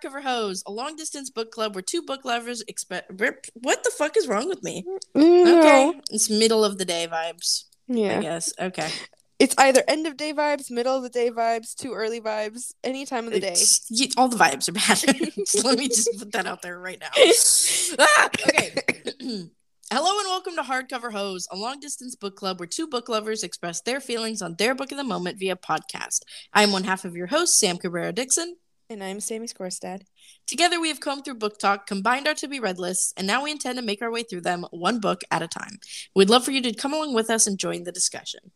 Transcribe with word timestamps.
Hardcover 0.00 0.22
Hose, 0.22 0.62
a 0.66 0.72
long 0.72 0.96
distance 0.96 1.30
book 1.30 1.50
club 1.50 1.74
where 1.74 1.82
two 1.82 2.02
book 2.02 2.24
lovers 2.24 2.62
expect. 2.68 3.10
What 3.54 3.84
the 3.84 3.90
fuck 3.96 4.16
is 4.16 4.28
wrong 4.28 4.48
with 4.48 4.62
me? 4.62 4.84
No. 5.14 5.58
Okay, 5.58 6.00
it's 6.10 6.30
middle 6.30 6.64
of 6.64 6.78
the 6.78 6.84
day 6.84 7.06
vibes. 7.10 7.64
I 7.88 7.92
Yeah. 7.94 8.20
guess. 8.20 8.52
Okay. 8.58 8.90
It's 9.38 9.54
either 9.58 9.82
end 9.88 10.06
of 10.06 10.16
day 10.16 10.32
vibes, 10.34 10.70
middle 10.70 10.96
of 10.96 11.02
the 11.02 11.08
day 11.08 11.30
vibes, 11.30 11.74
too 11.74 11.92
early 11.94 12.20
vibes, 12.20 12.72
any 12.84 13.06
time 13.06 13.26
of 13.26 13.32
the 13.32 13.40
day. 13.40 13.56
You- 13.88 14.08
all 14.16 14.28
the 14.28 14.36
vibes 14.36 14.68
are 14.68 14.72
bad. 14.72 15.48
So 15.48 15.62
Let 15.68 15.78
me 15.78 15.88
just 15.88 16.10
put 16.18 16.32
that 16.32 16.46
out 16.46 16.62
there 16.62 16.78
right 16.78 17.00
now. 17.00 17.10
Ah, 17.98 18.26
okay. 18.26 18.74
Hello 19.92 20.18
and 20.20 20.28
welcome 20.28 20.54
to 20.54 20.62
Hardcover 20.62 21.10
Hose, 21.10 21.48
a 21.50 21.56
long 21.56 21.80
distance 21.80 22.14
book 22.14 22.36
club 22.36 22.60
where 22.60 22.66
two 22.68 22.86
book 22.86 23.08
lovers 23.08 23.42
express 23.42 23.80
their 23.80 23.98
feelings 24.00 24.40
on 24.40 24.54
their 24.56 24.72
book 24.72 24.92
of 24.92 24.98
the 24.98 25.02
moment 25.04 25.40
via 25.40 25.56
podcast. 25.56 26.20
I 26.52 26.62
am 26.62 26.70
one 26.70 26.84
half 26.84 27.04
of 27.04 27.16
your 27.16 27.26
host, 27.26 27.58
Sam 27.58 27.76
Cabrera 27.76 28.12
Dixon. 28.12 28.54
And 28.90 29.04
I'm 29.04 29.20
Sammy 29.20 29.46
Scorstad. 29.46 30.02
Together, 30.48 30.80
we 30.80 30.88
have 30.88 30.98
combed 30.98 31.24
through 31.24 31.36
book 31.36 31.60
talk, 31.60 31.86
combined 31.86 32.26
our 32.26 32.34
to 32.34 32.48
be 32.48 32.58
read 32.58 32.80
lists, 32.80 33.14
and 33.16 33.24
now 33.24 33.44
we 33.44 33.52
intend 33.52 33.78
to 33.78 33.84
make 33.84 34.02
our 34.02 34.10
way 34.10 34.24
through 34.24 34.40
them 34.40 34.66
one 34.72 34.98
book 34.98 35.20
at 35.30 35.42
a 35.42 35.46
time. 35.46 35.78
We'd 36.12 36.28
love 36.28 36.44
for 36.44 36.50
you 36.50 36.60
to 36.62 36.74
come 36.74 36.92
along 36.92 37.14
with 37.14 37.30
us 37.30 37.46
and 37.46 37.56
join 37.56 37.84
the 37.84 37.92
discussion. 37.92 38.50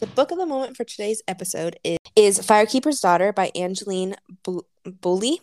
The 0.00 0.08
book 0.08 0.32
of 0.32 0.38
the 0.38 0.46
moment 0.46 0.76
for 0.76 0.82
today's 0.82 1.22
episode 1.28 1.78
is, 1.84 1.98
is 2.16 2.40
Firekeeper's 2.40 2.98
Daughter 2.98 3.32
by 3.32 3.52
Angeline 3.54 4.16
Boulley. 4.44 5.38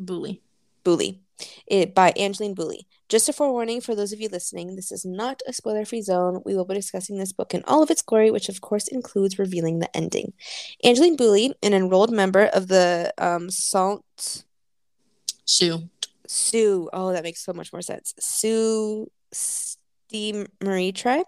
Boulley. 0.00 0.38
Boulley. 0.84 1.18
It 1.66 1.92
by 1.92 2.12
Angeline 2.16 2.54
Boulley. 2.54 2.86
Just 3.12 3.28
a 3.28 3.32
forewarning 3.34 3.82
for 3.82 3.94
those 3.94 4.14
of 4.14 4.22
you 4.22 4.30
listening, 4.30 4.74
this 4.74 4.90
is 4.90 5.04
not 5.04 5.42
a 5.46 5.52
spoiler-free 5.52 6.00
zone. 6.00 6.40
We 6.46 6.54
will 6.54 6.64
be 6.64 6.74
discussing 6.74 7.18
this 7.18 7.30
book 7.30 7.52
in 7.52 7.62
all 7.66 7.82
of 7.82 7.90
its 7.90 8.00
glory, 8.00 8.30
which 8.30 8.48
of 8.48 8.62
course 8.62 8.88
includes 8.88 9.38
revealing 9.38 9.80
the 9.80 9.94
ending. 9.94 10.32
Angeline 10.82 11.18
Boulley, 11.18 11.52
an 11.62 11.74
enrolled 11.74 12.10
member 12.10 12.46
of 12.46 12.68
the 12.68 13.12
um, 13.18 13.50
Salt 13.50 14.06
Sue. 15.44 15.90
Sioux. 16.26 16.88
Oh, 16.90 17.12
that 17.12 17.22
makes 17.22 17.44
so 17.44 17.52
much 17.52 17.70
more 17.70 17.82
sense. 17.82 18.14
Sault 18.18 19.12
Ste 19.30 20.48
Marie 20.64 20.92
tribe. 20.92 21.26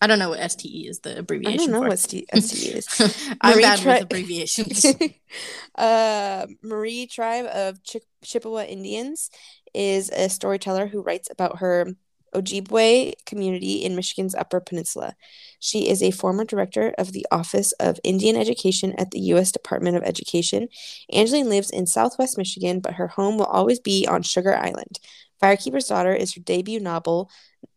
I 0.00 0.06
don't 0.06 0.18
know 0.18 0.30
what 0.30 0.50
STE 0.50 0.86
is 0.86 1.00
the 1.00 1.18
abbreviation. 1.18 1.54
I 1.54 1.56
don't 1.56 1.72
know 1.72 1.82
for. 1.82 1.88
what 1.88 1.98
Ste- 1.98 2.24
is. 2.32 3.36
I'm 3.40 3.54
Marie 3.54 3.62
bad 3.62 3.78
tri- 3.80 3.94
with 3.94 4.02
abbreviations. 4.04 4.86
uh, 5.74 6.46
Marie 6.62 7.06
tribe 7.06 7.46
of 7.46 7.80
Chi- 7.90 8.00
Chippewa 8.22 8.62
Indians 8.62 9.30
is 9.74 10.10
a 10.10 10.28
storyteller 10.28 10.86
who 10.86 11.02
writes 11.02 11.28
about 11.30 11.58
her 11.58 11.94
Ojibwe 12.34 13.14
community 13.26 13.76
in 13.76 13.96
Michigan's 13.96 14.34
Upper 14.34 14.60
Peninsula. 14.60 15.14
She 15.58 15.88
is 15.88 16.02
a 16.02 16.10
former 16.10 16.44
director 16.44 16.94
of 16.98 17.12
the 17.12 17.26
Office 17.32 17.72
of 17.72 17.98
Indian 18.04 18.36
Education 18.36 18.94
at 18.98 19.10
the 19.10 19.20
U.S. 19.20 19.50
Department 19.50 19.96
of 19.96 20.02
Education. 20.02 20.68
Angeline 21.12 21.48
lives 21.48 21.70
in 21.70 21.86
southwest 21.86 22.38
Michigan, 22.38 22.80
but 22.80 22.94
her 22.94 23.08
home 23.08 23.38
will 23.38 23.46
always 23.46 23.80
be 23.80 24.06
on 24.06 24.22
Sugar 24.22 24.54
Island. 24.54 25.00
Firekeeper's 25.42 25.86
Daughter 25.86 26.12
is 26.12 26.34
her 26.34 26.40
debut 26.40 26.80
novel. 26.80 27.30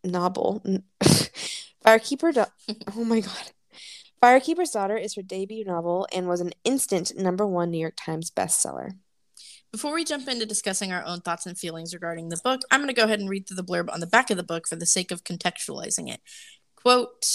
Novel. 0.04 0.64
Firekeeper. 1.86 2.34
Do- 2.34 2.76
oh 2.96 3.04
my 3.04 3.22
god. 3.22 3.52
Firekeeper's 4.24 4.70
Daughter 4.70 4.98
is 4.98 5.16
her 5.16 5.24
debut 5.24 5.66
novel 5.66 6.08
and 6.14 6.28
was 6.28 6.42
an 6.42 6.52
instant 6.64 7.12
number 7.18 7.46
one 7.46 7.72
New 7.72 7.80
York 7.80 7.96
Times 7.98 8.30
bestseller. 8.30 8.92
Before 9.72 9.94
we 9.94 10.04
jump 10.04 10.28
into 10.28 10.46
discussing 10.46 10.92
our 10.92 11.04
own 11.04 11.22
thoughts 11.22 11.46
and 11.46 11.58
feelings 11.58 11.94
regarding 11.94 12.30
the 12.30 12.40
book, 12.44 12.62
I'm 12.70 12.82
going 12.82 12.90
to 12.90 12.94
go 12.94 13.06
ahead 13.06 13.20
and 13.20 13.30
read 13.30 13.48
through 13.48 13.56
the 13.56 13.64
blurb 13.64 13.92
on 13.92 14.02
the 14.02 14.08
back 14.08 14.30
of 14.30 14.38
the 14.38 14.44
book 14.44 14.68
for 14.68 14.76
the 14.76 14.86
sake 14.86 15.12
of 15.12 15.24
contextualizing 15.24 16.12
it. 16.14 16.20
Quote, 16.76 17.26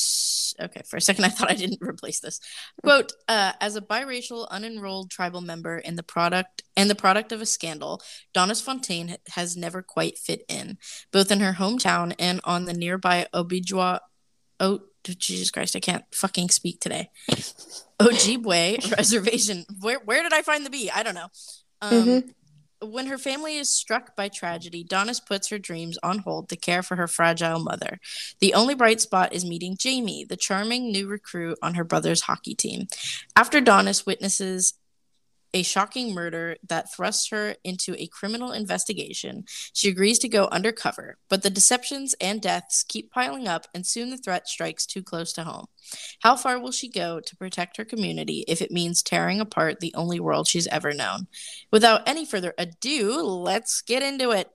okay, 0.60 0.82
for 0.86 0.96
a 0.96 1.00
second 1.00 1.24
I 1.24 1.28
thought 1.28 1.50
I 1.50 1.54
didn't 1.54 1.78
replace 1.88 2.20
this. 2.20 2.40
Quote, 2.82 3.12
uh, 3.26 3.52
as 3.60 3.74
a 3.74 3.80
biracial, 3.80 4.48
unenrolled 4.48 5.10
tribal 5.10 5.40
member 5.40 5.78
in 5.78 5.96
the 5.96 6.02
product 6.02 6.62
and 6.76 6.90
the 6.90 6.94
product 6.94 7.32
of 7.32 7.40
a 7.40 7.46
scandal, 7.46 8.02
Daunis 8.34 8.62
Fontaine 8.62 9.16
has 9.30 9.56
never 9.56 9.82
quite 9.82 10.18
fit 10.18 10.44
in, 10.48 10.78
both 11.12 11.30
in 11.30 11.40
her 11.40 11.54
hometown 11.54 12.14
and 12.18 12.40
on 12.44 12.64
the 12.64 12.74
nearby 12.74 13.26
Obijwa. 13.32 14.00
Oh, 14.60 14.80
Jesus 15.04 15.50
Christ, 15.50 15.76
I 15.76 15.80
can't 15.80 16.04
fucking 16.12 16.48
speak 16.50 16.80
today. 16.80 17.10
Ojibwe 18.00 18.90
Reservation. 18.96 19.64
Where 19.80 20.00
where 20.04 20.22
did 20.22 20.32
I 20.32 20.42
find 20.42 20.64
the 20.66 20.70
B? 20.70 20.90
I 20.92 21.02
don't 21.02 21.14
know. 21.14 21.28
Um, 21.82 21.92
Mhm. 21.92 22.32
When 22.82 23.06
her 23.06 23.16
family 23.16 23.56
is 23.56 23.70
struck 23.70 24.14
by 24.16 24.28
tragedy, 24.28 24.84
Daunis 24.84 25.24
puts 25.24 25.48
her 25.48 25.58
dreams 25.58 25.96
on 26.02 26.18
hold 26.18 26.50
to 26.50 26.56
care 26.56 26.82
for 26.82 26.96
her 26.96 27.08
fragile 27.08 27.58
mother. 27.58 27.98
The 28.40 28.52
only 28.52 28.74
bright 28.74 29.00
spot 29.00 29.32
is 29.32 29.46
meeting 29.46 29.78
Jamie, 29.78 30.26
the 30.26 30.36
charming 30.36 30.92
new 30.92 31.06
recruit 31.08 31.56
on 31.62 31.72
her 31.74 31.84
brother's 31.84 32.20
hockey 32.22 32.54
team. 32.54 32.86
After 33.34 33.62
Daunis 33.62 34.04
witnesses 34.04 34.74
a 35.54 35.62
shocking 35.62 36.14
murder 36.14 36.56
that 36.68 36.92
thrusts 36.94 37.28
her 37.30 37.56
into 37.64 37.94
a 38.00 38.06
criminal 38.06 38.52
investigation, 38.52 39.44
she 39.72 39.88
agrees 39.88 40.18
to 40.20 40.28
go 40.28 40.48
undercover, 40.52 41.16
but 41.28 41.42
the 41.42 41.50
deceptions 41.50 42.14
and 42.20 42.40
deaths 42.42 42.84
keep 42.86 43.10
piling 43.10 43.48
up, 43.48 43.66
and 43.74 43.86
soon 43.86 44.10
the 44.10 44.18
threat 44.18 44.48
strikes 44.48 44.86
too 44.86 45.02
close 45.02 45.32
to 45.32 45.44
home. 45.44 45.66
How 46.20 46.36
far 46.36 46.58
will 46.58 46.72
she 46.72 46.88
go 46.88 47.20
to 47.20 47.36
protect 47.36 47.76
her 47.76 47.84
community 47.84 48.44
if 48.48 48.60
it 48.60 48.70
means 48.70 49.02
tearing 49.02 49.40
apart 49.40 49.80
the 49.80 49.94
only 49.94 50.20
world 50.20 50.48
she's 50.48 50.66
ever 50.66 50.92
known? 50.92 51.28
Without 51.70 52.08
any 52.08 52.26
further 52.26 52.54
ado, 52.58 53.20
let's 53.22 53.82
get 53.82 54.02
into 54.02 54.32
it. 54.32 54.50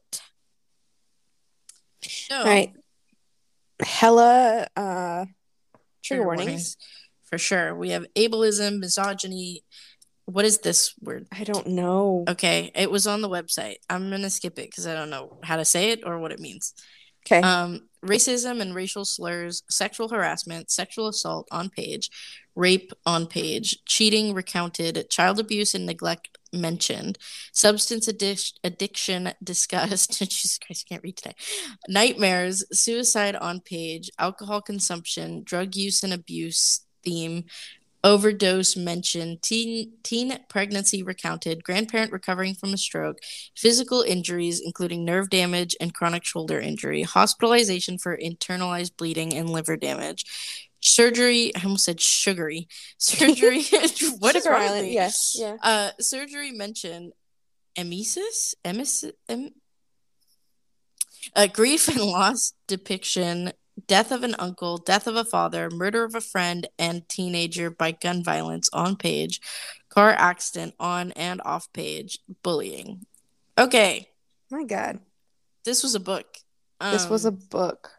So, 2.03 2.37
All 2.37 2.45
right. 2.45 2.73
Hella 3.81 4.67
uh, 4.75 5.25
trigger, 6.03 6.25
warnings. 6.25 6.45
warnings. 6.45 6.77
For 7.25 7.37
sure. 7.37 7.73
We 7.73 7.91
have 7.91 8.05
ableism, 8.15 8.79
misogyny. 8.79 9.63
What 10.31 10.45
is 10.45 10.59
this 10.59 10.93
word? 11.01 11.27
I 11.31 11.43
don't 11.43 11.67
know. 11.67 12.23
Okay, 12.27 12.71
it 12.73 12.89
was 12.89 13.07
on 13.07 13.21
the 13.21 13.29
website. 13.29 13.77
I'm 13.89 14.09
to 14.09 14.29
skip 14.29 14.57
it 14.57 14.69
because 14.69 14.87
I 14.87 14.93
don't 14.93 15.09
know 15.09 15.39
how 15.43 15.57
to 15.57 15.65
say 15.65 15.91
it 15.91 16.01
or 16.05 16.19
what 16.19 16.31
it 16.31 16.39
means. 16.39 16.73
Okay. 17.25 17.41
Um, 17.41 17.87
racism 18.03 18.61
and 18.61 18.73
racial 18.73 19.05
slurs, 19.05 19.63
sexual 19.69 20.09
harassment, 20.09 20.71
sexual 20.71 21.07
assault 21.07 21.47
on 21.51 21.69
page, 21.69 22.09
rape 22.55 22.91
on 23.05 23.27
page, 23.27 23.77
cheating 23.85 24.33
recounted, 24.33 25.09
child 25.09 25.39
abuse 25.39 25.73
and 25.73 25.85
neglect 25.85 26.37
mentioned, 26.53 27.17
substance 27.53 28.07
addic- 28.07 28.53
addiction 28.63 29.33
discussed. 29.43 30.19
Jesus 30.19 30.57
Christ, 30.57 30.85
I 30.87 30.93
can't 30.93 31.03
read 31.03 31.17
today. 31.17 31.35
Nightmares, 31.87 32.65
suicide 32.71 33.35
on 33.35 33.61
page, 33.61 34.09
alcohol 34.17 34.61
consumption, 34.61 35.43
drug 35.43 35.75
use 35.75 36.03
and 36.03 36.13
abuse 36.13 36.81
theme. 37.03 37.45
Overdose 38.03 38.75
mentioned, 38.75 39.41
teen 39.43 39.93
teen 40.03 40.39
pregnancy 40.49 41.03
recounted, 41.03 41.63
grandparent 41.63 42.11
recovering 42.11 42.55
from 42.55 42.73
a 42.73 42.77
stroke, 42.77 43.19
physical 43.55 44.01
injuries 44.01 44.59
including 44.59 45.05
nerve 45.05 45.29
damage 45.29 45.75
and 45.79 45.93
chronic 45.93 46.23
shoulder 46.25 46.59
injury, 46.59 47.03
hospitalization 47.03 47.97
for 47.97 48.17
internalized 48.17 48.97
bleeding 48.97 49.33
and 49.35 49.49
liver 49.49 49.77
damage, 49.77 50.25
surgery. 50.79 51.55
I 51.55 51.63
almost 51.63 51.85
said 51.85 52.01
sugary 52.01 52.67
surgery. 52.97 53.63
what 54.19 54.35
is 54.35 54.43
Sugar 54.43 54.55
wrong 54.55 54.71
with 54.71 54.83
me? 54.83 54.93
Yes. 54.93 55.35
Yeah. 55.39 55.57
Uh, 55.61 55.91
surgery 55.99 56.51
mentioned 56.51 57.13
emesis, 57.77 58.55
emesis, 58.65 59.11
em- 59.29 59.53
uh, 61.35 61.47
grief 61.47 61.87
and 61.87 62.01
loss 62.01 62.53
depiction, 62.67 63.51
death 63.91 64.09
of 64.13 64.23
an 64.23 64.35
uncle, 64.39 64.77
death 64.77 65.05
of 65.05 65.17
a 65.17 65.25
father, 65.25 65.69
murder 65.69 66.05
of 66.05 66.15
a 66.15 66.21
friend 66.21 66.65
and 66.79 67.09
teenager 67.09 67.69
by 67.69 67.91
gun 67.91 68.23
violence 68.23 68.69
on 68.71 68.95
page, 68.95 69.41
car 69.89 70.11
accident 70.11 70.73
on 70.79 71.11
and 71.11 71.41
off 71.43 71.67
page, 71.73 72.17
bullying. 72.41 73.05
Okay, 73.57 74.07
My 74.49 74.63
God. 74.63 74.99
this 75.65 75.83
was 75.83 75.93
a 75.93 75.99
book. 75.99 76.37
This 76.79 77.09
was 77.09 77.25
a 77.25 77.35
Um, 77.35 77.39
book. 77.49 77.91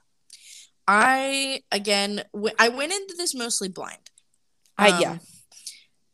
I 0.88 1.62
again, 1.70 2.24
w- 2.32 2.54
I 2.58 2.70
went 2.70 2.94
into 2.94 3.14
this 3.18 3.34
mostly 3.34 3.68
blind. 3.68 4.08
I 4.78 4.98
yeah. 4.98 5.10
Um, 5.12 5.20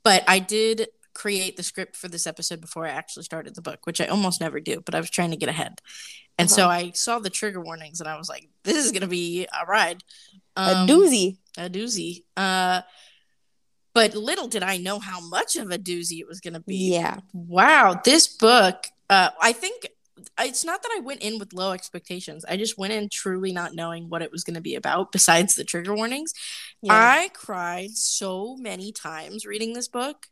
But 0.02 0.24
I 0.26 0.40
did 0.40 0.88
create 1.14 1.56
the 1.56 1.62
script 1.62 1.94
for 1.94 2.08
this 2.08 2.26
episode 2.26 2.60
before 2.60 2.84
I 2.84 2.90
actually 2.90 3.22
started 3.22 3.54
the 3.54 3.62
book, 3.62 3.86
which 3.86 4.00
I 4.00 4.06
almost 4.06 4.40
never 4.40 4.58
do, 4.58 4.80
but 4.84 4.96
I 4.96 5.00
was 5.00 5.10
trying 5.10 5.30
to 5.30 5.36
get 5.36 5.48
ahead. 5.48 5.80
And 6.38 6.50
so 6.50 6.64
Uh-huh. 6.64 6.72
I 6.72 6.90
saw 6.92 7.18
the 7.18 7.30
trigger 7.30 7.60
warnings 7.60 8.00
and 8.00 8.08
I 8.08 8.16
was 8.16 8.28
like, 8.28 8.48
this 8.62 8.76
is 8.76 8.92
going 8.92 9.02
to 9.02 9.08
be 9.08 9.46
a 9.46 9.66
ride. 9.66 10.04
a 10.56 10.76
Um, 10.76 10.88
doozy. 10.88 11.38
A 11.56 11.68
doozy. 11.68 12.24
Uh, 12.36 12.82
but 13.94 14.14
little 14.14 14.46
did 14.46 14.62
I 14.62 14.76
know 14.76 15.00
how 15.00 15.20
much 15.20 15.56
of 15.56 15.70
a 15.70 15.78
doozy 15.78 16.20
it 16.20 16.28
was 16.28 16.40
going 16.40 16.54
to 16.54 16.60
be. 16.60 16.92
Yeah. 16.92 17.18
Wow. 17.32 18.00
This 18.04 18.28
book, 18.28 18.86
uh, 19.10 19.30
I 19.42 19.52
think 19.52 19.88
it's 20.38 20.64
not 20.64 20.82
that 20.82 20.94
I 20.96 21.00
went 21.00 21.22
in 21.22 21.38
with 21.40 21.52
low 21.52 21.72
expectations. 21.72 22.44
I 22.48 22.56
just 22.56 22.78
went 22.78 22.92
in 22.92 23.08
truly 23.08 23.52
not 23.52 23.74
knowing 23.74 24.08
what 24.08 24.22
it 24.22 24.30
was 24.30 24.44
going 24.44 24.54
to 24.54 24.60
be 24.60 24.76
about 24.76 25.10
besides 25.16 25.56
the 25.56 25.64
trigger 25.64 25.94
warnings. 25.94 26.32
Yeah. 26.82 26.92
I 26.94 27.30
cried 27.34 27.90
so 27.96 28.56
many 28.56 28.92
times 28.92 29.44
reading 29.46 29.72
this 29.72 29.88
book. 29.88 30.26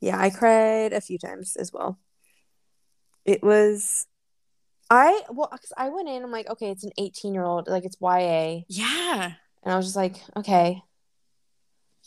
yeah. 0.00 0.20
I 0.20 0.28
cried 0.28 0.92
a 0.92 1.00
few 1.00 1.18
times 1.18 1.56
as 1.56 1.72
well. 1.72 1.98
It 3.24 3.42
was. 3.42 4.06
I 4.90 5.22
well, 5.30 5.48
because 5.50 5.72
I 5.76 5.88
went 5.88 6.08
in. 6.08 6.22
I'm 6.22 6.30
like, 6.30 6.48
okay, 6.48 6.70
it's 6.70 6.84
an 6.84 6.92
18 6.98 7.34
year 7.34 7.44
old. 7.44 7.68
Like 7.68 7.84
it's 7.84 7.96
YA, 8.00 8.60
Yeah. 8.68 9.32
and 9.62 9.72
I 9.72 9.76
was 9.76 9.86
just 9.86 9.96
like, 9.96 10.16
okay, 10.36 10.82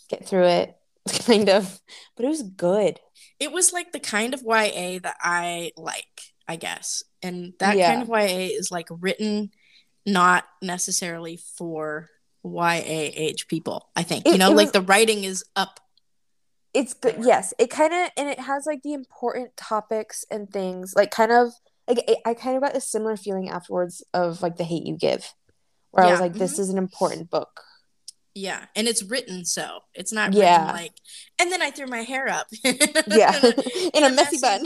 get 0.10 0.26
through 0.26 0.46
it. 0.46 0.76
kind 1.26 1.50
of, 1.50 1.82
but 2.16 2.26
it 2.26 2.30
was 2.30 2.44
good. 2.44 3.00
It 3.40 3.52
was 3.52 3.74
like 3.74 3.92
the 3.92 4.00
kind 4.00 4.34
of 4.34 4.42
YA 4.44 5.00
that 5.04 5.16
I 5.22 5.72
like, 5.76 6.22
I 6.48 6.56
guess. 6.56 7.04
And 7.24 7.54
that 7.60 7.78
Yeah. 7.78 7.90
kind 7.92 8.02
of 8.04 8.10
YA 8.10 8.50
is 8.58 8.70
like 8.72 8.88
written 8.92 9.52
not 10.06 10.46
necessarily 10.62 11.38
for 11.58 12.10
YA 12.44 12.82
age 12.86 13.48
people, 13.48 13.90
I 13.96 14.04
think. 14.04 14.26
It- 14.28 14.34
you 14.34 14.38
know, 14.38 14.52
like 14.52 14.66
was- 14.68 14.72
the 14.74 14.82
writing 14.82 15.24
is 15.24 15.44
up. 15.56 15.80
It's 16.74 16.94
good. 16.94 17.16
Yes, 17.20 17.54
it 17.58 17.72
kind 17.72 17.92
of 17.94 18.12
and 18.16 18.30
it 18.30 18.40
has 18.42 18.68
like 18.68 18.84
the 18.84 18.94
important 18.94 19.58
topics 19.58 20.24
and 20.30 20.52
things. 20.52 20.94
Like 20.96 21.10
kind 21.10 21.32
of 21.32 21.52
like 21.90 22.10
it, 22.10 22.20
I 22.26 22.34
kind 22.34 22.56
of 22.56 22.64
got 22.64 22.78
a 22.78 22.82
similar 22.82 23.18
feeling 23.18 23.50
afterwards 23.50 24.04
of 24.14 24.42
like 24.42 24.58
the 24.58 24.64
hate 24.64 24.86
you 24.86 24.96
give, 24.96 25.34
where 25.92 26.06
I 26.06 26.12
was 26.12 26.20
like, 26.20 26.34
this 26.34 26.54
mm-hmm. 26.54 26.62
is 26.62 26.70
an 26.70 26.78
important 26.78 27.30
book. 27.30 27.62
Yeah. 28.36 28.66
And 28.76 28.88
it's 28.88 29.04
written 29.04 29.44
so. 29.44 29.80
It's 29.94 30.14
not 30.14 30.34
Yeah. 30.34 30.62
written 30.62 30.76
like 30.76 30.94
and 31.40 31.52
then 31.52 31.62
I 31.62 31.72
threw 31.72 31.88
my 31.88 32.04
hair 32.04 32.30
up. 32.30 32.48
Yeah, 33.08 33.38
in 33.94 34.04
a 34.04 34.12
messy 34.12 34.38
bun. 34.40 34.66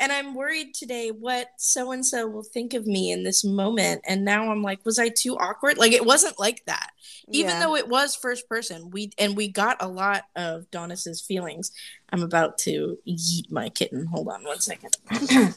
and 0.00 0.12
I'm 0.12 0.34
worried 0.34 0.74
today 0.74 1.10
what 1.10 1.48
so 1.58 1.92
and 1.92 2.04
so 2.04 2.26
will 2.26 2.42
think 2.42 2.74
of 2.74 2.86
me 2.86 3.12
in 3.12 3.22
this 3.22 3.44
moment. 3.44 4.02
And 4.08 4.24
now 4.24 4.50
I'm 4.50 4.62
like, 4.62 4.84
was 4.84 4.98
I 4.98 5.08
too 5.10 5.36
awkward? 5.36 5.78
Like 5.78 5.92
it 5.92 6.06
wasn't 6.06 6.38
like 6.38 6.64
that. 6.66 6.90
Even 7.30 7.52
Yeah. 7.52 7.60
though 7.60 7.76
it 7.76 7.88
was 7.88 8.16
first 8.16 8.48
person, 8.48 8.90
we 8.90 9.10
and 9.18 9.36
we 9.36 9.48
got 9.48 9.76
a 9.80 9.88
lot 9.88 10.24
of 10.34 10.70
Daunis's 10.70 11.20
feelings. 11.20 11.70
I'm 12.10 12.22
about 12.22 12.58
to 12.58 12.98
yeet 13.06 13.50
my 13.50 13.68
kitten. 13.68 14.06
Hold 14.06 14.28
on 14.28 14.42
one 14.44 14.60
second. 14.60 14.96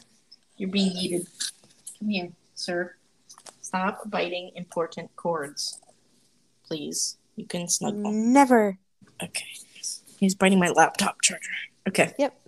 You're 0.60 0.68
being 0.68 0.92
yeeted. 0.92 1.26
Come 1.98 2.08
here, 2.10 2.28
sir. 2.54 2.94
Stop 3.62 4.10
biting 4.10 4.50
important 4.56 5.08
cords. 5.16 5.80
Please. 6.66 7.16
You 7.36 7.46
can 7.46 7.66
snuggle. 7.66 8.12
never. 8.12 8.76
Okay. 9.22 9.46
He's 10.18 10.34
biting 10.34 10.58
my 10.58 10.68
laptop 10.68 11.22
charger. 11.22 11.48
Okay. 11.88 12.12
Yep. 12.18 12.38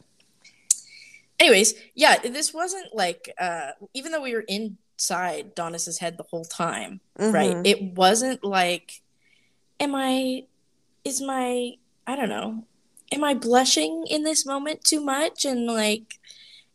Anyways, 1.41 1.73
yeah, 1.95 2.19
this 2.19 2.53
wasn't 2.53 2.95
like 2.95 3.33
uh 3.41 3.71
even 3.95 4.13
though 4.13 4.21
we 4.21 4.35
were 4.35 4.45
inside 4.47 5.57
Daunis's 5.57 5.99
head 5.99 6.19
the 6.19 6.25
whole 6.25 6.45
time, 6.45 7.01
right? 7.19 7.57
Mhm. 7.57 7.67
It 7.67 7.83
wasn't 7.95 8.45
like 8.45 9.01
am 9.81 9.95
I 9.95 10.45
is 11.03 11.23
my 11.23 11.73
I 12.07 12.15
don't 12.15 12.29
know. 12.29 12.67
Am 13.11 13.25
I 13.25 13.33
blushing 13.33 14.05
in 14.07 14.23
this 14.23 14.45
moment 14.45 14.85
too 14.85 15.01
much 15.01 15.47
and 15.47 15.67
like 15.67 16.19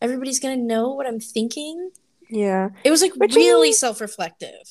everybody's 0.02 0.40
going 0.40 0.58
to 0.60 0.64
know 0.64 0.90
what 0.94 1.08
I'm 1.08 1.20
thinking? 1.20 1.92
Yeah. 2.30 2.70
It 2.84 2.92
was 2.92 3.02
like 3.02 3.16
Which 3.16 3.36
really 3.36 3.70
is- 3.70 3.80
self-reflective. 3.80 4.68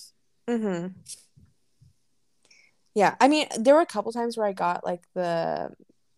Mm-hmm. 0.48 0.88
Yeah, 2.94 3.14
I 3.20 3.28
mean, 3.28 3.46
there 3.58 3.74
were 3.74 3.80
a 3.82 3.86
couple 3.86 4.10
times 4.12 4.36
where 4.38 4.46
I 4.46 4.52
got 4.52 4.84
like 4.84 5.02
the 5.14 5.70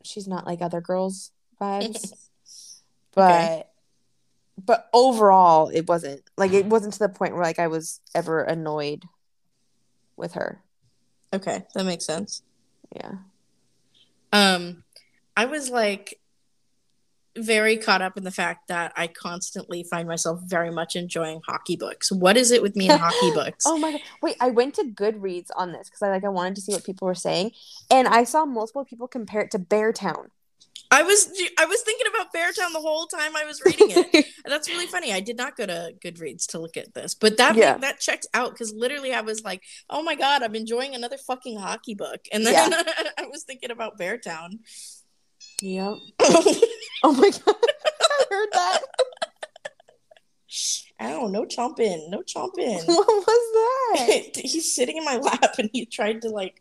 she's 0.04 0.28
not 0.28 0.46
like 0.46 0.62
other 0.62 0.80
girls 0.80 1.32
vibes, 1.60 2.12
but 3.14 3.32
Okay. 3.34 3.64
but 4.64 4.88
overall, 4.92 5.70
it 5.70 5.88
wasn't 5.88 6.22
like 6.36 6.52
it 6.52 6.66
wasn't 6.66 6.92
to 6.92 6.98
the 7.00 7.08
point 7.08 7.34
where 7.34 7.42
like 7.42 7.58
I 7.58 7.66
was 7.66 8.00
ever 8.14 8.42
annoyed 8.42 9.04
with 10.16 10.34
her. 10.34 10.62
Okay, 11.32 11.64
that 11.74 11.84
makes 11.84 12.04
sense. 12.06 12.42
Yeah. 12.94 13.12
Um, 14.32 14.84
I 15.36 15.46
was 15.46 15.70
like 15.70 16.20
very 17.38 17.76
caught 17.76 18.02
up 18.02 18.16
in 18.16 18.24
the 18.24 18.30
fact 18.30 18.68
that 18.68 18.92
I 18.96 19.06
constantly 19.06 19.84
find 19.84 20.06
myself 20.08 20.40
very 20.44 20.70
much 20.70 20.96
enjoying 20.96 21.40
hockey 21.46 21.76
books. 21.76 22.10
What 22.12 22.36
is 22.36 22.50
it 22.50 22.62
with 22.62 22.76
me 22.76 22.88
and 22.88 23.00
hockey 23.02 23.30
books? 23.32 23.64
Oh 23.66 23.78
my 23.78 23.92
god! 23.92 24.00
Wait, 24.22 24.36
I 24.40 24.50
went 24.50 24.74
to 24.74 24.84
Goodreads 24.84 25.48
on 25.56 25.72
this 25.72 25.88
because 25.88 26.02
I 26.02 26.08
like 26.10 26.24
I 26.24 26.28
wanted 26.28 26.56
to 26.56 26.60
see 26.60 26.72
what 26.72 26.84
people 26.84 27.06
were 27.06 27.14
saying, 27.14 27.52
and 27.90 28.06
I 28.08 28.24
saw 28.24 28.44
multiple 28.44 28.84
people 28.84 29.08
compare 29.08 29.40
it 29.40 29.50
to 29.52 29.58
Beartown. 29.58 30.28
I 30.90 31.02
was 31.02 31.30
I 31.58 31.66
was 31.66 31.82
thinking 31.82 32.06
about 32.14 32.32
Beartown 32.32 32.72
the 32.72 32.80
whole 32.80 33.06
time 33.06 33.36
I 33.36 33.44
was 33.44 33.60
reading 33.62 33.88
it. 33.90 34.24
That's 34.46 34.70
really 34.70 34.86
funny. 34.86 35.12
I 35.12 35.20
did 35.20 35.36
not 35.36 35.54
go 35.54 35.66
to 35.66 35.92
Goodreads 36.02 36.46
to 36.52 36.58
look 36.58 36.78
at 36.78 36.94
this, 36.94 37.14
but 37.14 37.36
that 37.36 37.56
Yeah. 37.56 37.76
that 37.78 38.00
checked 38.00 38.26
out 38.32 38.52
because 38.52 38.72
literally 38.72 39.12
I 39.12 39.20
was 39.20 39.44
like, 39.44 39.62
"Oh 39.90 40.02
my 40.02 40.14
god, 40.14 40.42
I'm 40.42 40.54
enjoying 40.54 40.94
another 40.94 41.18
fucking 41.18 41.58
hockey 41.58 41.94
book," 41.94 42.20
and 42.32 42.46
then 42.46 42.54
Yeah. 42.54 42.82
I 43.18 43.26
was 43.26 43.42
thinking 43.44 43.70
about 43.70 43.98
Beartown. 43.98 44.60
Yep. 45.62 45.98
Oh 47.04 47.12
my 47.12 47.30
god! 47.30 47.54
I 48.02 48.24
heard 48.30 48.48
that. 48.52 48.80
Ow! 51.00 51.28
No 51.28 51.44
chomping, 51.44 52.10
no 52.10 52.22
chomping. 52.22 52.82
What 52.86 53.06
was 53.06 53.98
that? 53.98 54.36
He's 54.36 54.74
sitting 54.74 54.96
in 54.96 55.04
my 55.04 55.16
lap, 55.16 55.54
and 55.58 55.70
he 55.72 55.86
tried 55.86 56.22
to 56.22 56.28
like 56.28 56.60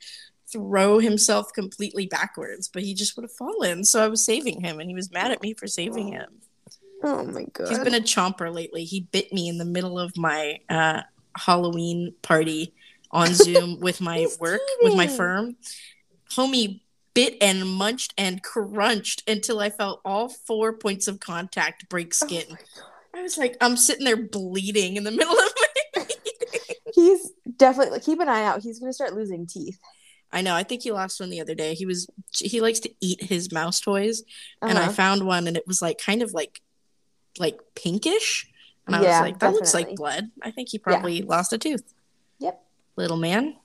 throw 0.52 1.00
himself 1.00 1.52
completely 1.54 2.06
backwards, 2.06 2.68
but 2.68 2.84
he 2.84 2.94
just 2.94 3.18
would 3.18 3.24
have 3.24 3.32
fallen. 3.32 3.84
So 3.84 4.04
I 4.04 4.08
was 4.08 4.24
saving 4.24 4.62
him, 4.62 4.80
and 4.80 4.90
he 4.90 4.96
was 4.96 5.12
mad 5.12 5.32
at 5.32 5.42
me 5.42 5.54
for 5.54 5.68
saving 5.68 6.10
him. 6.10 6.30
Oh 7.04 7.24
my 7.24 7.46
god! 7.52 7.70
He's 7.70 7.80
been 7.80 7.96
a 7.96 8.00
chomper 8.00 8.54
lately. 8.54 8.84
He 8.84 9.02
bit 9.02 9.34
me 9.34 9.50
in 9.50 9.58
the 9.58 9.66
middle 9.66 9.98
of 9.98 10.16
my 10.18 10.60
uh, 10.70 11.02
Halloween 11.36 12.14
party 12.22 12.74
on 13.12 13.34
Zoom 13.34 13.80
with 13.80 14.02
my 14.02 14.28
work, 14.40 14.62
with 14.82 14.96
my 14.96 15.08
firm. 15.08 15.56
Homie 16.32 16.82
bit 17.18 17.38
and 17.42 17.68
munched 17.68 18.14
and 18.18 18.44
crunched 18.44 19.28
until 19.28 19.60
I 19.60 19.70
felt 19.72 20.02
all 20.06 20.30
four 20.30 20.74
points 20.74 21.08
of 21.08 21.20
contact 21.20 21.90
break 21.90 22.14
Oh 22.22 22.26
skin. 22.28 22.46
God. 22.50 22.60
I 23.16 23.22
was 23.24 23.38
like, 23.38 23.58
I'm 23.60 23.76
sitting 23.76 24.06
there 24.06 24.16
bleeding 24.18 24.96
in 24.96 25.04
the 25.04 25.12
middle 25.12 25.34
of 25.34 25.52
my. 25.96 26.06
He's 26.94 27.32
definitely 27.58 27.92
like, 27.94 28.04
keep 28.04 28.20
an 28.20 28.30
eye 28.30 28.44
out. 28.44 28.62
He's 28.62 28.80
gonna 28.80 28.94
start 28.94 29.14
losing 29.16 29.48
teeth. 29.48 29.80
I 30.32 30.42
know. 30.42 30.54
I 30.56 30.64
think 30.64 30.84
he 30.84 30.92
lost 30.92 31.20
one 31.20 31.30
the 31.30 31.42
other 31.42 31.56
day. 31.56 31.74
He 31.74 31.86
was 31.86 32.08
he 32.34 32.62
likes 32.62 32.80
to 32.82 32.92
eat 33.02 33.24
his 33.24 33.52
mouse 33.52 33.80
toys, 33.80 34.24
and 34.62 34.78
I 34.78 34.84
Uh-huh. 34.84 34.92
found 34.94 35.26
one, 35.26 35.48
and 35.48 35.58
it 35.58 35.66
was 35.66 35.82
like 35.82 35.98
kind 35.98 36.22
of 36.22 36.34
like 36.34 36.62
like 37.40 37.60
pinkish, 37.76 38.48
and 38.86 38.96
I 38.96 39.02
Yeah, 39.02 39.20
was 39.22 39.22
like, 39.22 39.40
that 39.40 39.54
looks 39.54 39.74
like 39.74 39.96
blood. 39.96 40.30
I 40.44 40.52
think 40.52 40.70
he 40.70 40.78
probably 40.80 41.22
lost 41.22 41.54
a 41.54 41.58
tooth. 41.58 41.94
Yep. 42.40 42.62
Little 42.96 43.18
man. 43.18 43.56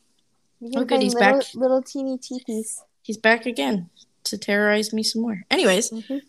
You 0.61 0.69
Oh, 0.69 0.71
can 0.71 0.87
good, 0.87 0.89
find 0.91 1.03
he's 1.03 1.15
little, 1.15 1.39
back. 1.39 1.55
Little 1.55 1.83
teeny 1.83 2.17
teethies. 2.19 2.81
He's 3.03 3.17
back 3.19 3.47
again 3.47 3.91
to 4.25 4.39
terrorize 4.39 4.93
me 4.93 5.03
some 5.03 5.23
more. 5.23 5.43
Anyways, 5.51 5.91
Mhm. 5.91 6.23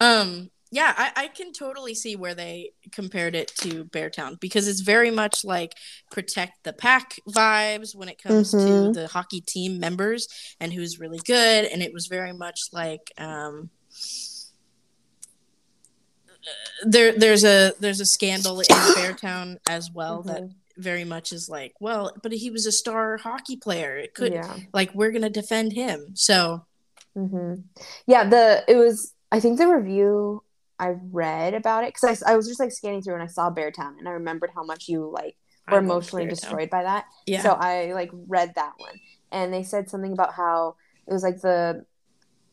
um, 0.00 0.50
yeah, 0.72 0.94
I, 0.96 1.24
I 1.24 1.26
can 1.28 1.52
totally 1.52 1.94
see 1.94 2.14
where 2.14 2.34
they 2.34 2.70
compared 2.92 3.34
it 3.34 3.48
to 3.56 3.84
Beartown 3.86 4.38
because 4.38 4.68
it's 4.68 4.80
very 4.82 5.10
much 5.10 5.44
like 5.44 5.74
protect 6.12 6.62
the 6.62 6.72
pack 6.72 7.16
vibes 7.28 7.96
when 7.96 8.08
it 8.08 8.22
comes 8.22 8.52
to 8.52 8.56
Mhm. 8.58 8.94
the 8.94 9.08
hockey 9.08 9.40
team 9.40 9.80
members 9.80 10.28
and 10.60 10.72
who's 10.72 11.00
really 11.00 11.18
good. 11.24 11.64
And 11.64 11.82
it 11.82 11.92
was 11.92 12.06
very 12.06 12.32
much 12.32 12.60
like 12.72 13.10
um, 13.18 13.70
there 16.84 17.12
there's 17.18 17.44
a 17.44 17.72
there's 17.80 18.00
a 18.00 18.06
scandal 18.06 18.60
in 18.60 18.66
Beartown 18.66 19.58
as 19.68 19.90
well 19.90 20.22
that 20.22 20.42
Mhm. 20.42 20.54
Very 20.80 21.04
much 21.04 21.32
is 21.32 21.48
like, 21.48 21.74
well, 21.80 22.12
but 22.22 22.32
he 22.32 22.50
was 22.50 22.66
a 22.66 22.72
star 22.72 23.16
hockey 23.16 23.56
player. 23.56 23.96
It 23.96 24.14
could 24.14 24.32
yeah. 24.32 24.56
like 24.72 24.94
we're 24.94 25.12
gonna 25.12 25.30
defend 25.30 25.72
him. 25.72 26.12
So 26.14 26.64
hmm 27.14 27.54
Yeah, 28.06 28.28
the 28.28 28.64
it 28.68 28.76
was. 28.76 29.14
I 29.32 29.38
think 29.38 29.58
the 29.58 29.68
review 29.68 30.42
I 30.80 30.96
read 31.12 31.54
about 31.54 31.84
it 31.84 31.94
because 31.94 32.22
I, 32.24 32.32
I 32.32 32.36
was 32.36 32.48
just 32.48 32.58
like 32.58 32.72
scanning 32.72 33.02
through 33.02 33.14
and 33.14 33.22
I 33.22 33.26
saw 33.26 33.50
Beartown 33.50 33.98
and 33.98 34.08
I 34.08 34.12
remembered 34.12 34.50
how 34.54 34.64
much 34.64 34.88
you 34.88 35.08
like 35.08 35.36
were 35.70 35.78
emotionally 35.78 36.26
destroyed 36.26 36.70
by 36.70 36.82
that. 36.82 37.04
Yeah. 37.26 37.42
So 37.42 37.52
I 37.52 37.92
like 37.92 38.10
read 38.26 38.52
that 38.56 38.72
one 38.78 38.98
and 39.30 39.52
they 39.52 39.62
said 39.62 39.90
something 39.90 40.12
about 40.12 40.34
how 40.34 40.76
it 41.06 41.12
was 41.12 41.22
like 41.22 41.40
the 41.42 41.84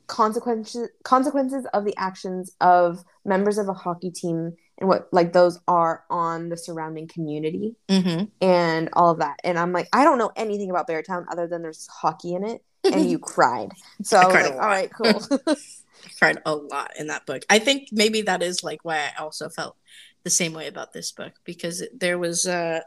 consequences 0.08 0.90
consequences 1.04 1.66
of 1.74 1.84
the 1.86 1.96
actions 1.98 2.56
of 2.62 3.04
members 3.26 3.58
of 3.58 3.68
a 3.68 3.74
hockey 3.74 4.10
team 4.10 4.54
and 4.78 4.88
what 4.88 5.10
like 5.12 5.34
those 5.34 5.60
are 5.68 6.04
on 6.10 6.50
the 6.50 6.58
surrounding 6.58 7.08
community 7.08 7.76
hmm 7.90 8.24
and 8.42 8.90
all 8.94 9.12
of 9.12 9.20
that. 9.20 9.40
And 9.44 9.58
I'm 9.58 9.72
like, 9.72 9.88
I 9.94 10.04
don't 10.04 10.18
know 10.18 10.32
anything 10.36 10.70
about 10.70 10.88
Beartown 10.88 11.26
other 11.32 11.48
than 11.48 11.62
there's 11.62 11.88
hockey 11.88 12.34
in 12.34 12.44
it, 12.44 12.64
and 12.92 13.10
you 13.10 13.20
cried. 13.22 13.72
So 14.04 14.18
I 14.18 14.26
I 14.26 14.32
cried 14.32 14.46
like, 14.46 14.54
all 14.54 14.60
right, 14.60 14.92
cool. 14.94 15.24
I 15.48 15.56
cried 16.20 16.38
a 16.46 16.56
lot 16.56 16.92
in 17.00 17.08
that 17.08 17.26
book. 17.26 17.44
I 17.50 17.60
think 17.60 17.90
maybe 17.92 18.22
that 18.24 18.44
is 18.44 18.64
like 18.64 18.80
why 18.84 18.98
I 19.18 19.22
also 19.22 19.50
felt 19.50 19.76
the 20.24 20.30
same 20.30 20.54
way 20.54 20.68
about 20.68 20.94
this 20.94 21.12
book 21.12 21.34
because 21.44 21.84
there 21.94 22.18
was 22.18 22.46
uh, 22.46 22.82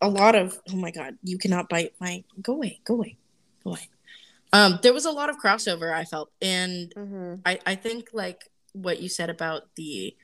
a 0.00 0.08
lot 0.08 0.34
of 0.34 0.58
oh 0.70 0.76
my 0.76 0.90
god, 0.90 1.16
you 1.22 1.38
cannot 1.38 1.68
bite 1.68 1.94
my 2.00 2.24
go 2.40 2.54
away, 2.54 2.80
go 2.84 2.94
away, 2.94 3.16
go 3.64 3.70
away. 3.70 3.88
Um, 4.52 4.78
there 4.82 4.92
was 4.92 5.04
a 5.06 5.10
lot 5.10 5.30
of 5.30 5.38
crossover 5.38 5.92
I 5.92 6.04
felt, 6.04 6.30
and 6.40 6.92
hmm 6.96 7.34
I 7.44 7.58
I 7.66 7.74
think 7.74 8.08
like 8.12 8.48
what 8.72 9.00
you 9.00 9.08
said 9.08 9.30
about 9.30 9.62
the 9.76 10.14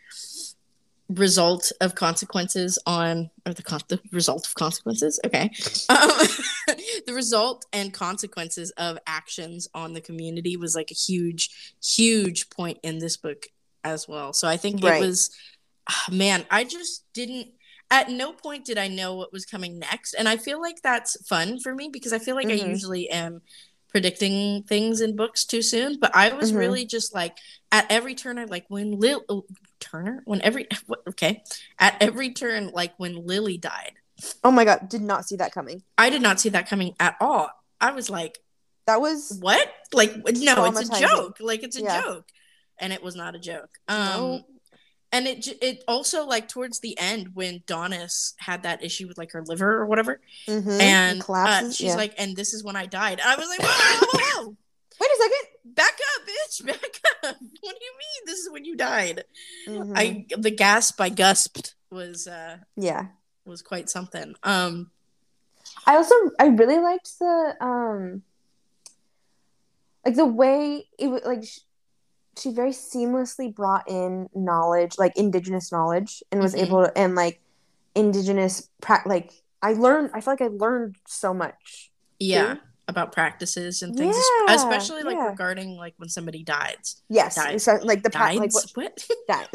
result 1.09 1.73
of 1.81 1.95
consequences 1.95 2.79
on 2.87 3.31
or 3.47 3.55
the 3.55 3.63
con- 3.63 3.81
the 3.89 3.99
result 4.13 4.47
of 4.47 4.55
consequences? 4.55 5.19
Okay. 5.25 5.51
Um, 5.89 6.11
the 7.07 7.15
result 7.15 7.65
and 7.73 7.95
consequences 7.95 8.71
of 8.73 8.99
actions 9.07 9.69
on 9.75 9.95
the 9.95 10.03
community 10.03 10.57
was 10.59 10.75
like 10.75 10.91
a 10.91 10.95
huge 10.95 11.49
huge 11.83 12.51
point 12.51 12.79
in 12.83 12.99
this 12.99 13.17
book 13.17 13.47
as 13.85 14.07
well. 14.07 14.33
So 14.35 14.47
i 14.49 14.57
think 14.59 14.85
Right. 14.85 15.03
it 15.03 15.07
was 15.07 15.31
ah, 15.89 16.05
man 16.13 16.45
i 16.51 16.63
just 16.65 17.05
didn't 17.15 17.49
at 17.91 18.11
no 18.11 18.33
point 18.35 18.67
did 18.67 18.77
i 18.77 18.89
know 18.89 19.15
what 19.15 19.33
was 19.33 19.47
coming 19.47 19.79
next. 19.79 20.13
And 20.13 20.29
i 20.29 20.37
feel 20.37 20.61
like 20.61 20.83
that's 20.83 21.17
fun 21.27 21.59
for 21.59 21.75
me 21.75 21.89
because 21.91 22.13
i 22.13 22.19
feel 22.19 22.35
like 22.35 22.49
i 22.49 22.59
Mhm. 22.59 22.69
usually 22.69 23.09
am 23.09 23.41
predicting 23.89 24.63
things 24.65 25.01
in 25.01 25.17
books 25.17 25.45
too 25.45 25.63
soon. 25.63 25.99
But 25.99 26.15
I 26.15 26.33
was 26.33 26.53
Mhm. 26.53 26.57
really 26.59 26.85
just 26.87 27.15
like 27.15 27.37
at 27.73 27.87
every 27.91 28.15
turn, 28.15 28.39
I 28.39 28.45
like 28.45 28.67
when 28.69 28.99
Lil 28.99 29.25
oh, 29.29 29.45
Turner 29.81 30.23
when 30.25 30.41
every 30.43 30.67
okay 31.09 31.43
at 31.79 31.97
every 32.01 32.33
turn, 32.33 32.71
like 32.73 32.95
when 32.99 33.27
Lily 33.27 33.57
died. 33.59 33.93
Oh 34.43 34.51
my 34.51 34.65
god, 34.65 34.89
did 34.89 35.03
not 35.03 35.27
see 35.27 35.37
that 35.37 35.53
coming. 35.53 35.83
I 35.97 36.11
did 36.11 36.23
not 36.23 36.41
see 36.41 36.49
that 36.51 36.69
coming 36.69 36.95
at 36.99 37.17
all. 37.21 37.51
I 37.81 37.93
was 37.93 38.11
like, 38.11 38.39
That 38.87 39.01
was 39.01 39.39
what? 39.41 39.71
Like, 39.93 40.15
no, 40.17 40.65
it's 40.65 40.89
a 40.89 41.01
joke. 41.01 41.37
Like, 41.41 41.63
it's 41.63 41.77
a 41.77 41.83
Yeah. 41.83 42.01
joke. 42.03 42.27
And 42.79 42.93
it 42.93 43.03
was 43.03 43.15
not 43.15 43.35
a 43.35 43.39
joke. 43.39 43.69
Um, 43.87 43.97
No. 43.99 44.47
And 45.13 45.27
it 45.27 45.47
it 45.63 45.85
also 45.89 46.27
like 46.27 46.49
towards 46.49 46.81
the 46.81 46.99
end 46.99 47.35
when 47.35 47.61
Donis 47.67 48.35
had 48.39 48.63
that 48.65 48.85
issue 48.85 49.09
with 49.09 49.19
like 49.19 49.33
her 49.33 49.43
liver 49.43 49.75
or 49.75 49.87
whatever, 49.87 50.21
Mhm. 50.47 50.81
and 50.81 51.23
uh, 51.29 51.71
she's 51.71 51.89
yeah. 51.89 51.95
like, 51.95 52.15
and 52.19 52.37
this 52.37 52.53
is 52.55 52.63
when 52.63 52.77
I 52.77 52.87
died. 52.87 53.21
And 53.21 53.29
I 53.29 53.37
was 53.37 53.49
like, 53.49 53.61
whoa, 53.63 53.69
whoa, 53.69 54.07
whoa, 54.13 54.45
whoa. 54.45 54.57
wait 55.01 55.11
a 55.11 55.17
second. 55.17 55.75
back 55.75 55.93
up, 56.17 56.27
bitch, 56.29 56.67
back 56.67 57.01
up. 57.25 57.37
What 57.61 57.79
do 57.79 57.85
you 57.85 57.93
mean? 57.93 58.27
This 58.27 58.39
is 58.41 58.51
when 58.51 58.65
you 58.65 58.77
died? 58.77 59.25
Mhm. 59.67 59.93
I 59.97 60.27
the 60.37 60.51
gasp 60.51 61.01
I 61.01 61.11
gusped 61.11 61.75
was 61.91 62.27
uh 62.27 62.59
yeah. 62.77 63.07
was 63.47 63.63
quite 63.63 63.89
something. 63.89 64.35
Um, 64.43 64.91
I 65.87 65.97
also 65.97 66.15
I 66.39 66.47
really 66.49 66.79
liked 66.79 67.19
the 67.19 67.55
um 67.61 68.23
like 70.05 70.17
the 70.17 70.25
way 70.27 70.87
it 70.99 71.09
was 71.09 71.23
like 71.25 71.45
sh- 71.45 71.61
she 72.39 72.53
very 72.53 72.71
seamlessly 72.71 73.53
brought 73.55 73.89
in 73.89 74.29
knowledge 74.35 74.97
like 74.99 75.17
indigenous 75.17 75.73
knowledge 75.73 76.23
and 76.31 76.41
was 76.41 76.55
Mhm. 76.55 76.63
able 76.67 76.85
to 76.85 76.97
and 76.99 77.15
like 77.15 77.41
indigenous 77.95 78.69
pra- 78.81 79.03
like 79.07 79.33
I 79.63 79.73
learned 79.73 80.11
I 80.15 80.21
feel 80.21 80.33
like 80.35 80.43
I 80.43 80.49
learned 80.49 80.97
so 81.07 81.35
much. 81.35 81.91
yeah, 82.21 82.55
too. 82.55 82.61
about 82.87 83.13
practices 83.13 83.83
and 83.83 83.95
things, 83.97 84.17
Yeah, 84.17 84.55
especially 84.55 85.03
like 85.03 85.17
yeah. 85.17 85.27
regarding 85.29 85.77
like 85.77 85.95
when 85.99 86.09
somebody 86.09 86.43
dies. 86.43 87.03
Yes, 87.09 87.37
so, 87.63 87.75
like 87.83 88.03
the 88.03 88.11
pra- 88.11 88.35
like 88.35 88.55
what 88.55 88.71
what? 88.75 89.09
that 89.29 89.49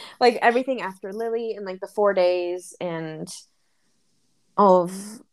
like 0.20 0.36
everything 0.42 0.80
after 0.80 1.12
Lily 1.12 1.54
and 1.54 1.64
like 1.66 1.80
the 1.80 1.86
four 1.86 2.12
days 2.14 2.74
and 2.80 3.28
all 4.56 4.82
of 4.82 4.90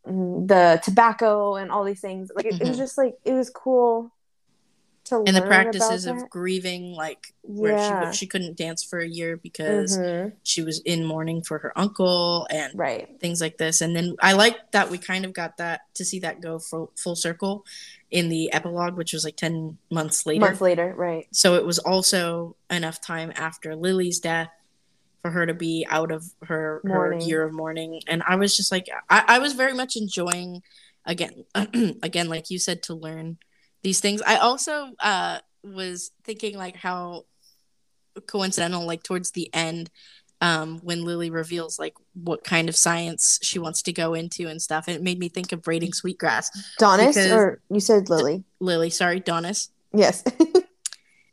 mm, 0.07 0.47
the 0.47 0.79
tobacco 0.83 1.55
and 1.55 1.71
all 1.71 1.83
these 1.83 2.01
things. 2.01 2.29
Like 2.35 2.45
it, 2.45 2.61
it 2.61 2.67
was 2.67 2.77
Mhm. 2.77 2.79
just 2.81 2.97
like 2.97 3.15
it 3.25 3.33
was 3.33 3.49
cool 3.49 4.11
to 5.09 5.23
and 5.27 5.35
the 5.35 5.41
practices 5.41 6.05
of 6.05 6.19
that. 6.19 6.29
grieving 6.29 6.93
like 6.93 7.33
where 7.41 7.77
yeah. 7.77 8.11
she 8.11 8.19
she 8.19 8.27
couldn't 8.27 8.55
dance 8.57 8.83
for 8.83 8.99
a 8.99 9.07
year 9.07 9.37
because 9.37 9.97
Mhm. 9.97 10.33
she 10.43 10.61
was 10.61 10.79
in 10.81 11.03
mourning 11.05 11.41
for 11.43 11.57
her 11.59 11.77
uncle 11.77 12.47
and 12.49 12.71
Right. 12.77 13.19
things 13.19 13.41
like 13.41 13.57
this 13.57 13.81
and 13.81 13.95
then 13.95 14.15
i 14.21 14.33
like 14.33 14.71
that 14.71 14.89
we 14.89 14.97
kind 14.97 15.25
of 15.25 15.33
got 15.33 15.57
that 15.57 15.81
to 15.95 16.05
see 16.05 16.19
that 16.19 16.41
go 16.41 16.59
full, 16.59 16.91
full 16.95 17.15
circle 17.15 17.65
in 18.11 18.29
the 18.29 18.51
epilogue 18.53 18.95
which 18.97 19.13
was 19.13 19.23
like 19.25 19.35
10 19.35 19.77
months 19.91 20.25
later 20.25 20.39
Months 20.41 20.61
later, 20.61 20.93
right. 20.97 21.27
so 21.31 21.55
it 21.55 21.65
was 21.65 21.79
also 21.79 22.55
enough 22.69 23.01
time 23.01 23.31
after 23.35 23.75
lily's 23.75 24.19
death 24.19 24.49
for 25.21 25.31
her 25.31 25.45
to 25.45 25.53
be 25.53 25.85
out 25.89 26.11
of 26.11 26.23
her, 26.43 26.81
her 26.85 27.13
year 27.19 27.43
of 27.43 27.51
mourning 27.53 28.01
and 28.07 28.23
i 28.27 28.35
was 28.35 28.55
just 28.55 28.71
like 28.71 28.87
I, 29.09 29.23
I 29.27 29.39
was 29.39 29.53
very 29.53 29.73
much 29.73 29.95
enjoying 29.97 30.61
again 31.05 31.45
again 32.03 32.29
like 32.29 32.49
you 32.49 32.59
said 32.59 32.83
to 32.83 32.93
learn 32.93 33.37
these 33.81 33.99
things 33.99 34.21
i 34.25 34.35
also 34.37 34.89
uh 34.99 35.39
was 35.63 36.11
thinking 36.23 36.57
like 36.57 36.75
how 36.75 37.25
coincidental 38.27 38.85
like 38.85 39.03
towards 39.03 39.31
the 39.31 39.49
end 39.53 39.89
um 40.41 40.79
when 40.83 41.03
lily 41.05 41.29
reveals 41.29 41.77
like 41.79 41.93
what 42.13 42.43
kind 42.43 42.69
of 42.69 42.75
science 42.75 43.39
she 43.41 43.59
wants 43.59 43.81
to 43.81 43.91
go 43.93 44.13
into 44.13 44.47
and 44.47 44.61
stuff 44.61 44.87
it 44.89 45.01
made 45.01 45.19
me 45.19 45.29
think 45.29 45.51
of 45.51 45.61
braiding 45.61 45.93
sweetgrass 45.93 46.49
Daunis 46.79 47.07
Because- 47.09 47.31
or 47.31 47.61
you 47.69 47.79
said 47.79 48.09
Lily. 48.09 48.43
lily 48.59 48.89
sorry 48.89 49.21
daunis 49.21 49.69
Yes. 49.93 50.23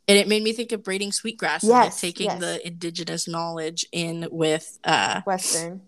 and 0.09 0.17
it 0.17 0.27
made 0.27 0.41
me 0.41 0.51
think 0.51 0.71
of 0.71 0.83
braiding 0.83 1.11
sweetgrass 1.11 1.61
and 1.63 1.71
like 1.71 1.85
Yes, 1.85 2.01
taking 2.01 2.25
yes. 2.27 2.39
the 2.39 2.65
indigenous 2.67 3.27
knowledge 3.27 3.85
in 3.91 4.27
with 4.31 4.79
uh 4.83 5.21
Western. 5.25 5.81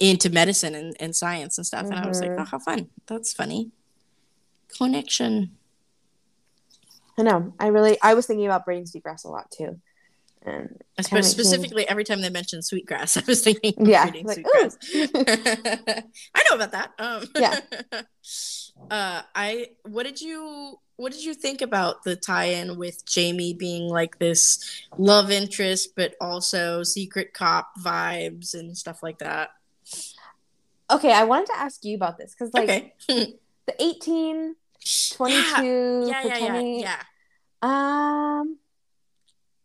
into 0.00 0.30
medicine 0.30 0.74
and, 0.74 0.96
and 1.00 1.14
science 1.16 1.58
and 1.58 1.66
stuff 1.66 1.84
and 1.86 1.94
i 1.94 2.06
was 2.06 2.20
like 2.20 2.30
Mhm. 2.30 2.40
oh 2.40 2.44
how 2.44 2.58
fun 2.58 2.88
that's 3.06 3.32
funny 3.32 3.70
connection 4.76 5.50
I 7.18 7.22
know. 7.22 7.52
I 7.60 7.66
really 7.66 7.98
I 8.02 8.14
was 8.14 8.26
thinking 8.26 8.46
about 8.46 8.64
braiding 8.64 8.86
sweetgrass 8.86 9.24
a 9.24 9.28
lot 9.28 9.50
too. 9.50 9.78
And 10.44 10.82
Kinda 11.04 11.22
specifically 11.22 11.86
every 11.88 12.02
time 12.02 12.20
they 12.20 12.30
mentioned 12.30 12.64
sweetgrass 12.64 13.16
i 13.18 13.22
was 13.28 13.44
thinking 13.44 13.74
yeah, 13.86 14.10
like. 14.24 14.44
I 14.54 16.42
know 16.50 16.56
about 16.56 16.72
that. 16.72 16.92
Um, 16.98 17.24
Yeah. 17.36 17.60
uh, 18.90 19.22
I 19.34 19.68
what 19.82 20.04
did 20.04 20.20
you 20.20 20.80
what 20.96 21.12
did 21.12 21.24
you 21.24 21.34
think 21.34 21.62
about 21.62 22.02
the 22.04 22.16
tie-in 22.16 22.76
with 22.76 23.04
Jamie 23.06 23.54
being 23.54 23.88
like 23.88 24.18
this 24.18 24.86
love 24.98 25.30
interest, 25.30 25.94
but 25.96 26.14
also 26.20 26.82
secret 26.82 27.34
cop 27.34 27.72
vibes 27.80 28.54
and 28.54 28.76
stuff 28.76 29.02
like 29.02 29.18
that? 29.18 29.50
okay, 30.90 31.12
I 31.12 31.24
wanted 31.24 31.46
to 31.46 31.58
ask 31.58 31.84
you 31.84 31.96
about 31.96 32.18
this 32.18 32.34
because 32.34 32.52
like 32.54 32.64
okay. 32.68 32.94
the 33.66 33.82
18, 33.82 34.54
22, 35.16 36.06
Yeah, 36.06 36.06
yeah, 36.06 36.06
yeah, 36.06 36.20
pretending- 36.22 36.80
yeah. 36.80 37.02
Um 37.62 38.58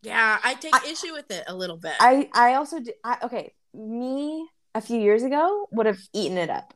Yeah, 0.02 0.38
I 0.42 0.54
take 0.54 0.74
I- 0.74 0.86
issue 0.90 1.12
with 1.12 1.30
it 1.30 1.44
a 1.48 1.54
little 1.54 1.76
bit. 1.76 1.94
I 2.00 2.28
I 2.32 2.54
also 2.54 2.78
did 2.80 2.94
I 3.04 3.18
okay, 3.24 3.54
me 3.74 4.48
a 4.74 4.80
few 4.80 5.00
years 5.00 5.22
ago 5.22 5.66
would 5.72 5.86
have 5.86 5.98
eaten 6.12 6.38
it 6.38 6.50
up. 6.50 6.74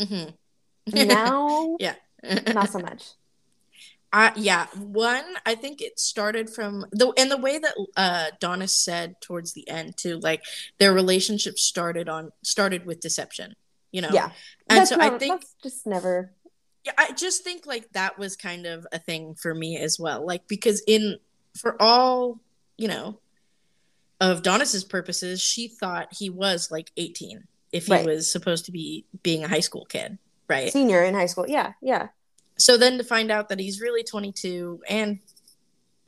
Mhm. 0.00 0.34
Now 0.92 1.76
yeah. 1.78 1.94
not 2.52 2.70
so 2.70 2.78
much. 2.78 3.04
Uh, 4.14 4.30
yeah, 4.36 4.66
one, 4.78 5.24
I 5.44 5.56
think 5.56 5.82
it 5.82 5.98
started 5.98 6.48
from 6.48 6.86
the 6.92 7.12
and 7.18 7.28
the 7.32 7.36
way 7.36 7.58
that 7.58 7.74
uh 7.96 8.26
Daunis 8.40 8.70
said 8.70 9.16
towards 9.20 9.54
the 9.54 9.68
end 9.68 9.96
too, 9.96 10.20
like 10.20 10.44
their 10.78 10.92
relationship 10.92 11.58
started 11.58 12.08
on 12.08 12.30
started 12.44 12.86
with 12.86 13.00
deception, 13.00 13.56
you 13.90 14.02
know. 14.02 14.10
Yeah. 14.12 14.30
and 14.70 14.86
so 14.86 15.00
I 15.00 15.18
think 15.18 15.40
that's 15.40 15.56
just 15.64 15.84
never 15.84 16.30
yeah, 16.84 16.92
I 16.98 17.12
just 17.12 17.44
think 17.44 17.66
like 17.66 17.90
that 17.92 18.18
was 18.18 18.36
kind 18.36 18.66
of 18.66 18.86
a 18.92 18.98
thing 18.98 19.34
for 19.34 19.54
me 19.54 19.78
as 19.78 19.98
well, 19.98 20.24
like 20.26 20.46
because 20.48 20.82
in 20.86 21.18
for 21.56 21.80
all 21.80 22.40
you 22.76 22.88
know 22.88 23.18
of 24.20 24.42
Daunis's 24.42 24.84
purposes, 24.84 25.40
she 25.40 25.68
thought 25.68 26.08
he 26.16 26.30
was 26.30 26.70
like 26.70 26.90
eighteen 26.96 27.44
if 27.72 27.86
he 27.86 27.92
Right. 27.92 28.06
was 28.06 28.30
supposed 28.30 28.66
to 28.66 28.72
be 28.72 29.04
being 29.22 29.42
a 29.44 29.48
high 29.48 29.60
school 29.60 29.84
kid, 29.86 30.18
right? 30.48 30.72
senior 30.72 31.02
in 31.02 31.14
high 31.14 31.26
school. 31.26 31.46
Yeah, 31.48 31.72
yeah. 31.82 32.08
so 32.56 32.76
then 32.76 32.98
to 32.98 33.04
find 33.04 33.30
out 33.32 33.48
that 33.48 33.58
he's 33.58 33.80
really 33.80 34.04
22 34.04 34.80
and 34.88 35.18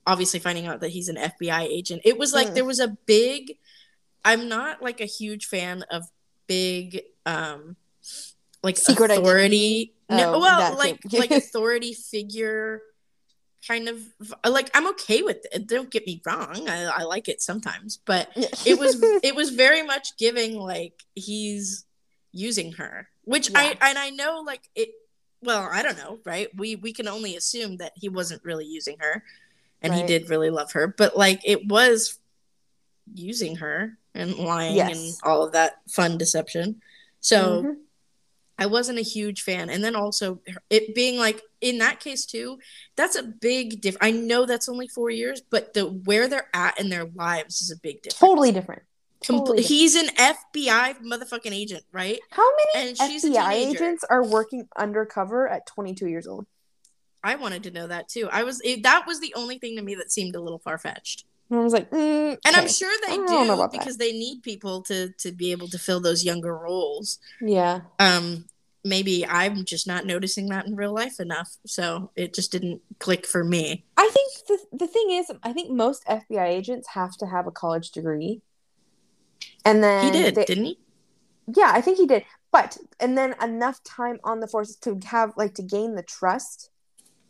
obviously 0.06 0.38
finding 0.38 0.66
out 0.68 0.78
that 0.80 0.90
he's 0.90 1.09
an 1.09 1.16
FBI 1.16 1.62
agent 1.62 2.00
it 2.04 2.16
was 2.16 2.33
like 2.33 2.49
Mm. 2.50 2.54
there 2.54 2.64
was 2.64 2.78
a 2.78 2.97
big 3.06 3.59
I'm 4.25 4.49
not 4.49 4.80
like 4.80 5.00
a 5.00 5.06
huge 5.06 5.47
fan 5.47 5.83
of 5.90 6.04
big 6.47 7.02
um 7.26 7.75
like 8.62 8.76
Secret 8.76 9.11
authority 9.11 9.92
no 10.08 10.34
Oh, 10.34 10.40
well 10.40 10.76
like 10.76 11.00
like 11.12 11.30
authority 11.42 11.92
figure 11.92 12.80
kind 13.66 13.88
of 13.88 14.00
like 14.46 14.70
I'm 14.75 14.86
okay 14.90 15.22
with 15.22 15.44
it 15.52 15.66
don't 15.66 15.90
get 15.90 16.06
me 16.06 16.22
wrong 16.25 16.68
I, 16.68 16.84
I 16.84 17.02
like 17.02 17.28
it 17.28 17.42
sometimes 17.42 17.98
but 18.04 18.30
it 18.64 18.78
was 18.78 18.96
it 19.22 19.34
was 19.34 19.50
very 19.50 19.82
much 19.82 20.16
giving 20.16 20.58
like 20.58 21.02
he's 21.14 21.84
using 22.32 22.72
her 22.72 23.08
which 23.25 23.50
Yeah. 23.50 23.58
i 23.80 23.88
and 23.88 23.98
i 23.98 24.10
know 24.10 24.42
like 24.46 24.68
it 24.75 24.90
well 25.42 25.68
i 25.72 25.82
don't 25.82 25.96
know 25.96 26.18
right? 26.25 26.48
We 26.56 26.76
we 26.76 26.92
can 26.92 27.08
only 27.08 27.34
assume 27.34 27.78
that 27.78 27.92
he 27.96 28.08
wasn't 28.08 28.44
really 28.44 28.66
using 28.66 28.96
her 29.00 29.25
and 29.82 29.92
he 29.94 30.02
did 30.06 30.30
really 30.30 30.50
love 30.50 30.72
her 30.72 30.86
but 30.86 31.16
like 31.16 31.40
it 31.44 31.66
was 31.66 32.18
using 33.14 33.56
her 33.56 33.96
and 34.14 34.34
lying 34.36 34.76
and 34.80 35.12
all 35.22 35.42
of 35.44 35.52
that 35.52 35.76
fun 35.90 36.18
deception. 36.18 36.80
So 37.20 37.62
Mhm. 37.62 37.76
I 38.58 38.66
wasn't 38.66 38.98
a 38.98 39.02
huge 39.02 39.42
fan. 39.42 39.68
And 39.68 39.84
then 39.84 39.94
also 39.94 40.40
it 40.70 40.94
being 40.94 41.18
like 41.18 41.42
in 41.60 41.78
that 41.78 42.00
case 42.00 42.25
too, 42.25 42.58
that's 42.96 43.16
a 43.16 43.22
big 43.22 43.80
diff. 43.80 43.96
I 44.00 44.10
know 44.10 44.46
that's 44.46 44.68
only 44.68 44.88
four 44.88 45.10
years, 45.10 45.42
but 45.42 45.75
the 45.75 45.86
where 45.86 46.28
they're 46.28 46.48
at 46.54 46.78
in 46.80 46.88
their 46.88 47.06
lives 47.14 47.60
is 47.60 47.70
a 47.70 47.76
big 47.76 48.02
difference. 48.02 48.18
totally 48.18 48.52
different. 48.52 48.82
Totally 49.22 49.62
he's 49.62 49.96
an 49.96 50.08
FBI 50.08 51.02
motherfucking 51.02 51.52
agent, 51.52 51.84
right? 51.90 52.20
How 52.30 52.48
many 52.75 52.88
And 52.88 52.96
she's 52.96 53.25
FBI 53.25 53.52
agents 53.52 54.04
are 54.04 54.25
working 54.25 54.68
undercover 54.76 55.48
at 55.48 55.66
22 55.66 56.06
years 56.06 56.26
old? 56.26 56.46
I 57.25 57.34
wanted 57.34 57.64
to 57.64 57.70
know 57.70 57.88
that 57.88 58.08
too. 58.08 58.28
I 58.30 58.44
was 58.44 58.60
it, 58.64 58.84
that 58.84 59.04
was 59.06 59.20
the 59.20 59.34
only 59.34 59.58
thing 59.58 59.76
to 59.76 59.82
me 59.82 59.96
that 59.96 60.12
seemed 60.12 60.36
a 60.36 60.40
little 60.40 60.60
far 60.60 60.78
fetched. 60.78 61.25
And 61.50 61.61
I 61.61 61.62
was 61.62 61.73
like, 61.73 61.91
mm, 61.91 62.37
And 62.45 62.57
I'm 62.57 62.69
sure 62.69 62.91
they 63.07 63.12
I 63.12 63.17
don't 63.17 63.26
know 63.26 63.45
do 63.47 63.53
about 63.53 63.73
that. 63.73 63.79
because 63.81 63.99
they 63.99 64.12
need 64.12 64.43
people 64.43 64.83
to 64.83 65.11
to 65.11 65.33
be 65.33 65.53
able 65.53 65.69
to 65.69 65.79
fill 65.79 66.00
those 66.00 66.25
younger 66.25 66.57
roles. 66.57 67.19
yeah, 67.41 67.83
Um, 68.00 68.47
maybe 68.85 69.25
I'm 69.26 69.65
just 69.65 69.87
not 69.87 70.07
noticing 70.07 70.49
that 70.49 70.67
in 70.67 70.75
real 70.76 70.93
life 70.93 71.21
enough, 71.21 71.57
so 71.67 72.11
it 72.17 72.35
just 72.35 72.50
didn't 72.53 72.83
click 72.99 73.26
for 73.26 73.45
me. 73.45 73.85
I 73.97 74.11
think 74.12 74.29
the 74.49 74.76
the 74.76 74.87
thing 74.88 75.11
is, 75.12 75.31
I 75.43 75.53
think 75.53 75.71
most 75.71 76.05
FBI 76.07 76.47
agents 76.49 76.88
have 76.88 77.17
to 77.19 77.26
have 77.26 77.47
a 77.47 77.53
college 77.53 77.91
degree, 77.93 78.43
and 79.65 79.83
then 79.83 80.05
He 80.05 80.11
did, 80.11 80.35
they- 80.35 80.45
didn't 80.45 80.65
he? 80.65 80.79
Yeah, 81.55 81.71
I 81.73 81.81
think 81.81 81.99
he 81.99 82.07
did. 82.07 82.25
But 82.50 82.76
and 82.99 83.17
then 83.17 83.35
enough 83.41 83.83
time 83.85 84.19
on 84.25 84.41
the 84.41 84.49
force 84.49 84.75
to 84.76 84.99
have 85.07 85.33
like 85.37 85.55
to 85.55 85.62
gain 85.62 85.95
the 85.95 86.03
trust 86.03 86.71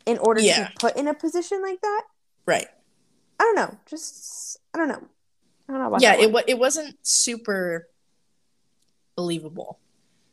in 0.07 0.17
order 0.19 0.41
Yeah. 0.41 0.69
to 0.69 0.73
put 0.79 0.95
in 0.95 1.07
a 1.07 1.13
position 1.13 1.61
like 1.61 1.81
that. 1.81 2.03
Right. 2.47 2.67
I 3.39 3.43
don't 3.43 3.55
know. 3.55 3.77
Just 3.85 4.57
I 4.73 4.77
don't 4.77 4.87
know. 4.87 5.03
I 5.69 5.73
don't 5.73 5.81
know 5.91 5.97
yeah, 5.99 6.13
it 6.15 6.25
one. 6.27 6.31
wa- 6.33 6.43
it 6.47 6.57
wasn't 6.57 6.95
super 7.01 7.87
believable. 9.15 9.79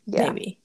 yeah. 0.06 0.28
maybe. 0.30 0.58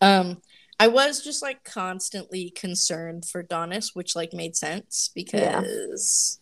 Um, 0.00 0.40
I 0.78 0.88
was 0.88 1.22
just 1.22 1.42
like 1.42 1.62
constantly 1.64 2.50
concerned 2.50 3.26
for 3.26 3.42
Daunis, 3.42 3.90
which 3.94 4.16
like 4.16 4.32
made 4.32 4.56
sense 4.56 5.10
because 5.14 6.38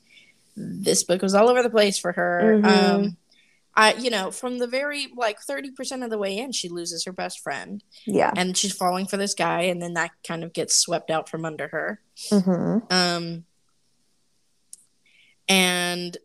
this 0.57 1.03
book 1.05 1.23
was 1.23 1.35
all 1.35 1.49
over 1.49 1.63
the 1.63 1.71
place 1.71 1.99
for 1.99 2.13
her. 2.13 2.61
Mhm. 2.63 2.67
Um, 2.67 3.17
I, 3.75 3.95
you 3.95 4.11
know, 4.11 4.31
from 4.33 4.59
the 4.59 4.67
very 4.67 5.07
like 5.17 5.41
thirty 5.41 5.71
percent 5.71 6.03
of 6.03 6.11
the 6.11 6.19
way 6.19 6.37
in, 6.37 6.51
she 6.53 6.69
loses 6.69 7.05
her 7.05 7.13
best 7.13 7.41
friend, 7.41 7.83
Yeah. 8.07 8.33
and 8.37 8.57
she's 8.57 8.73
falling 8.73 9.07
for 9.07 9.17
this 9.17 9.35
guy, 9.35 9.63
and 9.63 9.81
then 9.81 9.95
that 9.95 10.11
kind 10.27 10.43
of 10.45 10.53
gets 10.53 10.75
swept 10.77 11.11
out 11.11 11.29
from 11.29 11.45
under 11.45 11.69
her. 11.69 12.01
Mm-hmm. 12.31 12.93
Um, 12.93 13.45
and 15.49 16.17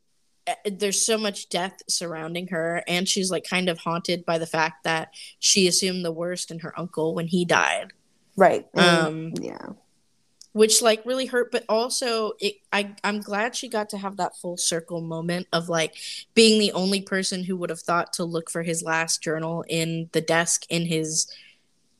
uh, 0.47 0.53
there's 0.69 1.03
so 1.03 1.17
much 1.17 1.49
death 1.49 1.81
surrounding 1.87 2.47
her, 2.47 2.83
and 2.87 3.07
she's 3.07 3.31
like 3.31 3.45
kind 3.45 3.69
of 3.69 3.79
haunted 3.79 4.25
by 4.25 4.37
the 4.37 4.45
fact 4.45 4.83
that 4.83 5.13
she 5.39 5.67
assumed 5.67 6.03
the 6.03 6.11
worst 6.11 6.51
in 6.51 6.59
her 6.59 6.77
uncle 6.77 7.15
when 7.15 7.27
he 7.27 7.45
died, 7.45 7.93
Right. 8.35 8.67
Um, 8.75 9.33
yeah. 9.39 9.67
which 10.51 10.81
like 10.81 11.05
really 11.05 11.27
hurt. 11.27 11.51
But 11.51 11.63
also, 11.69 12.33
it 12.39 12.55
I 12.73 12.95
I'm 13.03 13.21
glad 13.21 13.55
she 13.55 13.69
got 13.69 13.89
to 13.89 13.97
have 13.97 14.17
that 14.17 14.35
full 14.35 14.57
circle 14.57 15.01
moment 15.01 15.47
of 15.53 15.69
like 15.69 15.95
being 16.33 16.59
the 16.59 16.73
only 16.73 17.01
person 17.01 17.43
who 17.43 17.55
would 17.57 17.69
have 17.69 17.81
thought 17.81 18.11
to 18.13 18.25
look 18.25 18.49
for 18.49 18.63
his 18.63 18.83
last 18.83 19.23
journal 19.23 19.63
in 19.69 20.09
the 20.11 20.21
desk 20.21 20.65
in 20.69 20.85
his 20.85 21.31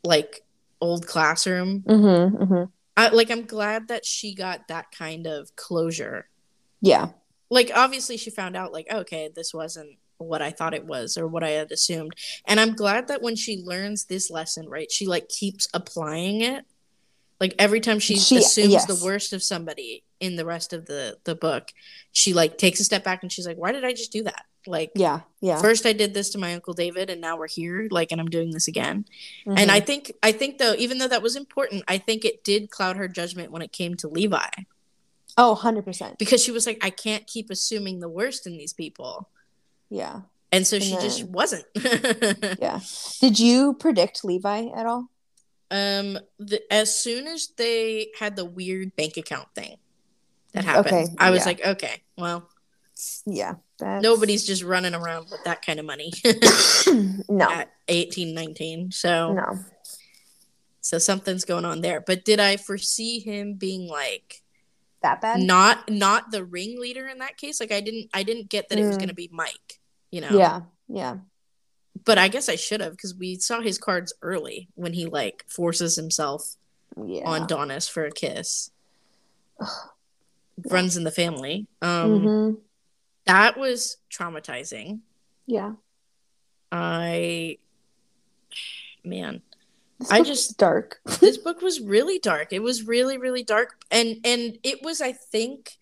like 0.04 0.44
old 0.82 1.08
classroom. 1.08 1.82
Mm-hmm. 1.82 2.44
Mm-hmm. 2.44 2.64
I, 2.98 3.10
like 3.10 3.32
I'm 3.32 3.46
glad 3.46 3.88
that 3.88 4.06
she 4.06 4.36
got 4.36 4.68
that 4.68 4.92
kind 4.92 5.28
of 5.28 5.56
closure 5.56 6.28
Yeah. 6.84 7.10
like 7.50 7.72
obviously 7.74 8.18
she 8.18 8.30
found 8.30 8.56
out 8.56 8.72
like 8.74 8.88
okay 8.94 9.30
this 9.36 9.54
wasn't 9.54 9.98
what 10.18 10.42
i 10.42 10.52
thought 10.52 10.74
it 10.74 10.86
was 10.86 11.18
or 11.18 11.28
what 11.28 11.44
i 11.44 11.50
had 11.50 11.72
assumed 11.72 12.14
and 12.46 12.60
i'm 12.60 12.76
glad 12.76 13.08
that 13.08 13.22
when 13.22 13.36
she 13.36 13.58
learns 13.58 14.06
this 14.06 14.30
lesson 14.30 14.70
right 14.70 14.92
she 14.92 15.06
like 15.08 15.28
keeps 15.30 15.68
applying 15.74 16.42
it 16.42 16.64
like 17.40 17.56
every 17.60 17.82
time 17.82 18.00
she, 18.00 18.16
She- 18.16 18.38
assumes 18.38 18.72
yes. 18.72 18.86
the 18.86 19.04
worst 19.06 19.34
of 19.34 19.44
somebody 19.44 20.04
in 20.22 20.36
the 20.38 20.46
rest 20.46 20.72
of 20.72 20.86
the 20.86 21.18
the 21.26 21.36
book 21.36 21.74
she 22.12 22.34
like 22.34 22.58
takes 22.58 22.80
a 22.80 22.84
step 22.86 23.04
back 23.04 23.22
and 23.24 23.32
she's 23.32 23.46
like 23.48 23.58
why 23.58 23.72
did 23.74 23.84
i 23.84 23.92
just 23.92 24.12
do 24.14 24.24
that 24.24 24.46
like 24.66 24.92
Yeah. 24.96 25.22
Yeah. 25.42 25.60
first 25.60 25.86
i 25.86 25.92
did 25.92 26.14
this 26.14 26.30
to 26.30 26.38
my 26.38 26.54
uncle 26.54 26.74
david 26.74 27.10
and 27.10 27.20
now 27.20 27.36
we're 27.38 27.50
here 27.50 27.88
like 27.92 28.14
and 28.14 28.22
i'm 28.22 28.30
doing 28.30 28.52
this 28.52 28.70
again 28.70 29.04
Mhm. 29.46 29.60
and 29.60 29.70
i 29.72 29.82
think 29.82 30.14
i 30.24 30.32
think 30.32 30.58
though 30.58 30.74
even 30.78 31.00
though 31.00 31.10
that 31.10 31.22
was 31.22 31.36
important 31.36 31.84
i 31.90 31.98
think 31.98 32.24
it 32.24 32.46
did 32.46 32.70
cloud 32.70 32.96
her 32.96 33.10
judgment 33.10 33.52
when 33.52 33.62
it 33.62 33.74
came 33.74 33.96
to 33.96 34.08
levi 34.08 34.48
oh, 35.38 35.60
100%. 35.62 36.18
because 36.18 36.44
she 36.44 36.52
was 36.52 36.66
like 36.66 36.80
i 36.84 36.90
can't 36.90 37.26
keep 37.28 37.50
assuming 37.50 38.00
the 38.00 38.10
worst 38.10 38.46
in 38.48 38.58
these 38.58 38.74
people 38.74 39.30
Yeah. 39.90 40.22
and 40.52 40.66
so 40.68 40.76
And 40.78 40.84
she 40.86 40.96
just 40.96 41.24
wasn't 41.26 41.66
Yeah. 42.60 42.80
Did 43.22 43.40
you 43.40 43.74
predict 43.76 44.24
Levi 44.24 44.68
at 44.76 44.86
all? 44.86 45.10
um 45.72 46.20
the, 46.38 46.62
as 46.72 46.96
soon 46.96 47.26
as 47.26 47.50
they 47.58 48.10
had 48.20 48.36
the 48.36 48.46
weird 48.46 48.96
bank 48.96 49.18
account 49.18 49.48
thing 49.56 49.78
that 50.54 50.66
happened 50.66 50.86
Okay, 50.94 51.06
i 51.18 51.32
was 51.32 51.40
yeah. 51.42 51.46
like 51.46 51.66
okay 51.66 52.04
well 52.18 52.48
Yeah. 53.26 53.56
That's... 53.80 54.04
nobody's 54.04 54.46
just 54.46 54.62
running 54.62 54.94
around 54.94 55.32
with 55.32 55.44
that 55.46 55.66
kind 55.66 55.80
of 55.80 55.86
money 55.88 56.12
no. 57.28 57.50
at 57.50 57.72
18 57.88 58.36
19 58.36 58.92
so 58.92 59.34
No. 59.34 59.60
so 60.82 61.00
something's 61.00 61.44
going 61.46 61.66
on 61.66 61.82
there 61.82 62.02
but 62.02 62.24
did 62.24 62.40
i 62.40 62.58
foresee 62.58 63.20
him 63.20 63.56
being 63.56 63.88
like 63.88 64.43
That 65.04 65.22
bad? 65.22 65.40
not 65.42 65.90
not 65.90 66.32
the 66.32 66.44
ringleader 66.46 67.08
in 67.08 67.20
that 67.20 67.36
case 67.38 67.60
like 67.60 67.72
i 67.74 67.82
didn't 67.82 68.10
i 68.14 68.24
didn't 68.24 68.50
get 68.50 68.70
that 68.70 68.80
it 68.80 68.86
was 68.88 68.96
Mm. 68.96 69.00
going 69.00 69.10
to 69.10 69.14
be 69.16 69.30
mike 69.32 69.80
you 70.12 70.22
know 70.22 70.30
Yeah. 70.32 70.62
Yeah. 70.88 71.18
but 72.06 72.18
i 72.18 72.28
guess 72.30 72.48
i 72.50 72.56
should 72.56 72.80
have 72.82 72.94
because 72.94 73.14
we 73.14 73.36
saw 73.36 73.60
his 73.62 73.78
cards 73.78 74.14
early 74.22 74.70
when 74.76 74.94
he 74.94 75.06
like 75.06 75.44
forces 75.50 75.96
himself 75.98 76.56
Yeah. 76.98 77.24
on 77.26 77.48
daunis 77.48 77.90
for 77.90 78.06
a 78.06 78.12
kiss 78.12 78.72
runs 80.70 80.96
in 80.98 81.04
the 81.04 81.12
family 81.12 81.68
um 81.82 82.22
hmm 82.22 82.52
that 83.26 83.58
was 83.58 83.98
traumatizing 84.12 85.00
Yeah. 85.48 85.74
i 86.72 87.58
man 89.04 89.42
I 90.12 90.22
just- 90.22 90.58
dark. 90.58 91.00
this 91.20 91.38
book 91.46 91.62
was 91.62 91.80
really 91.80 92.20
dark 92.20 92.52
it 92.54 92.62
was 92.62 92.84
really 92.88 93.18
really 93.18 93.44
dark 93.44 93.76
and 93.92 94.18
and 94.26 94.58
it 94.64 94.82
was 94.84 95.02
i 95.02 95.12
think 95.12 95.78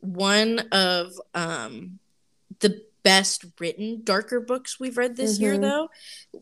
one 0.00 0.60
of 0.72 1.12
um 1.34 1.98
the 2.60 2.82
best 3.02 3.44
written 3.60 4.00
darker 4.02 4.40
books 4.40 4.80
we've 4.80 4.96
read 4.98 5.16
this 5.16 5.38
year 5.38 5.54
Mhm. 5.54 5.60
though 5.60 5.88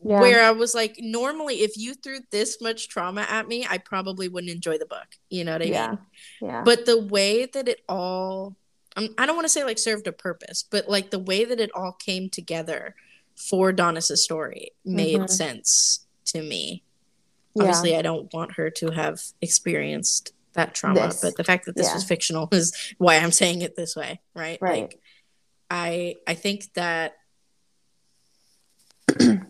Yeah. 0.03 0.21
where 0.21 0.43
i 0.45 0.51
was 0.51 0.75
like 0.75 0.97
normally 0.99 1.57
if 1.61 1.77
you 1.77 1.93
threw 1.95 2.21
this 2.31 2.61
much 2.61 2.89
trauma 2.89 3.27
at 3.29 3.47
me 3.49 3.67
i 3.69 3.77
probably 3.79 4.29
wouldn't 4.29 4.51
enjoy 4.53 4.79
the 4.79 4.87
book 4.87 5.07
you 5.29 5.45
know 5.45 5.53
what 5.53 5.63
i 5.63 5.67
yeah. 5.67 5.89
mean 5.91 5.99
Yeah. 6.41 6.63
but 6.65 6.87
the 6.87 6.99
way 7.03 7.45
that 7.47 7.69
it 7.69 7.83
all 7.89 8.57
um, 8.97 9.09
i 9.19 9.27
don't 9.27 9.37
want 9.37 9.45
to 9.45 9.51
say 9.51 9.63
like 9.65 9.79
served 9.79 10.07
a 10.07 10.13
purpose 10.13 10.63
but 10.71 10.89
like 10.89 11.11
the 11.11 11.19
way 11.19 11.45
that 11.45 11.61
it 11.61 11.71
all 11.75 11.93
came 11.93 12.31
together 12.31 12.95
for 13.37 13.73
Daunis's 13.73 14.23
story 14.23 14.71
made 14.85 15.19
Mhm. 15.21 15.29
sense 15.31 16.07
to 16.27 16.41
me 16.41 16.84
yeah. 17.55 17.63
obviously 17.63 17.97
i 17.97 18.03
don't 18.03 18.33
want 18.35 18.53
her 18.53 18.71
to 18.71 18.91
have 18.91 19.21
experienced 19.41 20.33
that 20.55 20.75
trauma 20.75 21.01
This. 21.09 21.21
but 21.21 21.37
the 21.37 21.45
fact 21.45 21.67
that 21.67 21.77
this 21.77 21.89
Yeah. 21.89 21.95
was 21.95 22.05
fictional 22.05 22.49
is 22.53 22.95
why 22.99 23.17
i'm 23.17 23.33
saying 23.33 23.63
it 23.63 23.77
this 23.77 23.95
way 23.97 24.21
right 24.35 24.59
Right. 24.61 24.83
like 24.83 25.01
i 25.71 26.15
i 26.27 26.35
think 26.35 26.73
that 26.75 27.15
it, 29.19 29.41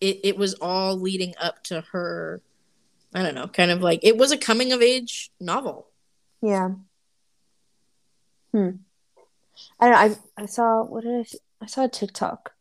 it 0.00 0.36
was 0.36 0.54
all 0.54 0.96
leading 0.98 1.34
up 1.40 1.62
to 1.64 1.82
her 1.92 2.42
i 3.14 3.22
don't 3.22 3.34
know 3.34 3.46
kind 3.48 3.70
of 3.70 3.80
like 3.82 4.00
it 4.02 4.16
was 4.16 4.32
a 4.32 4.36
coming 4.38 4.72
of 4.72 4.82
age 4.82 5.30
novel 5.40 5.86
Yeah. 6.42 6.70
Hmm. 8.52 8.70
I 9.78 9.88
don't 9.90 9.92
know. 10.10 10.16
I 10.38 10.42
I 10.42 10.46
saw 10.46 10.82
what 10.84 11.04
did 11.04 11.12
I 11.14 11.20
s- 11.20 11.36
I 11.60 11.66
saw 11.66 11.84
a 11.84 11.88
TikTok 11.88 12.52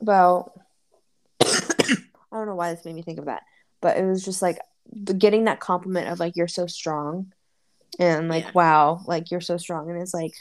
about 0.00 0.52
I 1.40 1.96
don't 2.32 2.46
know 2.46 2.54
why 2.56 2.74
this 2.74 2.84
made 2.84 2.96
me 2.96 3.02
think 3.02 3.18
of 3.18 3.24
that, 3.26 3.42
but 3.80 3.96
it 3.96 4.04
was 4.04 4.24
just 4.24 4.42
like 4.42 4.58
getting 5.18 5.44
that 5.44 5.60
compliment 5.60 6.08
of 6.08 6.18
like 6.20 6.36
you're 6.36 6.48
so 6.48 6.66
strong, 6.66 7.32
and 7.98 8.28
like 8.28 8.44
Yeah. 8.44 8.50
wow, 8.54 9.00
like 9.06 9.30
you're 9.30 9.40
so 9.40 9.56
strong, 9.56 9.90
and 9.90 10.00
it's 10.00 10.14
like, 10.14 10.32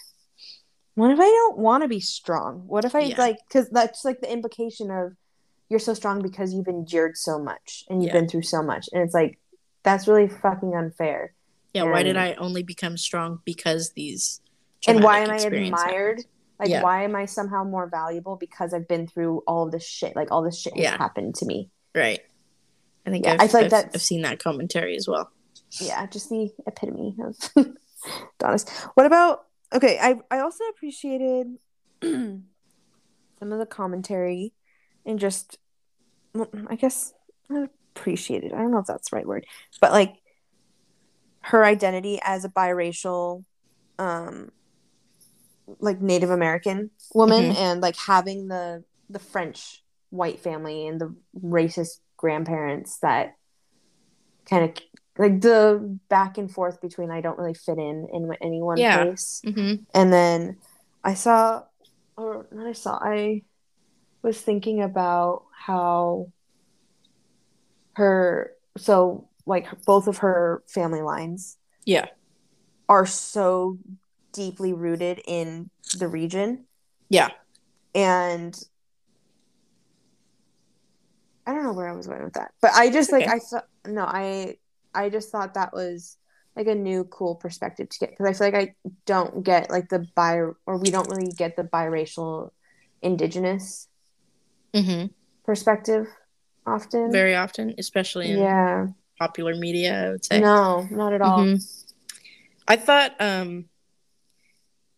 what 0.96 1.12
if 1.12 1.20
I 1.20 1.24
don't 1.24 1.58
want 1.58 1.84
to 1.84 1.88
be 1.90 2.00
strong? 2.00 2.64
What 2.68 2.86
if 2.86 2.96
I 2.96 3.02
Yeah. 3.02 3.16
like 3.18 3.38
because 3.48 3.70
that's 3.70 4.04
like 4.04 4.22
the 4.22 4.32
implication 4.32 4.92
of 4.92 5.14
you're 5.70 5.80
so 5.80 5.94
strong 5.94 6.22
because 6.22 6.54
you've 6.54 6.68
endured 6.68 7.16
so 7.16 7.38
much 7.40 7.84
and 7.90 8.02
you've 8.02 8.10
Yeah. 8.14 8.20
been 8.20 8.28
through 8.30 8.42
so 8.44 8.62
much, 8.64 8.90
and 8.92 9.02
it's 9.04 9.14
like 9.14 9.40
that's 9.84 10.08
really 10.08 10.28
fucking 10.28 10.76
unfair. 10.76 11.34
yeah 11.74 11.84
why 11.84 12.02
did 12.02 12.18
i 12.18 12.34
only 12.34 12.64
become 12.64 12.98
strong 12.98 13.40
because 13.46 13.92
these 13.92 14.42
and 14.88 15.04
why 15.04 15.20
am 15.20 15.30
I 15.30 15.38
admired? 15.38 16.18
happened? 16.18 16.26
Like, 16.60 16.70
Yeah. 16.70 16.82
why 16.82 17.04
am 17.04 17.16
I 17.16 17.26
somehow 17.26 17.64
more 17.64 17.88
valuable 17.88 18.36
because 18.36 18.74
I've 18.74 18.88
been 18.88 19.08
through 19.08 19.44
all 19.48 19.66
of 19.66 19.72
this 19.72 19.86
shit? 19.86 20.16
Like, 20.16 20.32
all 20.32 20.42
this 20.42 20.60
shit 20.60 20.74
has 20.76 20.84
Yeah. 20.84 20.98
happened 20.98 21.36
to 21.36 21.46
me. 21.46 21.70
right 21.96 22.22
i 23.10 23.12
think 23.12 23.26
Yeah, 23.26 23.34
I've, 23.34 23.42
I 23.42 23.48
feel 23.48 23.62
like 23.62 23.74
I've, 23.74 23.90
I've 23.96 24.02
seen 24.02 24.22
that 24.22 24.40
commentary 24.40 24.96
as 24.96 25.08
well 25.08 25.32
Yeah, 25.82 26.06
just 26.08 26.30
the 26.30 26.52
epitome 26.68 27.16
of 27.24 27.36
Daunis. 28.40 28.70
What 28.94 29.06
about? 29.06 29.46
Okay, 29.74 30.00
I 30.02 30.16
I 30.32 30.40
also 30.40 30.64
appreciated 30.70 31.58
some 32.04 32.44
of 33.42 33.60
the 33.60 33.66
commentary 33.66 34.54
and 35.06 35.20
just, 35.20 35.58
well, 36.34 36.50
I 36.68 36.76
guess 36.76 37.14
not 37.50 37.70
appreciated. 37.96 38.54
I 38.54 38.58
don't 38.60 38.72
know 38.72 38.80
if 38.80 38.86
that's 38.88 39.10
the 39.10 39.16
right 39.18 39.26
word, 39.28 39.46
but 39.82 39.92
like 39.92 40.16
her 41.42 41.64
identity 41.66 42.20
as 42.24 42.46
a 42.46 42.50
biracial, 42.50 43.44
um, 43.98 44.52
like 45.80 46.02
Native 46.02 46.30
American 46.30 46.92
woman, 47.14 47.52
Mhm. 47.52 47.56
and 47.58 47.82
like 47.82 47.96
having 47.98 48.48
the 48.48 48.84
the 49.10 49.20
French 49.20 49.84
white 50.10 50.40
family 50.40 50.88
and 50.88 51.00
the 51.02 51.16
racist 51.44 52.00
grandparents 52.20 53.00
that 53.00 53.36
kind 54.50 54.66
of 54.66 54.84
like 55.18 55.40
the 55.42 55.98
back 56.10 56.38
and 56.38 56.52
forth 56.52 56.82
between 56.82 57.12
I 57.12 57.22
don't 57.22 57.38
really 57.38 57.54
fit 57.54 57.78
in 57.78 58.08
in 58.14 58.30
any 58.42 58.62
one 58.62 58.78
Yeah. 58.78 59.04
place. 59.04 59.42
mm-hmm. 59.46 59.84
And 59.94 60.14
then 60.14 60.58
I 61.04 61.14
saw, 61.14 61.64
or 62.18 62.46
not 62.52 62.68
I 62.68 62.74
saw, 62.74 63.00
I 63.02 63.44
was 64.22 64.40
thinking 64.40 64.82
about 64.82 65.46
how 65.58 66.28
her, 67.94 68.52
so 68.78 69.30
like 69.46 69.68
both 69.86 70.08
of 70.08 70.20
her 70.20 70.62
family 70.68 71.02
lines 71.02 71.58
yeah 71.86 72.06
are 72.88 73.06
so 73.06 73.78
deeply 74.34 74.74
rooted 74.74 75.22
in 75.26 75.70
the 75.98 76.08
region. 76.08 76.66
Yeah. 77.10 77.30
And 77.96 78.58
I 81.46 81.54
don't 81.54 81.64
know 81.64 81.74
where 81.74 81.90
I 81.90 81.94
was 81.94 82.08
going 82.08 82.24
with 82.24 82.34
that, 82.34 82.52
but 82.62 82.72
I 82.74 82.90
just 82.90 83.12
like 83.12 83.24
Okay. 83.24 83.32
I 83.36 83.40
thought 83.40 83.66
no, 83.86 84.04
I 84.04 84.58
I 84.94 85.10
just 85.10 85.32
thought 85.32 85.54
that 85.56 85.74
was 85.74 86.18
like 86.56 86.68
a 86.68 86.76
new 86.76 87.06
cool 87.06 87.36
perspective 87.36 87.90
to 87.90 88.00
get 88.00 88.10
because 88.12 88.28
I 88.28 88.34
feel 88.34 88.48
like 88.60 88.70
I 88.70 88.90
don't 89.06 89.44
get 89.44 89.70
like 89.70 89.90
the 89.90 90.06
bi 90.16 90.38
or 90.38 90.78
we 90.78 90.92
don't 90.92 91.10
really 91.10 91.32
get 91.32 91.56
the 91.56 91.64
biracial 91.64 92.52
indigenous 93.02 93.88
Mm-hmm. 94.74 95.08
perspective 95.46 96.08
often. 96.66 97.12
Very 97.12 97.34
often, 97.36 97.74
especially 97.80 98.30
in 98.32 98.38
yeah. 98.40 98.88
popular 99.18 99.56
media, 99.56 100.08
I 100.08 100.12
would 100.12 100.26
say. 100.26 100.40
No, 100.42 100.88
not 100.92 101.14
at 101.14 101.22
all. 101.22 101.40
Mhm. 101.40 101.94
I 102.68 102.76
thought 102.76 103.20
um 103.20 103.66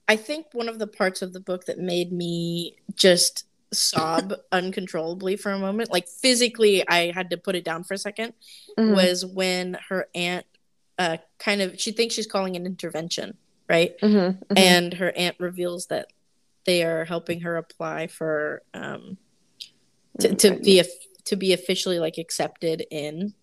I 0.08 0.18
think 0.18 0.48
one 0.52 0.68
of 0.68 0.78
the 0.78 0.88
parts 0.88 1.22
of 1.22 1.32
the 1.32 1.40
book 1.40 1.66
that 1.66 1.78
made 1.78 2.12
me 2.12 2.76
just 2.96 3.46
sob 3.74 4.34
uncontrollably 4.52 5.36
for 5.38 5.52
a 5.52 5.60
moment, 5.60 5.92
like 5.92 6.08
physically 6.08 6.88
I 6.88 7.12
had 7.12 7.30
to 7.30 7.38
put 7.38 7.56
it 7.56 7.64
down 7.64 7.84
for 7.84 7.94
a 7.94 7.98
2nd 7.98 8.34
Mhm. 8.78 8.94
was 8.96 9.26
when 9.26 9.78
her 9.90 10.08
aunt 10.16 10.46
uh 10.98 11.18
kind 11.40 11.62
of 11.62 11.80
she 11.80 11.92
thinks 11.92 12.16
she's 12.16 12.28
calling 12.28 12.56
an 12.56 12.66
intervention, 12.66 13.38
right? 13.70 13.98
Mhm, 14.00 14.38
mhm. 14.48 14.58
And 14.58 14.94
her 14.96 15.12
aunt 15.16 15.38
reveals 15.40 15.88
that 15.88 16.08
they 16.66 16.84
are 16.84 17.06
helping 17.06 17.42
her 17.42 17.56
apply 17.58 18.08
for 18.08 18.62
um 18.74 19.18
to, 20.20 20.36
to 20.36 20.56
be 20.60 20.80
a, 20.80 20.86
to 21.26 21.36
be 21.36 21.54
officially 21.54 22.00
like 22.00 22.18
accepted 22.18 22.86
in 22.92 23.34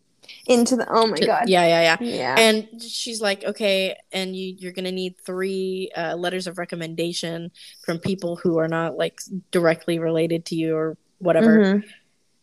into 0.46 0.76
the 0.76 0.86
oh 0.90 1.06
my 1.06 1.16
to- 1.16 1.26
god. 1.26 1.48
yeah 1.48 1.66
yeah 1.66 1.80
yeah 1.82 1.96
Yeah. 2.00 2.34
and 2.38 2.82
she's 2.82 3.20
like 3.20 3.44
okay 3.44 3.96
and 4.12 4.34
you 4.36 4.54
you're 4.58 4.72
gonna 4.72 4.92
need 4.92 5.14
three 5.24 5.90
uh, 5.96 6.14
letters 6.16 6.46
of 6.46 6.58
recommendation 6.58 7.50
from 7.84 7.98
people 7.98 8.36
who 8.36 8.58
are 8.58 8.68
not 8.68 8.96
like 8.96 9.20
directly 9.50 9.98
related 9.98 10.44
to 10.46 10.54
you 10.56 10.76
or 10.76 10.96
whatever 11.18 11.58
Mhm. 11.58 11.84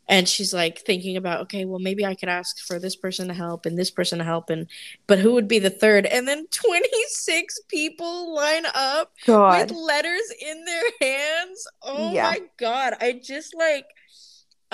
and 0.07 0.27
she's 0.29 0.53
like 0.53 0.79
thinking 0.79 1.17
about 1.17 1.41
okay 1.41 1.65
well 1.65 1.79
maybe 1.79 2.05
i 2.05 2.13
could 2.13 2.29
ask 2.29 2.59
for 2.59 2.77
this 2.79 2.95
person 2.95 3.27
to 3.27 3.33
help 3.33 3.65
and 3.65 3.77
this 3.77 3.89
person 3.89 4.19
to 4.19 4.25
help 4.25 4.49
and 4.49 4.67
but 5.07 5.17
who 5.19 5.33
would 5.33 5.47
be 5.47 5.59
the 5.59 5.69
third 5.69 6.05
and 6.05 6.27
then 6.27 6.45
26 6.51 7.61
people 7.67 8.33
line 8.35 8.65
up 8.75 9.11
God. 9.25 9.69
with 9.69 9.77
letters 9.77 10.27
in 10.41 10.65
their 10.65 10.83
hands. 11.01 11.67
Oh 11.81 12.11
Yeah. 12.13 12.31
my 12.31 12.41
god. 12.57 12.93
I 13.01 13.13
just 13.23 13.55
like 13.55 13.85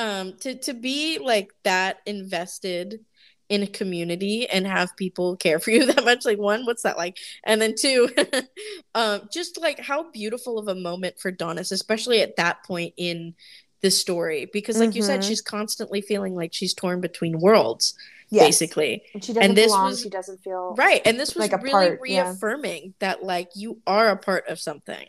um 0.01 0.33
to 0.41 0.55
to 0.67 0.73
be 0.73 1.19
like 1.19 1.49
that 1.63 1.97
invested 2.05 2.99
in 3.49 3.63
a 3.63 3.67
community 3.67 4.47
and 4.49 4.65
have 4.65 4.95
people 4.95 5.35
care 5.35 5.59
for 5.59 5.71
you 5.75 5.85
that 5.85 6.05
much 6.05 6.23
like 6.25 6.39
one 6.39 6.65
what's 6.65 6.83
that 6.83 6.97
like 6.97 7.17
and 7.43 7.61
then 7.61 7.73
two 7.77 8.09
um 8.95 9.21
just 9.31 9.59
like 9.61 9.79
how 9.79 10.09
beautiful 10.11 10.57
of 10.57 10.67
a 10.67 10.75
moment 10.75 11.19
for 11.19 11.31
Daunis 11.31 11.71
especially 11.71 12.21
at 12.21 12.35
that 12.37 12.63
point 12.63 12.93
in 12.97 13.33
the 13.81 13.91
story 13.91 14.49
because 14.53 14.77
like 14.79 14.93
you 14.95 15.01
said 15.01 15.21
Mhm. 15.21 15.27
she's 15.27 15.41
constantly 15.41 16.01
feeling 16.01 16.35
like 16.35 16.53
she's 16.53 16.73
torn 16.73 17.01
between 17.01 17.39
worlds 17.39 17.93
Yes. 18.33 18.45
basically 18.45 19.03
And 19.13 19.21
she 19.25 19.33
doesn't 19.33 19.55
this 19.55 19.65
belong. 19.67 19.85
was- 19.89 20.01
she 20.01 20.09
doesn't 20.09 20.41
feel 20.43 20.75
right 20.77 21.01
and 21.05 21.19
this 21.19 21.35
was 21.35 21.49
Like 21.51 21.61
really 21.63 21.71
part, 21.71 21.99
yeah. 22.05 22.29
reaffirming 22.29 22.93
that 22.99 23.23
like 23.23 23.49
you 23.55 23.81
are 23.85 24.09
a 24.09 24.17
part 24.17 24.47
of 24.47 24.59
something 24.59 25.05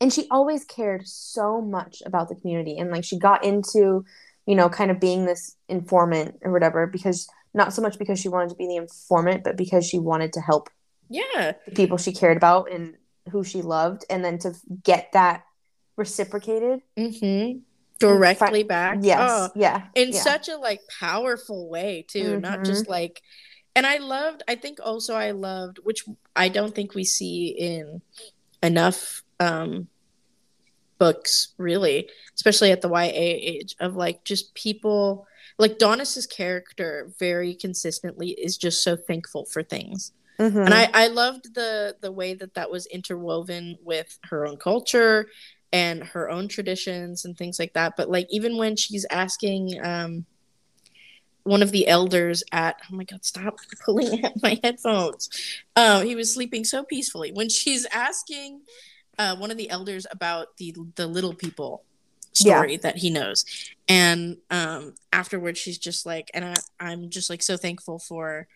and 0.00 0.12
she 0.12 0.26
always 0.30 0.64
cared 0.64 1.06
so 1.06 1.60
much 1.60 2.02
about 2.06 2.28
the 2.28 2.34
community 2.34 2.78
and 2.78 2.90
like 2.90 3.04
she 3.04 3.18
got 3.18 3.44
into 3.44 4.04
you 4.46 4.54
know 4.54 4.68
kind 4.68 4.90
of 4.90 4.98
being 5.00 5.26
this 5.26 5.56
informant 5.68 6.36
or 6.42 6.52
whatever 6.52 6.86
because 6.86 7.28
not 7.54 7.72
so 7.72 7.82
much 7.82 7.98
because 7.98 8.18
she 8.18 8.28
wanted 8.28 8.48
to 8.50 8.56
be 8.56 8.66
the 8.66 8.76
informant 8.76 9.44
but 9.44 9.56
because 9.56 9.86
she 9.86 9.98
wanted 9.98 10.32
to 10.32 10.40
help 10.40 10.68
yeah 11.08 11.52
the 11.66 11.72
people 11.74 11.98
she 11.98 12.12
cared 12.12 12.36
about 12.36 12.70
and 12.72 12.96
who 13.30 13.44
she 13.44 13.60
loved 13.62 14.04
and 14.08 14.24
then 14.24 14.38
to 14.38 14.54
get 14.82 15.10
that 15.12 15.44
reciprocated 15.96 16.80
Mm-hmm. 16.98 17.58
Directly 17.98 18.62
back. 18.62 18.98
yes 19.02 19.18
Oh, 19.30 19.50
yeah 19.54 19.82
in 19.94 20.12
yeah. 20.12 20.20
such 20.22 20.48
a 20.48 20.56
like 20.56 20.80
powerful 20.98 21.68
way 21.68 22.06
too. 22.08 22.40
Not 22.40 22.60
Mhm. 22.60 22.64
just 22.64 22.88
like 22.88 23.20
and 23.76 23.86
I 23.86 23.98
loved 23.98 24.42
I 24.48 24.54
think 24.54 24.78
also 24.82 25.14
I 25.14 25.32
loved 25.32 25.78
which 25.82 26.04
I 26.34 26.48
don't 26.48 26.74
think 26.74 26.94
we 26.94 27.04
see 27.04 27.48
in 27.48 28.00
enough 28.62 29.22
um 29.38 29.88
books 31.00 31.54
really, 31.58 32.08
especially 32.36 32.70
at 32.70 32.82
the 32.82 32.88
YA 32.88 33.10
age 33.12 33.74
of 33.80 33.96
like 33.96 34.22
just 34.24 34.54
people 34.54 35.26
like 35.58 35.78
Daunis's 35.78 36.26
character 36.26 37.10
very 37.18 37.54
consistently 37.54 38.30
is 38.30 38.56
just 38.56 38.84
so 38.84 38.96
thankful 38.96 39.44
for 39.46 39.64
things. 39.64 40.12
Mhm. 40.38 40.64
and 40.64 40.72
I, 40.72 40.88
I 40.94 41.08
loved 41.08 41.54
the 41.54 41.96
the 42.00 42.12
way 42.12 42.32
that 42.34 42.54
that 42.54 42.70
was 42.70 42.86
interwoven 42.86 43.76
with 43.82 44.18
her 44.30 44.46
own 44.46 44.56
culture 44.56 45.26
and 45.72 46.02
her 46.02 46.30
own 46.30 46.48
traditions 46.48 47.24
and 47.26 47.36
things 47.36 47.58
like 47.58 47.74
that 47.74 47.92
but 47.96 48.08
like 48.08 48.26
even 48.30 48.56
when 48.56 48.74
she's 48.74 49.04
asking 49.10 49.78
um 49.84 50.24
one 51.42 51.62
of 51.62 51.72
the 51.72 51.86
elders 51.86 52.42
at 52.52 52.76
oh 52.90 52.96
my 52.96 53.04
god 53.04 53.22
stop 53.24 53.58
pulling 53.84 54.24
at 54.24 54.40
my 54.42 54.58
headphones 54.64 55.28
um 55.76 56.06
he 56.06 56.14
was 56.16 56.32
sleeping 56.32 56.64
so 56.64 56.84
peacefully 56.84 57.32
when 57.32 57.48
she's 57.50 57.84
asking 57.92 58.62
uh 59.20 59.36
one 59.36 59.50
of 59.50 59.58
the 59.58 59.70
elders 59.70 60.06
about 60.10 60.56
the 60.56 60.74
the 60.96 61.06
little 61.06 61.34
people 61.34 61.84
story 62.32 62.76
that 62.78 62.96
he 62.96 63.10
knows. 63.10 63.44
And 63.86 64.38
um 64.50 64.94
afterwards 65.12 65.58
she's 65.58 65.78
just 65.78 66.06
like 66.06 66.30
and 66.32 66.44
I, 66.44 66.54
i'm 66.80 67.10
just 67.10 67.28
like 67.28 67.42
so 67.42 67.56
thankful 67.56 67.98
for 67.98 68.48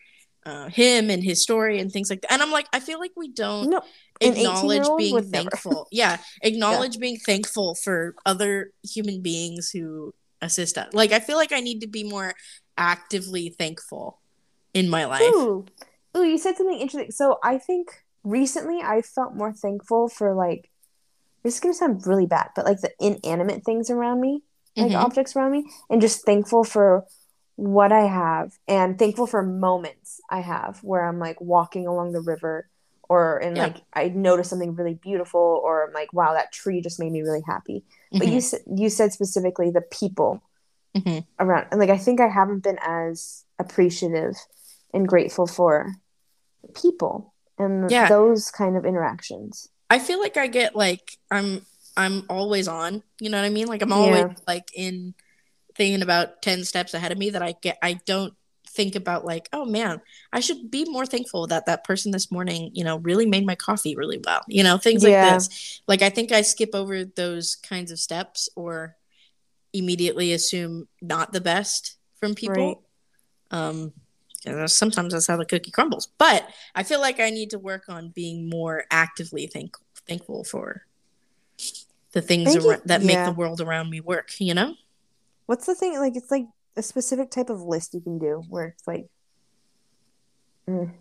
uh, 0.45 0.69
him 0.69 1.09
and 1.09 1.23
his 1.23 1.41
story 1.41 1.79
and 1.79 1.91
things 1.91 2.09
like 2.09 2.21
that. 2.21 2.31
And 2.31 2.41
i'm 2.41 2.51
like 2.51 2.67
i 2.73 2.79
feel 2.79 2.99
like 2.99 3.11
we 3.15 3.29
don't 3.29 3.69
no 3.69 3.81
acknowledge 4.21 4.87
being 4.97 5.15
never. 5.15 5.27
thankful. 5.27 5.87
Yeah 5.91 6.17
acknowledge 6.41 6.99
being 6.99 7.17
thankful 7.17 7.75
for 7.75 8.15
other 8.25 8.71
human 8.83 9.21
beings 9.21 9.69
who 9.71 10.13
assist 10.41 10.77
us. 10.77 10.93
Like 10.93 11.11
i 11.11 11.19
feel 11.19 11.37
like 11.37 11.51
i 11.51 11.59
need 11.59 11.81
to 11.81 11.87
be 11.87 12.03
more 12.03 12.33
actively 12.77 13.49
thankful 13.49 14.19
in 14.73 14.89
my 14.89 15.05
life. 15.05 15.21
Ooh, 15.21 15.65
ooh, 16.15 16.23
you 16.23 16.37
said 16.37 16.57
something 16.57 16.79
interesting. 16.79 17.11
So 17.11 17.39
I 17.43 17.57
think 17.57 18.04
recently 18.25 18.81
I 18.81 19.01
felt 19.01 19.35
more 19.35 19.53
thankful 19.53 20.09
for 20.09 20.33
like 20.33 20.69
this 21.43 21.53
is 21.55 21.59
gonna 21.59 21.73
sound 21.75 22.05
really 22.07 22.25
bad, 22.25 22.49
but 22.55 22.65
like 22.65 22.81
the 22.81 22.91
inanimate 22.99 23.63
things 23.63 23.89
around 23.91 24.19
me, 24.19 24.41
like 24.75 24.91
Mhm. 24.91 24.95
objects 25.03 25.35
around 25.35 25.51
me, 25.51 25.63
and 25.89 26.01
just 26.01 26.25
thankful 26.25 26.63
for 26.63 27.05
what 27.55 27.91
I 27.91 28.07
have 28.07 28.57
and 28.67 28.97
thankful 28.99 29.27
for 29.27 29.41
moments 29.43 30.19
I 30.29 30.41
have 30.41 30.83
where 30.83 31.05
I'm 31.05 31.19
like 31.19 31.39
walking 31.39 31.85
along 31.87 32.11
the 32.11 32.19
river 32.21 32.67
or 33.07 33.37
and 33.37 33.55
Yeah. 33.55 33.67
like 33.67 33.77
I 33.93 34.09
notice 34.09 34.49
something 34.49 34.73
really 34.75 34.95
beautiful 34.95 35.61
or 35.63 35.85
I'm 35.87 35.93
like, 35.93 36.11
wow, 36.11 36.33
that 36.33 36.51
tree 36.51 36.81
just 36.81 36.99
made 36.99 37.11
me 37.11 37.21
really 37.21 37.43
happy. 37.45 37.85
But 38.11 38.27
you 38.27 38.37
s- 38.37 38.55
you 38.65 38.89
said 38.89 39.13
specifically 39.13 39.69
the 39.69 39.81
people 39.81 40.41
Mhm. 40.97 41.25
around 41.39 41.67
and 41.69 41.79
like 41.79 41.91
I 41.91 41.97
think 41.99 42.19
I 42.19 42.27
haven't 42.27 42.61
been 42.63 42.79
as 42.81 43.45
appreciative 43.59 44.35
and 44.95 45.07
grateful 45.07 45.45
for 45.45 45.91
people 46.73 47.34
and 47.57 47.89
Yeah. 47.89 48.09
those 48.09 48.51
kind 48.51 48.77
of 48.77 48.85
interactions. 48.85 49.69
I 49.89 49.99
feel 49.99 50.19
like 50.19 50.37
I 50.37 50.47
get 50.47 50.75
like 50.75 51.17
I'm 51.31 51.65
I'm 51.97 52.23
always 52.29 52.67
on. 52.67 53.03
You 53.19 53.29
know 53.29 53.37
what 53.37 53.45
I 53.45 53.49
mean? 53.49 53.67
Like 53.67 53.81
I'm 53.81 53.93
always 53.93 54.23
Yeah. 54.23 54.33
like 54.47 54.69
in 54.73 55.13
thinking 55.75 56.01
about 56.01 56.41
ten 56.41 56.63
steps 56.63 56.93
ahead 56.93 57.11
of 57.11 57.17
me 57.17 57.29
that 57.31 57.41
I 57.41 57.55
get. 57.61 57.77
I 57.81 57.99
don't 58.05 58.33
think 58.67 58.95
about 58.95 59.23
like, 59.25 59.47
oh 59.53 59.63
man, 59.65 60.01
I 60.33 60.41
should 60.41 60.69
be 60.69 60.85
more 60.89 61.05
thankful 61.05 61.47
that 61.47 61.65
that 61.67 61.83
person 61.85 62.11
this 62.11 62.31
morning, 62.31 62.71
you 62.73 62.83
know, 62.83 62.97
really 62.97 63.25
made 63.25 63.45
my 63.45 63.55
coffee 63.55 63.95
really 63.95 64.19
well. 64.25 64.41
You 64.49 64.63
know, 64.63 64.77
things 64.77 65.03
Yeah. 65.03 65.33
like 65.33 65.39
this. 65.39 65.81
Like 65.87 66.01
I 66.01 66.09
think 66.09 66.31
I 66.31 66.41
skip 66.41 66.71
over 66.73 67.05
those 67.05 67.55
kinds 67.55 67.91
of 67.91 67.99
steps 67.99 68.49
or 68.55 68.95
immediately 69.71 70.33
assume 70.33 70.87
not 71.01 71.31
the 71.31 71.41
best 71.41 71.97
from 72.19 72.33
people. 72.35 72.83
Um, 73.51 73.93
you 74.45 74.53
know, 74.53 74.67
sometimes 74.67 75.13
that's 75.13 75.27
how 75.27 75.37
the 75.37 75.45
cookie 75.45 75.71
crumbles. 75.71 76.07
But 76.17 76.47
I 76.73 76.83
feel 76.83 77.01
like 77.01 77.19
I 77.19 77.29
need 77.29 77.49
to 77.51 77.59
work 77.59 77.85
on 77.89 78.09
being 78.09 78.49
more 78.49 78.85
actively 78.91 79.47
thank- 79.47 79.77
thankful 80.07 80.43
for 80.43 80.85
the 82.11 82.21
things 82.21 82.55
ar- 82.65 82.81
that 82.85 83.01
make 83.01 83.15
yeah. 83.15 83.25
the 83.25 83.31
world 83.35 83.61
around 83.61 83.89
me 83.89 84.01
work. 84.01 84.29
You 84.39 84.53
know? 84.53 84.75
What's 85.45 85.65
the 85.65 85.75
thing 85.75 85.99
like 85.99 86.15
it's 86.15 86.31
like 86.31 86.45
a 86.75 86.83
specific 86.83 87.31
type 87.31 87.49
of 87.49 87.61
list 87.61 87.93
you 87.93 88.01
can 88.01 88.19
do 88.19 88.43
where 88.49 88.67
it's 88.67 88.87
like 88.87 89.07
mm, 90.67 90.91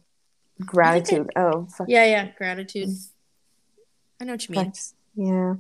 gratitude. 0.60 1.30
oh, 1.36 1.66
fuck. 1.66 1.88
Yeah, 1.88 2.04
yeah. 2.04 2.28
Gratitude. 2.36 2.90
I 4.20 4.24
know 4.24 4.32
what 4.32 4.48
you 4.48 4.52
mean. 4.54 4.64
Thanks. 4.64 4.94
Yeah. 5.14 5.54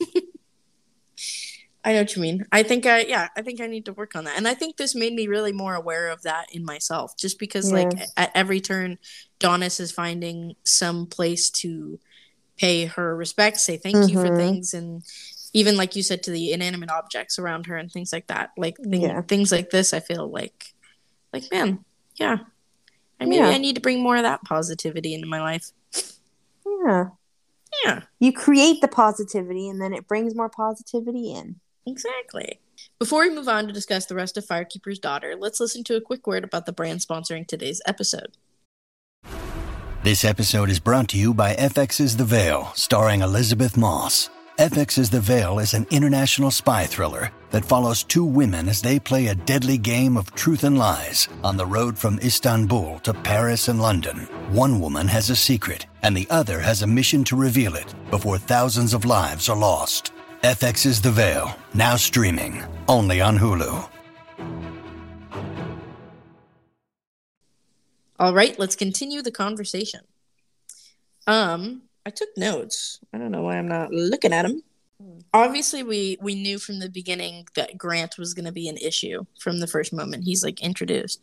I 1.86 1.92
know 1.92 2.00
what 2.00 2.16
you 2.16 2.20
mean. 2.22 2.44
I 2.50 2.64
think 2.64 2.84
I 2.84 3.02
yeah, 3.02 3.28
I 3.36 3.42
think 3.42 3.60
I 3.60 3.68
need 3.68 3.84
to 3.84 3.92
work 3.92 4.16
on 4.16 4.24
that. 4.24 4.36
And 4.36 4.48
I 4.48 4.54
think 4.54 4.76
this 4.76 4.96
made 4.96 5.12
me 5.12 5.28
really 5.28 5.52
more 5.52 5.76
aware 5.76 6.08
of 6.08 6.22
that 6.22 6.52
in 6.52 6.64
myself. 6.64 7.16
Just 7.16 7.38
because 7.38 7.72
like 7.72 7.92
at 8.16 8.32
every 8.34 8.60
turn 8.60 8.98
Daunis 9.38 9.78
is 9.78 9.92
finding 9.92 10.56
some 10.64 11.06
place 11.06 11.48
to 11.62 12.00
pay 12.56 12.86
her 12.86 13.14
respects, 13.14 13.62
say 13.62 13.76
thank 13.76 14.10
you 14.10 14.20
for 14.20 14.30
Mhm. 14.30 14.36
things 14.36 14.74
and 14.74 15.04
even 15.52 15.76
like 15.76 15.94
you 15.94 16.02
said 16.02 16.24
to 16.24 16.32
the 16.32 16.50
inanimate 16.52 16.90
objects 16.90 17.38
around 17.38 17.66
her 17.66 17.76
and 17.76 17.92
things 17.92 18.12
like 18.12 18.26
that. 18.26 18.50
Like 18.56 18.78
thing, 18.78 19.02
Yeah. 19.02 19.20
things 19.22 19.52
like 19.52 19.70
this 19.70 19.94
I 19.94 20.00
feel 20.00 20.28
like 20.28 20.74
like 21.32 21.44
man, 21.52 21.84
yeah. 22.16 22.38
I 23.20 23.26
mean 23.26 23.38
Yeah. 23.38 23.48
I 23.50 23.58
need 23.58 23.76
to 23.76 23.80
bring 23.80 24.02
more 24.02 24.16
of 24.16 24.24
that 24.24 24.42
positivity 24.42 25.14
into 25.14 25.28
my 25.28 25.40
life. 25.40 25.70
Yeah. 26.66 27.10
Yeah. 27.84 28.02
You 28.18 28.32
create 28.32 28.80
the 28.80 28.88
positivity 28.88 29.68
and 29.68 29.80
then 29.80 29.92
it 29.94 30.08
brings 30.08 30.34
more 30.34 30.48
positivity 30.48 31.32
in. 31.32 31.60
Exactly. 31.86 32.60
Before 32.98 33.20
we 33.20 33.34
move 33.34 33.48
on 33.48 33.66
to 33.66 33.72
discuss 33.72 34.06
the 34.06 34.14
rest 34.14 34.36
of 34.36 34.44
Firekeeper's 34.44 34.98
Daughter, 34.98 35.34
let's 35.38 35.60
listen 35.60 35.84
to 35.84 35.96
a 35.96 36.00
quick 36.00 36.26
word 36.26 36.44
about 36.44 36.66
the 36.66 36.72
brand 36.72 37.00
sponsoring 37.00 37.46
today's 37.46 37.80
episode. 37.86 38.36
This 40.02 40.24
episode 40.24 40.70
is 40.70 40.78
brought 40.78 41.08
to 41.08 41.18
you 41.18 41.34
by 41.34 41.54
FX's 41.54 42.16
The 42.16 42.24
Veil, 42.24 42.70
starring 42.74 43.22
Elisabeth 43.22 43.76
Moss. 43.76 44.30
FX's 44.58 45.10
The 45.10 45.20
Veil 45.20 45.58
is 45.58 45.74
an 45.74 45.86
international 45.90 46.50
spy 46.50 46.86
thriller 46.86 47.30
that 47.50 47.64
follows 47.64 48.02
two 48.02 48.24
women 48.24 48.68
as 48.68 48.80
they 48.80 48.98
play 48.98 49.26
a 49.26 49.34
deadly 49.34 49.78
game 49.78 50.16
of 50.16 50.34
truth 50.34 50.64
and 50.64 50.78
lies 50.78 51.28
on 51.44 51.56
the 51.56 51.66
road 51.66 51.98
from 51.98 52.18
Istanbul 52.20 53.00
to 53.00 53.12
Paris 53.12 53.68
and 53.68 53.82
London. 53.82 54.28
One 54.50 54.80
woman 54.80 55.08
has 55.08 55.28
a 55.28 55.36
secret, 55.36 55.86
and 56.02 56.16
the 56.16 56.26
other 56.30 56.60
has 56.60 56.82
a 56.82 56.86
mission 56.86 57.22
to 57.24 57.36
reveal 57.36 57.74
it 57.74 57.94
before 58.10 58.38
thousands 58.38 58.94
of 58.94 59.04
lives 59.04 59.48
are 59.48 59.58
lost. 59.58 60.12
FX's 60.42 61.00
The 61.00 61.10
Veil, 61.10 61.56
now 61.74 61.96
streaming, 61.96 62.62
only 62.88 63.20
on 63.20 63.38
Hulu. 63.38 63.88
All 68.18 68.34
right, 68.34 68.58
let's 68.58 68.76
continue 68.76 69.22
the 69.22 69.30
conversation. 69.30 70.00
Um, 71.26 71.82
I 72.04 72.10
took 72.10 72.28
notes. 72.36 73.00
I 73.12 73.18
don't 73.18 73.30
know 73.30 73.42
why 73.42 73.56
I'm 73.56 73.68
not 73.68 73.90
looking 73.92 74.32
at 74.32 74.42
them. 74.42 74.62
Obviously, 75.34 75.82
we 75.82 76.16
we 76.20 76.34
knew 76.34 76.58
from 76.58 76.78
the 76.78 76.88
beginning 76.88 77.46
that 77.54 77.76
Grant 77.76 78.16
was 78.16 78.32
going 78.32 78.46
to 78.46 78.52
be 78.52 78.68
an 78.68 78.78
issue 78.78 79.24
from 79.38 79.60
the 79.60 79.66
first 79.66 79.92
moment 79.92 80.24
he's 80.24 80.42
like 80.42 80.62
introduced, 80.62 81.20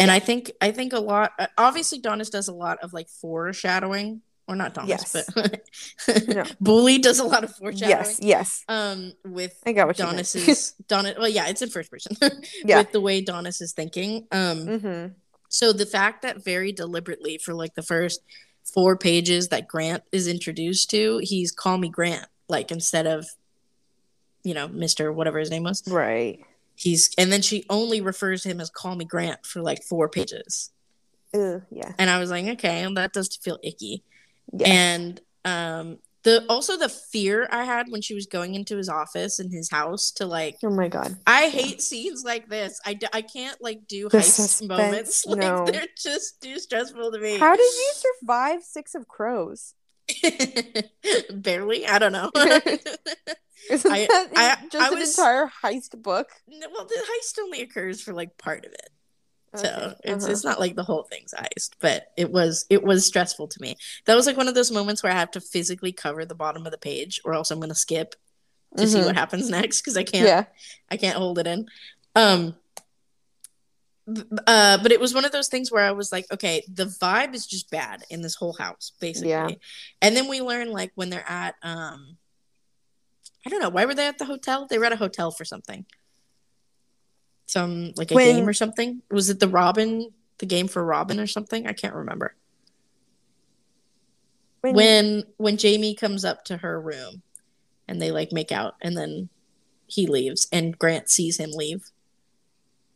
and 0.00 0.10
I 0.10 0.18
think 0.18 0.50
I 0.60 0.72
think 0.72 0.92
a 0.92 0.98
lot. 0.98 1.32
Obviously, 1.56 2.00
Daunis 2.00 2.30
does 2.30 2.48
a 2.48 2.54
lot 2.54 2.78
of 2.82 2.92
like 2.92 3.08
foreshadowing, 3.08 4.22
or 4.52 4.56
not 4.56 4.74
Daunis, 4.74 4.88
Yes. 4.88 5.12
but 5.34 6.28
No. 6.28 6.42
Boulley 6.62 7.00
does 7.00 7.18
a 7.18 7.24
lot 7.24 7.44
of 7.44 7.54
foreshadowing. 7.56 7.90
Yes, 7.90 8.18
yes. 8.20 8.64
Um, 8.68 9.12
with 9.24 9.60
I 9.66 9.72
got 9.72 9.86
what. 9.86 9.96
Daunis's 9.96 10.74
Daunis. 10.88 11.18
Well, 11.18 11.28
yeah, 11.28 11.48
it's 11.48 11.62
in 11.62 11.70
first 11.70 11.90
person. 11.90 12.16
Yeah. 12.64 12.78
with 12.78 12.92
the 12.92 13.00
way 13.00 13.22
Daunis 13.24 13.60
is 13.62 13.72
thinking. 13.72 14.26
Um, 14.30 14.66
Mm-hmm. 14.66 15.12
so 15.48 15.72
the 15.72 15.86
fact 15.86 16.22
that 16.22 16.44
very 16.44 16.72
deliberately 16.72 17.38
for 17.38 17.54
like 17.54 17.74
the 17.74 17.82
first 17.82 18.20
four 18.64 18.96
pages 18.96 19.48
that 19.48 19.66
Grant 19.68 20.02
is 20.12 20.28
introduced 20.28 20.90
to, 20.90 21.18
he's 21.22 21.50
call 21.50 21.78
me 21.78 21.88
Grant, 21.88 22.26
like 22.48 22.70
instead 22.70 23.06
of, 23.06 23.26
you 24.44 24.54
know, 24.54 24.68
Mister 24.68 25.12
whatever 25.12 25.38
his 25.38 25.50
name 25.50 25.64
was. 25.64 25.82
Right. 25.88 26.40
He's 26.74 27.10
and 27.18 27.30
then 27.30 27.42
she 27.42 27.64
only 27.68 28.00
refers 28.00 28.42
to 28.42 28.48
him 28.50 28.60
as 28.60 28.70
call 28.70 28.94
me 28.96 29.04
Grant 29.04 29.44
for 29.44 29.60
like 29.60 29.82
four 29.84 30.08
pages, 30.08 30.70
Ugh, 31.34 31.62
yeah. 31.70 31.92
and 31.98 32.08
I 32.10 32.18
was 32.18 32.30
like, 32.30 32.46
okay, 32.46 32.82
well, 32.82 32.94
that 32.94 33.12
does 33.12 33.36
feel 33.36 33.58
icky. 33.62 34.02
Yeah. 34.52 34.68
And 34.68 35.20
um, 35.44 35.98
the 36.24 36.44
also 36.48 36.76
the 36.76 36.88
fear 36.88 37.48
I 37.50 37.64
had 37.64 37.86
when 37.88 38.00
she 38.00 38.14
was 38.14 38.26
going 38.26 38.54
into 38.54 38.76
his 38.76 38.88
office 38.88 39.40
in 39.40 39.50
his 39.50 39.70
house 39.70 40.10
to 40.12 40.26
like. 40.26 40.56
oh 40.62 40.70
my 40.70 40.88
god. 40.88 41.16
I 41.26 41.48
hate 41.48 41.82
scenes 41.82 42.22
like 42.24 42.48
this. 42.48 42.80
I, 42.86 42.94
d- 42.94 43.06
I 43.12 43.22
can't 43.22 43.60
like 43.60 43.86
do 43.88 44.08
The 44.08 44.18
heist 44.18 44.30
suspense, 44.36 44.68
moments. 44.68 45.26
Like 45.32 45.38
no. 45.40 45.64
they're 45.66 45.86
just 46.00 46.40
too 46.42 46.58
stressful 46.58 47.10
to 47.12 47.18
me. 47.18 47.38
How 47.38 47.56
did 47.56 47.62
you 47.62 47.92
survive 48.20 48.62
Six 48.62 48.94
of 48.94 49.08
Crows? 49.08 49.74
Barely. 51.32 51.86
I 51.86 51.98
don't 51.98 52.12
know. 52.12 52.30
Isn't 53.70 53.92
I- 53.92 54.06
that 54.06 54.28
I- 54.36 54.66
just 54.70 54.82
I 54.84 54.92
an 54.92 54.98
was- 54.98 55.18
entire 55.18 55.50
heist 55.62 56.00
book? 56.02 56.28
Well, 56.48 56.84
the 56.86 56.94
heist 57.00 57.38
only 57.42 57.62
occurs 57.62 58.00
for 58.02 58.12
like 58.12 58.36
part 58.38 58.64
of 58.64 58.72
it, 58.72 58.90
so 59.54 59.68
Okay, 59.68 59.94
it's 60.04 60.24
uh-huh. 60.24 60.32
it's 60.32 60.44
not 60.44 60.60
like 60.60 60.74
the 60.76 60.82
whole 60.84 61.02
thing's 61.04 61.34
iced. 61.34 61.76
But 61.80 62.06
it 62.16 62.30
was 62.32 62.64
it 62.70 62.82
was 62.82 63.06
stressful 63.06 63.48
to 63.48 63.60
me. 63.60 63.76
That 64.06 64.14
was 64.14 64.26
like 64.26 64.36
one 64.36 64.48
of 64.48 64.54
those 64.54 64.70
moments 64.70 65.02
where 65.02 65.12
I 65.12 65.16
have 65.18 65.30
to 65.32 65.40
physically 65.40 65.92
cover 65.92 66.24
the 66.24 66.34
bottom 66.34 66.64
of 66.66 66.72
the 66.72 66.78
page, 66.78 67.20
or 67.24 67.34
else 67.34 67.50
I'm 67.50 67.60
gonna 67.60 67.74
skip 67.74 68.14
to 68.76 68.86
see 68.86 68.98
Mhm. 69.00 69.06
what 69.06 69.16
happens 69.16 69.50
next 69.58 69.80
because 69.82 69.96
I 69.96 70.04
can't 70.04 70.26
Yeah. 70.26 70.44
I 70.90 70.96
can't 70.96 71.16
hold 71.18 71.38
it 71.38 71.46
in. 71.46 71.66
Um 72.14 72.56
uh 74.48 74.78
but 74.82 74.90
it 74.90 74.98
was 74.98 75.14
one 75.14 75.24
of 75.24 75.30
those 75.32 75.48
things 75.48 75.70
where 75.70 75.84
I 75.84 75.92
was 75.92 76.10
like, 76.10 76.26
okay, 76.32 76.64
the 76.72 76.86
vibe 76.86 77.34
is 77.34 77.46
just 77.46 77.70
bad 77.70 78.02
in 78.10 78.20
this 78.20 78.34
whole 78.34 78.52
house, 78.54 78.92
basically. 79.00 79.30
Yeah. 79.30 79.48
And 80.00 80.16
then 80.16 80.28
we 80.28 80.40
learn 80.40 80.72
like 80.72 80.90
when 80.96 81.08
they're 81.10 81.28
at 81.28 81.54
um 81.62 82.16
I 83.46 83.50
don't 83.50 83.60
know, 83.60 83.68
why 83.70 83.84
were 83.84 83.94
they 83.94 84.06
at 84.08 84.18
the 84.18 84.24
hotel? 84.24 84.66
They 84.68 84.78
were 84.78 84.84
at 84.86 84.92
a 84.92 84.96
hotel 84.96 85.30
for 85.30 85.44
something. 85.44 85.84
Some 87.52 87.92
like 87.96 88.10
a 88.10 88.14
When- 88.14 88.36
game 88.36 88.48
or 88.48 88.54
something. 88.54 89.02
Was 89.10 89.28
it 89.28 89.38
the 89.38 89.46
Robin 89.48 90.10
the 90.38 90.46
game 90.46 90.68
for 90.68 90.82
Robin 90.82 91.20
or 91.20 91.26
something? 91.26 91.66
I 91.66 91.74
can't 91.74 91.94
remember. 91.94 92.34
When, 94.62 94.74
When 94.74 95.24
when 95.36 95.56
Jamie 95.58 95.94
comes 95.94 96.24
up 96.24 96.44
to 96.46 96.56
her 96.58 96.80
room 96.80 97.22
and 97.88 98.00
they 98.00 98.10
like 98.10 98.32
make 98.32 98.52
out 98.52 98.74
and 98.80 98.96
then 98.96 99.28
he 99.86 100.06
leaves 100.06 100.46
and 100.50 100.78
Grant 100.78 101.10
sees 101.10 101.36
him 101.38 101.50
leave. 101.52 101.90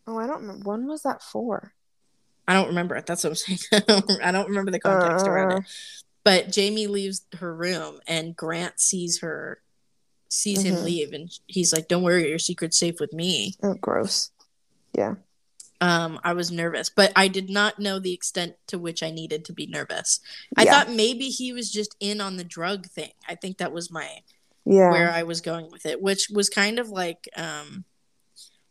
oh, 0.07 0.17
I 0.19 0.27
don't 0.27 0.41
remember. 0.41 0.71
When 0.71 0.87
was 0.87 1.03
that 1.03 1.23
for? 1.23 1.75
I 2.49 2.55
don't 2.55 2.69
remember 2.69 2.95
it. 2.97 3.05
That's 3.07 3.25
what 3.25 3.31
I'm 3.31 3.35
saying. 3.59 3.59
I 4.23 4.31
don't 4.33 4.49
remember 4.49 4.71
the 4.71 4.81
context 4.81 5.27
around 5.27 5.53
Uh. 5.53 5.57
it. 5.57 5.65
But 6.25 6.51
Jamie 6.51 6.87
leaves 6.87 7.27
her 7.41 7.55
room 7.55 7.99
and 8.07 8.35
Grant 8.37 8.81
sees 8.81 9.21
her 9.21 9.61
sees 10.29 10.63
him 10.63 10.77
Mhm. 10.77 10.85
leave 10.85 11.13
and 11.13 11.31
he's 11.47 11.73
like, 11.75 11.89
Don't 11.89 12.03
worry, 12.05 12.29
your 12.29 12.39
secret's 12.39 12.79
safe 12.79 13.01
with 13.01 13.13
me. 13.13 13.55
Oh, 13.63 13.75
gross. 13.75 14.31
Yeah. 14.97 15.15
Um, 15.81 16.19
I 16.25 16.33
was 16.33 16.51
nervous, 16.51 16.89
but 16.89 17.13
I 17.15 17.29
did 17.29 17.51
not 17.51 17.79
know 17.79 17.99
the 17.99 18.15
extent 18.15 18.55
to 18.69 18.79
which 18.79 19.03
I 19.03 19.11
needed 19.11 19.45
to 19.45 19.53
be 19.53 19.67
nervous. 19.67 20.21
I 20.57 20.65
Yeah. 20.65 20.71
thought 20.73 20.91
maybe 20.95 21.29
he 21.29 21.53
was 21.53 21.71
just 21.71 21.95
in 22.01 22.21
on 22.23 22.39
the 22.39 22.45
drug 22.45 22.87
thing. 22.87 23.13
I 23.29 23.35
think 23.35 23.59
that 23.59 23.73
was 23.73 23.91
my 23.91 24.23
Yeah. 24.65 24.91
where 24.91 25.11
I 25.13 25.23
was 25.23 25.43
going 25.43 25.71
with 25.71 25.85
it, 25.85 26.01
which 26.01 26.31
was 26.31 26.49
kind 26.49 26.79
of 26.79 26.89
like 26.89 27.29
um 27.37 27.85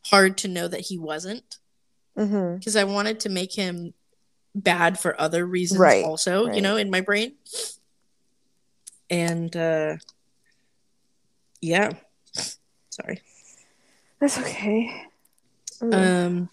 hard 0.07 0.38
to 0.39 0.47
know 0.47 0.67
that 0.67 0.81
he 0.81 0.97
wasn't. 0.97 1.59
mm-hmm. 2.17 2.55
because 2.57 2.75
I 2.77 2.85
wanted 2.85 3.19
to 3.21 3.29
make 3.29 3.53
him 3.53 3.93
bad 4.55 4.97
for 4.97 5.19
other 5.19 5.45
reasons 5.45 5.79
Right, 5.81 6.05
also, 6.05 6.49
you 6.53 6.61
know, 6.61 6.77
in 6.77 6.89
my 6.89 7.01
brain. 7.01 7.33
And 9.09 9.55
uh 9.55 9.97
yeah. 11.61 11.91
Sorry. 12.89 13.21
That's 14.19 14.38
okay. 14.39 15.07
Mm. 15.81 15.93
Um 15.93 16.49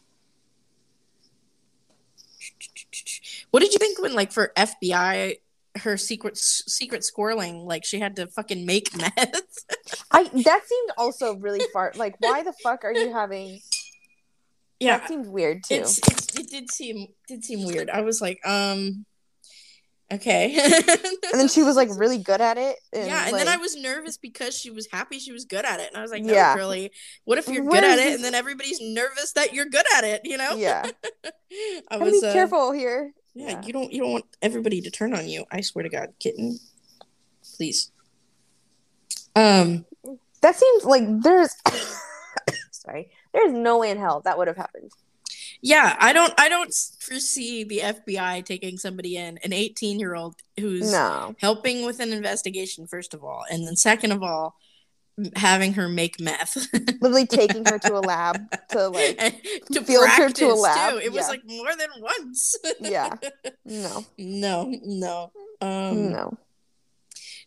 What 3.50 3.60
did 3.60 3.72
you 3.72 3.78
think 3.78 4.00
when 4.00 4.14
like 4.14 4.32
for 4.32 4.52
FBI 4.56 5.36
her 5.78 5.96
secret 5.96 6.36
secret 6.36 7.00
squirreling 7.02 7.64
like 7.64 7.84
she 7.84 7.98
had 7.98 8.16
to 8.16 8.26
fucking 8.26 8.66
make 8.66 8.96
meth? 8.96 9.42
I 10.10 10.24
that 10.24 10.62
seemed 10.66 10.90
also 10.96 11.36
really 11.36 11.64
far. 11.72 11.92
Like, 11.94 12.16
why 12.18 12.42
the 12.42 12.52
fuck 12.62 12.84
are 12.84 12.92
you 12.92 13.12
having? 13.12 13.60
yeah. 14.80 14.98
That 14.98 15.08
seemed 15.08 15.26
weird 15.26 15.64
too. 15.64 15.74
It's, 15.74 15.98
it's 15.98 16.34
it 16.38 16.50
did 16.50 16.70
seem 16.70 17.08
did 17.28 17.44
seem 17.44 17.64
weird. 17.66 17.90
I 17.90 18.00
was 18.00 18.20
like, 18.20 18.40
um 18.46 19.04
okay. 20.12 20.54
and 21.32 21.40
then 21.40 21.48
she 21.48 21.62
was 21.62 21.76
like 21.76 21.88
really 21.96 22.18
good 22.18 22.40
at 22.40 22.58
it. 22.58 22.76
And, 22.92 23.06
yeah, 23.06 23.24
and 23.24 23.32
like, 23.32 23.44
then 23.44 23.52
I 23.52 23.56
was 23.56 23.76
nervous 23.76 24.16
because 24.16 24.56
she 24.58 24.70
was 24.70 24.86
happy 24.90 25.18
she 25.18 25.32
was 25.32 25.44
good 25.44 25.64
at 25.64 25.80
it. 25.80 25.88
And 25.88 25.96
I 25.96 26.02
was 26.02 26.10
like, 26.10 26.22
no, 26.22 26.32
Yeah. 26.32 26.54
really. 26.54 26.92
What 27.24 27.38
if 27.38 27.48
you're 27.48 27.64
Where 27.64 27.80
good 27.80 27.90
at 27.90 27.98
it 27.98 28.04
this- 28.04 28.14
and 28.16 28.24
then 28.24 28.34
everybody's 28.34 28.80
nervous 28.80 29.32
that 29.32 29.52
you're 29.52 29.66
good 29.66 29.86
at 29.96 30.04
it, 30.04 30.22
you 30.24 30.36
know? 30.36 30.54
Yeah. 30.56 30.86
I 31.90 31.96
was 31.98 32.20
be 32.20 32.26
uh, 32.26 32.32
careful 32.32 32.72
here. 32.72 33.12
Yeah, 33.34 33.50
Yeah. 33.50 33.62
you 33.62 33.72
don't 33.72 33.92
you 33.92 34.00
don't 34.02 34.12
want 34.12 34.24
everybody 34.42 34.80
to 34.82 34.90
turn 34.90 35.14
on 35.14 35.28
you. 35.28 35.44
I 35.50 35.60
swear 35.62 35.82
to 35.82 35.88
God, 35.88 36.12
kitten. 36.20 36.58
Please. 37.56 37.90
Um 39.34 39.86
That 40.42 40.56
seems 40.56 40.84
like 40.84 41.04
there's. 41.22 41.54
sorry. 42.72 43.10
There's 43.32 43.52
no 43.52 43.78
way 43.78 43.90
in 43.90 43.98
hell 43.98 44.20
that 44.24 44.36
would 44.36 44.48
have 44.48 44.56
happened. 44.56 44.90
Yeah, 45.62 45.96
I 45.98 46.12
don't 46.12 46.34
I 46.38 46.48
don't 46.48 46.74
foresee 47.00 47.64
the 47.64 47.78
FBI 47.78 48.44
taking 48.44 48.78
somebody 48.78 49.16
in, 49.16 49.38
an 49.44 49.52
18 49.52 49.98
year 50.00 50.14
old 50.14 50.34
who's 50.58 50.90
No. 50.92 51.34
helping 51.40 51.86
with 51.86 52.00
an 52.00 52.12
investigation, 52.12 52.86
first 52.86 53.14
of 53.14 53.22
all, 53.24 53.44
and 53.50 53.66
then 53.66 53.76
second 53.76 54.10
of 54.12 54.22
all, 54.22 54.56
having 55.36 55.74
her 55.74 55.88
make 55.88 56.18
meth. 56.20 56.56
Literally 57.00 57.26
taking 57.26 57.64
her 57.66 57.78
to 57.78 57.94
a 57.94 58.00
lab 58.00 58.40
to 58.70 58.88
like. 58.88 59.18
To 59.72 59.82
field 59.84 60.04
practice 60.06 60.32
to 60.40 60.46
a 60.46 60.54
lab, 60.54 60.94
too. 60.94 60.98
It 60.98 61.12
was 61.12 61.28
like 61.28 61.42
more 61.46 61.74
than 61.76 61.88
once. 62.00 62.56
Yeah. 62.80 63.14
No. 63.64 64.04
no, 64.18 64.72
no. 64.84 65.32
Um, 65.60 66.10
No. 66.12 66.38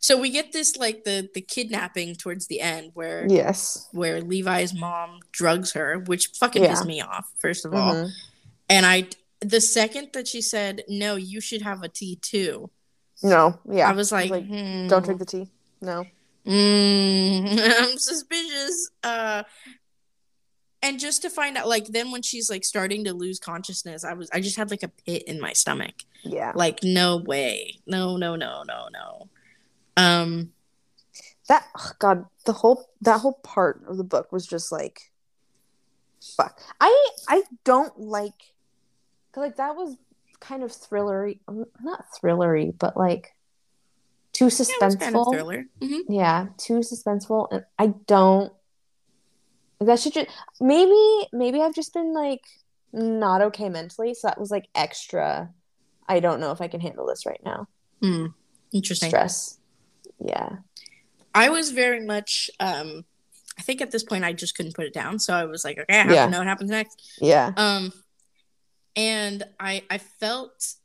So 0.06 0.20
we 0.20 0.30
get 0.30 0.52
this 0.52 0.78
like 0.78 1.04
the 1.04 1.28
the 1.34 1.42
kidnapping 1.42 2.14
towards 2.14 2.46
the 2.46 2.62
end 2.62 2.92
where 2.94 3.26
Yes. 3.28 3.88
where 3.92 4.22
Levi's 4.22 4.72
mom 4.72 5.20
drugs 5.32 5.72
her, 5.72 5.98
which 5.98 6.28
fucking 6.28 6.62
Yeah. 6.62 6.70
pissed 6.70 6.86
me 6.86 7.02
off. 7.02 7.26
First 7.40 7.66
of 7.66 7.74
all, 7.74 7.96
Mhm. 7.96 8.12
and 8.70 8.86
I 8.86 9.08
the 9.40 9.60
second 9.60 10.10
that 10.14 10.28
she 10.28 10.42
said 10.44 10.84
no, 10.88 11.16
you 11.16 11.42
should 11.42 11.64
have 11.64 11.82
a 11.82 11.90
tea 11.90 12.18
too. 12.18 12.70
No. 13.24 13.58
Yeah. 13.68 13.90
I 13.90 13.94
was 13.94 14.12
like, 14.12 14.30
like, 14.30 14.46
hmm, 14.46 14.88
Don't 14.88 15.04
drink 15.04 15.18
the 15.20 15.26
tea. 15.26 15.50
No. 15.82 16.06
Mm, 16.46 17.60
I'm 17.82 17.98
suspicious. 17.98 18.92
Uh, 19.02 19.42
and 20.84 21.00
just 21.00 21.24
to 21.24 21.32
find 21.32 21.58
out, 21.58 21.68
like, 21.68 21.88
then 21.88 22.12
when 22.12 22.22
she's 22.22 22.48
like 22.48 22.64
starting 22.64 23.06
to 23.06 23.14
lose 23.14 23.40
consciousness, 23.40 24.04
I 24.04 24.14
was, 24.14 24.30
I 24.32 24.40
just 24.40 24.56
had 24.56 24.70
like 24.70 24.84
a 24.84 24.88
pit 24.88 25.24
in 25.24 25.40
my 25.42 25.54
stomach. 25.54 25.96
Yeah. 26.24 26.52
Like, 26.54 26.84
no 26.84 27.18
way, 27.18 27.80
no, 27.88 28.18
no, 28.18 28.36
no, 28.36 28.62
no, 28.62 28.88
no. 28.94 29.30
Um, 29.98 30.52
That 31.48 31.66
ugh, 31.76 31.96
God, 32.00 32.26
the 32.46 32.54
whole 32.54 32.90
that 33.02 33.22
whole 33.22 33.40
part 33.44 33.84
of 33.88 33.98
the 33.98 34.04
book 34.04 34.32
was 34.32 34.46
just 34.46 34.72
like, 34.72 35.12
fuck. 36.38 36.60
I 36.82 37.10
I 37.28 37.44
don't 37.64 37.98
like, 38.00 38.54
like 39.36 39.56
that 39.58 39.76
was 39.76 39.96
kind 40.40 40.64
of 40.64 40.72
thrillery, 40.72 41.40
um, 41.48 41.66
not 41.82 42.06
thrillery, 42.22 42.78
but 42.78 42.98
like 42.98 43.34
too 44.34 44.46
Yeah, 44.46 44.50
suspenseful. 44.50 45.00
kind 45.00 45.16
of 45.16 45.28
thriller. 45.32 45.66
Mhm. 45.82 46.00
yeah 46.10 46.48
too 46.58 46.80
suspenseful 46.80 47.48
and 47.52 47.64
i 47.80 47.88
don't 48.06 48.52
that 49.80 49.98
should 50.00 50.12
just 50.14 50.28
maybe 50.60 51.28
maybe 51.32 51.62
i've 51.62 51.74
just 51.74 51.94
been 51.94 52.14
like 52.14 52.42
not 52.92 53.42
okay 53.42 53.70
mentally 53.70 54.14
so 54.14 54.28
that 54.28 54.38
was 54.38 54.52
like 54.52 54.68
extra 54.76 55.50
i 56.10 56.20
don't 56.20 56.42
know 56.42 56.52
if 56.52 56.60
i 56.60 56.68
can 56.68 56.82
handle 56.82 57.06
this 57.08 57.26
right 57.26 57.40
now 57.46 57.66
Hmm. 58.02 58.26
Interesting. 58.74 59.10
stress 59.10 59.58
yeah 60.20 60.58
I 61.34 61.50
was 61.50 61.72
very 61.72 62.06
much. 62.06 62.50
Um, 62.62 63.04
I 63.60 63.62
think 63.62 63.82
at 63.82 63.92
this 63.92 64.04
point 64.04 64.24
I 64.24 64.32
just 64.34 64.56
couldn't 64.56 64.74
put 64.74 64.86
it 64.86 64.94
down, 64.94 65.20
so 65.20 65.34
I 65.34 65.44
was 65.46 65.66
like, 65.66 65.78
okay, 65.78 66.00
I 66.00 66.04
have 66.04 66.12
Yeah. 66.12 66.26
to 66.26 66.32
know 66.32 66.38
what 66.40 66.48
happens 66.48 66.70
next. 66.70 67.02
yeah 67.22 67.52
Um, 67.58 67.92
and 68.96 69.44
I 69.60 69.84
I 69.90 69.98
felt 69.98 70.76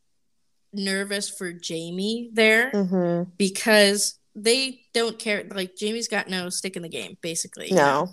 nervous 0.73 1.29
for 1.29 1.53
Jamie 1.53 2.31
there 2.33 2.71
mm-hmm. 2.73 3.31
because 3.37 4.19
they 4.35 4.83
don't 4.93 5.19
care. 5.19 5.45
Like 5.53 5.77
Jamie's 5.77 6.09
got 6.09 6.29
no 6.29 6.49
stick 6.49 6.77
in 6.77 6.83
the 6.83 6.89
game, 6.89 7.17
basically. 7.21 7.71
no 7.73 8.13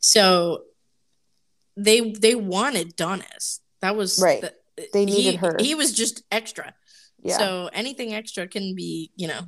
So 0.00 0.64
they 1.76 2.10
they 2.12 2.34
wanted 2.34 2.96
Daunis. 2.96 3.60
That 3.80 3.96
was 3.96 4.18
Right. 4.20 4.40
the- 4.42 4.54
They 4.92 5.04
he- 5.06 5.14
needed 5.16 5.36
her. 5.40 5.56
He 5.60 5.74
was 5.74 5.92
just 5.92 6.22
extra. 6.30 6.74
yeah 7.22 7.38
So 7.38 7.70
anything 7.72 8.14
extra 8.14 8.46
can 8.48 8.74
be, 8.74 9.10
you 9.16 9.28
know, 9.28 9.40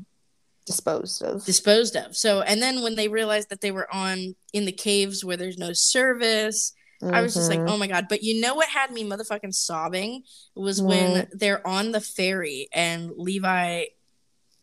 disposed 0.70 1.22
of 1.22 1.44
disposed 1.44 1.96
of. 1.96 2.16
So 2.16 2.40
and 2.42 2.60
then 2.62 2.82
when 2.82 2.94
they 2.94 3.08
realized 3.08 3.50
that 3.50 3.60
they 3.60 3.70
were 3.70 3.92
on 3.94 4.34
in 4.52 4.64
the 4.64 4.72
caves 4.72 5.24
where 5.24 5.36
there's 5.36 5.58
no 5.58 5.72
service, 5.72 6.72
I 7.02 7.22
was 7.22 7.32
just 7.34 7.48
like, 7.48 7.60
Mhm. 7.60 7.70
oh 7.70 7.76
my 7.78 7.86
god. 7.86 8.06
But 8.08 8.22
you 8.22 8.40
know 8.40 8.54
what 8.54 8.68
had 8.68 8.90
me 8.90 9.04
motherfucking 9.04 9.54
sobbing 9.54 10.22
was 10.54 10.82
when 10.82 11.28
they're 11.32 11.66
on 11.66 11.92
the 11.92 12.00
ferry 12.00 12.68
and 12.72 13.10
Levi 13.16 13.84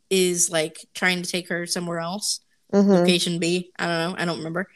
is 0.10 0.50
like 0.50 0.86
trying 0.94 1.22
to 1.24 1.30
take 1.30 1.50
her 1.50 1.66
somewhere 1.66 2.00
else. 2.00 2.40
Mhm. 2.74 2.90
Location 2.90 3.40
B. 3.40 3.72
I 3.80 3.86
don't 3.88 4.12
know. 4.12 4.22
I 4.22 4.26
don't 4.26 4.38
remember. 4.38 4.68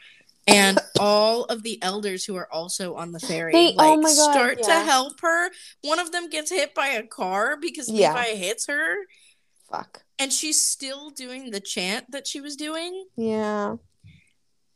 And 0.47 0.79
all 0.99 1.43
of 1.45 1.61
the 1.61 1.81
elders 1.83 2.25
who 2.25 2.35
are 2.35 2.51
also 2.51 2.95
on 2.95 3.11
the 3.11 3.19
ferry 3.19 3.53
They- 3.53 3.73
like 3.73 3.99
oh 3.99 4.01
God, 4.01 4.09
start 4.09 4.63
to 4.63 4.73
help 4.73 5.21
her. 5.21 5.51
One 5.83 5.99
of 5.99 6.11
them 6.11 6.29
gets 6.29 6.49
hit 6.49 6.73
by 6.73 6.87
a 6.87 7.03
car 7.03 7.57
because 7.61 7.87
Yeah. 7.89 8.09
Levi 8.15 8.35
hits 8.37 8.65
her. 8.67 8.95
Fuck 9.71 10.03
And 10.19 10.31
she's 10.33 10.61
still 10.61 11.09
doing 11.09 11.51
the 11.51 11.59
chant 11.59 12.11
that 12.11 12.27
she 12.27 12.41
was 12.41 12.55
doing. 12.55 13.05
yeah 13.17 13.75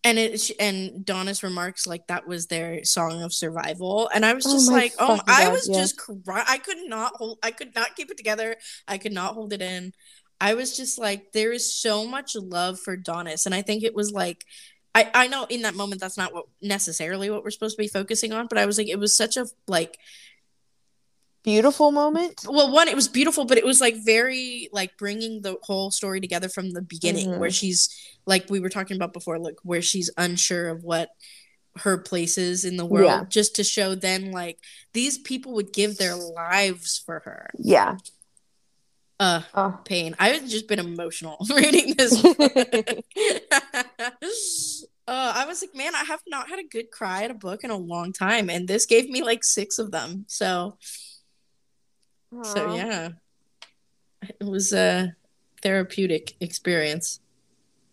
and 0.04 0.20
it 0.20 0.52
and 0.60 1.04
Donna's 1.04 1.42
remarks 1.42 1.88
like 1.88 2.06
that 2.08 2.28
was 2.28 2.46
their 2.46 2.84
song 2.86 3.24
of 3.24 3.34
survival, 3.34 4.08
and 4.14 4.24
I 4.24 4.34
was 4.34 4.46
Oh 4.46 4.52
just 4.54 4.70
my 4.70 4.78
like, 4.78 4.94
oh, 5.00 5.20
I 5.28 5.46
God, 5.46 5.52
was 5.54 5.68
yeah. 5.68 5.80
just 5.80 5.98
cry- 5.98 6.46
I 6.48 6.60
could 6.60 6.78
not 6.86 7.14
hold, 7.16 7.40
I 7.42 7.50
could 7.50 7.74
not 7.74 7.96
keep 7.96 8.12
it 8.12 8.18
together, 8.18 8.56
I 8.88 9.00
could 9.00 9.14
not 9.14 9.34
hold 9.34 9.52
it 9.52 9.64
in. 9.64 9.94
I 10.40 10.54
was 10.54 10.78
just 10.78 11.00
like, 11.00 11.32
there 11.32 11.52
is 11.52 11.74
so 11.74 12.06
much 12.06 12.36
love 12.36 12.80
for 12.80 12.96
Daunis, 12.96 13.48
and 13.48 13.56
I 13.56 13.62
think 13.64 13.84
it 13.84 13.96
was 13.96 14.12
like. 14.12 14.46
I, 14.98 15.12
I 15.14 15.28
know 15.28 15.46
in 15.50 15.64
that 15.64 15.76
moment 15.76 16.00
that's 16.00 16.18
not 16.18 16.34
what 16.34 16.46
necessarily 16.62 17.30
what 17.30 17.44
we're 17.44 17.50
supposed 17.50 17.76
to 17.76 17.84
be 17.84 17.90
focusing 17.90 18.32
on, 18.32 18.48
but 18.48 18.58
I 18.58 18.66
was 18.66 18.78
like, 18.78 18.88
it 18.88 18.98
was 18.98 19.14
such 19.14 19.36
a 19.36 19.46
like 19.68 19.98
beautiful 21.46 21.92
moment 21.92 22.44
well 22.50 22.72
one 22.72 22.88
it 22.90 22.96
was 22.96 23.08
beautiful 23.08 23.46
but 23.46 23.58
it 23.58 23.66
was 23.66 23.80
like 23.80 23.96
very 24.04 24.68
like 24.74 24.98
bringing 24.98 25.42
the 25.44 25.56
whole 25.62 25.92
story 25.92 26.20
together 26.20 26.50
from 26.50 26.72
the 26.72 26.82
beginning 26.82 27.30
Mhm. 27.30 27.38
where 27.40 27.52
she's 27.52 27.90
like 28.26 28.50
we 28.50 28.60
were 28.60 28.70
talking 28.70 28.98
about 28.98 29.14
before 29.14 29.38
like 29.40 29.56
where 29.64 29.82
she's 29.82 30.10
unsure 30.18 30.68
of 30.70 30.84
what 30.84 31.10
her 31.78 31.98
place 31.98 32.38
is 32.38 32.66
in 32.66 32.78
the 32.78 32.86
world 32.86 33.06
Yeah. 33.06 33.24
just 33.30 33.56
to 33.58 33.64
show 33.64 33.96
then 33.96 34.32
like 34.32 34.58
these 34.94 35.18
people 35.18 35.54
would 35.54 35.72
give 35.72 35.98
their 35.98 36.16
lives 36.16 37.02
for 37.06 37.22
her 37.26 37.50
yeah 37.60 37.98
uh 39.20 39.42
oh 39.54 39.80
pain 39.86 40.16
i've 40.20 40.46
just 40.48 40.68
been 40.68 40.80
emotional 40.80 41.38
reading 41.56 41.94
this 41.96 42.20
book. 42.24 42.40
uh 45.08 45.34
i 45.36 45.46
was 45.48 45.62
like 45.62 45.76
man 45.76 45.94
i 45.96 46.04
have 46.04 46.22
not 46.28 46.50
had 46.50 46.60
a 46.60 46.64
good 46.64 46.90
cry 46.92 47.24
at 47.24 47.32
a 47.32 47.36
book 47.36 47.64
in 47.64 47.70
a 47.70 47.78
long 47.78 48.12
time 48.12 48.50
and 48.50 48.68
this 48.68 48.86
gave 48.86 49.10
me 49.10 49.22
like 49.24 49.44
six 49.44 49.78
of 49.80 49.92
them 49.92 50.26
so 50.28 50.78
So 52.44 52.76
yeah, 52.76 53.10
it 54.22 54.46
was 54.46 54.74
a 54.74 55.16
therapeutic 55.62 56.36
experience. 56.40 57.20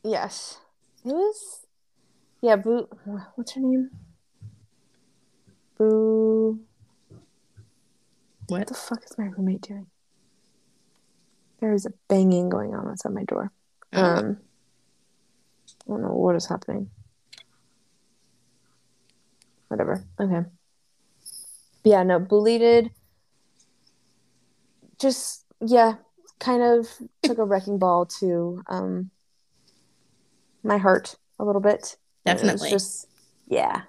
Yes. 0.02 0.58
It 1.04 1.08
was 1.12 1.66
yeah, 2.40 2.56
Boo 2.56 2.88
what's 3.34 3.52
her 3.52 3.60
name? 3.60 3.90
Boo 5.78 6.60
What? 8.48 8.58
what 8.58 8.66
the 8.68 8.74
fuck 8.74 9.04
is 9.04 9.16
my 9.16 9.26
roommate 9.26 9.62
doing? 9.62 9.86
There 11.60 11.72
is 11.72 11.86
a 11.86 11.92
banging 12.08 12.48
going 12.48 12.74
on 12.74 12.88
outside 12.88 13.12
my 13.14 13.24
door. 13.24 13.52
Oh. 13.92 14.02
Um 14.02 14.38
I 15.86 15.90
don't 15.90 16.02
know 16.02 16.14
what 16.14 16.36
is 16.36 16.46
happening. 16.46 16.90
Whatever. 19.68 20.04
Okay. 20.20 20.48
Yeah, 21.84 22.02
no, 22.02 22.20
Boulley 22.20 22.90
just 25.02 25.44
yeah, 25.60 25.96
kind 26.38 26.62
of 26.62 26.88
took 27.22 27.38
a 27.38 27.44
wrecking 27.44 27.78
ball 27.78 28.06
to 28.06 28.62
um 28.68 29.10
my 30.62 30.78
heart 30.78 31.16
a 31.38 31.44
little 31.44 31.60
bit. 31.60 31.96
And 32.24 32.38
it 32.38 32.42
was 32.42 32.52
Definitely. 32.52 32.70
just 32.70 33.08
yeah, 33.48 33.82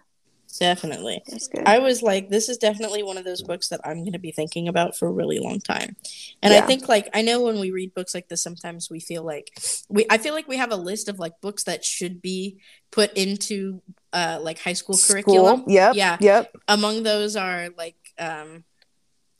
Definitely. 0.59 1.23
I 1.65 1.79
was 1.79 2.03
like, 2.03 2.29
this 2.29 2.47
is 2.47 2.57
definitely 2.57 3.01
one 3.01 3.17
of 3.17 3.23
those 3.23 3.41
books 3.41 3.69
that 3.69 3.81
I'm 3.83 4.01
going 4.01 4.13
to 4.13 4.19
be 4.19 4.31
thinking 4.31 4.67
about 4.67 4.95
for 4.95 5.07
a 5.07 5.11
really 5.11 5.39
long 5.39 5.59
time. 5.59 5.95
And 6.43 6.53
I 6.53 6.61
think 6.61 6.87
like 6.87 7.09
I 7.13 7.21
know 7.21 7.41
when 7.41 7.59
we 7.59 7.71
read 7.71 7.93
books 7.93 8.13
like 8.13 8.27
this 8.27 8.43
sometimes 8.43 8.89
we 8.89 8.99
feel 8.99 9.23
like 9.23 9.49
we 9.89 10.05
I 10.09 10.17
feel 10.17 10.33
like 10.33 10.47
we 10.47 10.57
have 10.57 10.71
a 10.71 10.75
list 10.75 11.09
of 11.09 11.17
like 11.17 11.41
books 11.41 11.63
that 11.63 11.83
should 11.83 12.21
be 12.21 12.59
put 12.91 13.13
into 13.13 13.81
uh 14.11 14.39
like 14.41 14.59
high 14.59 14.73
school 14.73 14.97
curriculum. 14.97 15.61
School. 15.61 15.73
Yep. 15.73 15.95
Yeah. 15.95 16.17
Yep. 16.19 16.55
Among 16.67 17.03
those 17.03 17.35
are 17.35 17.69
like 17.75 17.97
um 18.19 18.63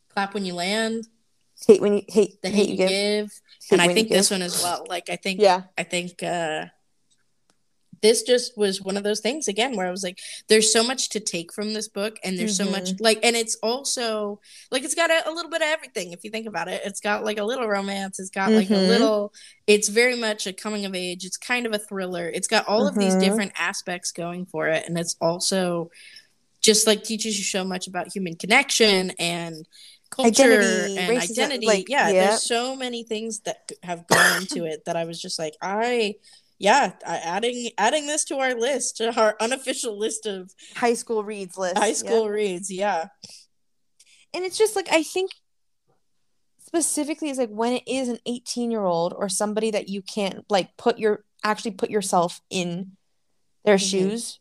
Clap 0.10 0.34
When 0.34 0.46
You 0.46 0.56
Land, 0.56 1.08
Hate 1.68 1.82
when 1.82 1.94
you 1.98 2.04
hate 2.08 2.42
The 2.42 2.50
hate, 2.50 2.56
Hate 2.68 2.70
You 2.70 2.78
Give, 2.78 3.32
Hate 3.70 3.72
and 3.72 3.82
I 3.82 3.94
think 3.94 4.10
this 4.10 4.30
Give. 4.30 4.36
one 4.40 4.42
as 4.42 4.62
well. 4.62 4.86
Like 4.88 5.10
I 5.10 5.16
think 5.16 5.40
Yeah. 5.40 5.64
I 5.78 5.84
think 5.84 6.22
uh 6.24 6.66
this 8.02 8.24
just 8.24 8.58
was 8.58 8.82
one 8.82 8.98
of 8.98 9.04
those 9.04 9.22
things 9.22 9.48
again 9.48 9.78
where 9.78 9.88
I 9.88 9.92
was 9.92 10.04
like, 10.04 10.20
there's 10.50 10.74
so 10.74 10.84
much 10.84 11.08
to 11.10 11.22
take 11.22 11.54
from 11.54 11.74
this 11.74 11.88
book, 11.88 12.18
and 12.22 12.38
there's 12.38 12.58
so 12.58 12.66
much 12.70 12.90
like, 13.00 13.20
and 13.24 13.34
it's 13.34 13.56
also 13.64 14.42
like 14.72 14.84
it's 14.84 14.94
got 14.94 15.10
a, 15.10 15.30
a 15.30 15.32
little 15.32 15.50
bit 15.50 15.62
of 15.62 15.70
everything 15.70 16.12
if 16.12 16.22
you 16.26 16.30
think 16.30 16.46
about 16.46 16.68
it. 16.68 16.82
It's 16.84 17.00
got 17.00 17.24
like 17.24 17.38
a 17.40 17.46
little 17.46 17.66
romance, 17.66 18.20
it's 18.20 18.30
got 18.30 18.52
like 18.52 18.70
a 18.70 18.74
Mhm. 18.74 18.88
little, 18.88 19.34
it's 19.68 19.88
very 19.88 20.18
much 20.18 20.46
a 20.48 20.52
coming 20.52 20.84
of 20.84 20.94
age, 20.94 21.24
it's 21.24 21.38
kind 21.38 21.66
of 21.66 21.72
a 21.74 21.78
thriller, 21.80 22.28
it's 22.28 22.48
got 22.50 22.68
all 22.68 22.88
of 22.90 22.96
these 22.96 23.16
Mhm. 23.16 23.20
different 23.22 23.52
aspects 23.56 24.12
going 24.12 24.48
for 24.48 24.68
it, 24.68 24.86
and 24.86 24.98
it's 24.98 25.16
also 25.22 25.90
just 26.60 26.88
like 26.88 27.06
teaches 27.06 27.38
you 27.38 27.46
so 27.46 27.64
much 27.64 27.88
about 27.88 28.14
human 28.14 28.36
connection 28.36 29.12
and 29.12 29.66
culture 30.16 30.44
Identity, 30.44 30.98
and 30.98 31.10
racism, 31.18 31.32
identity. 31.32 31.66
like, 31.68 31.90
yeah, 31.90 32.10
yeah. 32.10 32.28
there's 32.28 32.44
so 32.44 32.76
many 32.76 33.04
things 33.04 33.40
that 33.42 33.72
have 33.84 34.08
gone 34.08 34.42
into 34.42 34.66
it 34.66 34.86
that 34.86 34.96
I 34.96 35.06
was 35.06 35.20
just 35.22 35.40
like, 35.40 35.56
I, 35.62 36.16
yeah, 36.60 36.94
I, 37.06 37.18
adding 37.18 37.72
adding 37.78 38.06
this 38.08 38.24
to 38.26 38.38
our 38.38 38.54
list, 38.54 38.98
to 38.98 39.14
our 39.20 39.36
unofficial 39.42 39.98
list 39.98 40.26
of 40.26 40.52
High 40.76 40.94
school 40.94 41.24
reads 41.24 41.58
list. 41.58 41.78
high 41.78 41.88
yeah. 41.88 41.94
school 41.94 42.30
reads. 42.30 42.72
Yeah, 42.72 43.08
and 44.34 44.46
it's 44.46 44.58
just 44.58 44.76
like 44.76 44.88
I 44.92 45.04
think 45.04 45.32
specifically 46.66 47.30
is 47.30 47.38
like 47.38 47.50
when 47.50 47.74
it 47.74 47.84
is 47.86 48.08
an 48.10 48.18
18 48.26 48.72
year 48.72 48.84
old 48.84 49.14
or 49.16 49.30
somebody 49.30 49.70
that 49.72 49.90
you 49.90 50.02
can't 50.02 50.44
like 50.50 50.76
put 50.78 50.98
your 50.98 51.24
actually 51.44 51.72
put 51.72 51.90
yourself 51.92 52.42
in 52.50 52.94
their 53.64 53.76
Mhm. 53.76 53.90
shoes 53.92 54.40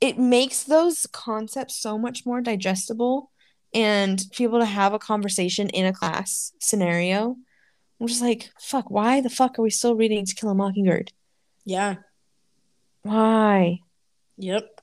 it 0.00 0.18
makes 0.18 0.62
those 0.64 1.06
concepts 1.06 1.76
so 1.76 1.96
much 1.98 2.24
more 2.26 2.40
digestible 2.40 3.31
and 3.74 4.18
to 4.18 4.38
be 4.38 4.44
able 4.44 4.58
to 4.60 4.64
have 4.66 4.92
a 4.92 4.98
conversation 4.98 5.68
in 5.70 5.86
a 5.86 5.92
class 5.92 6.52
scenario 6.60 7.36
i'm 8.00 8.06
just 8.06 8.22
like 8.22 8.50
fuck 8.60 8.90
why 8.90 9.20
the 9.20 9.30
fuck 9.30 9.58
are 9.58 9.62
we 9.62 9.70
still 9.70 9.94
reading 9.94 10.24
to 10.24 10.34
kill 10.34 10.50
a 10.50 10.54
mockingbird 10.54 11.12
yeah, 11.64 11.96
why 13.02 13.78
yep, 14.36 14.80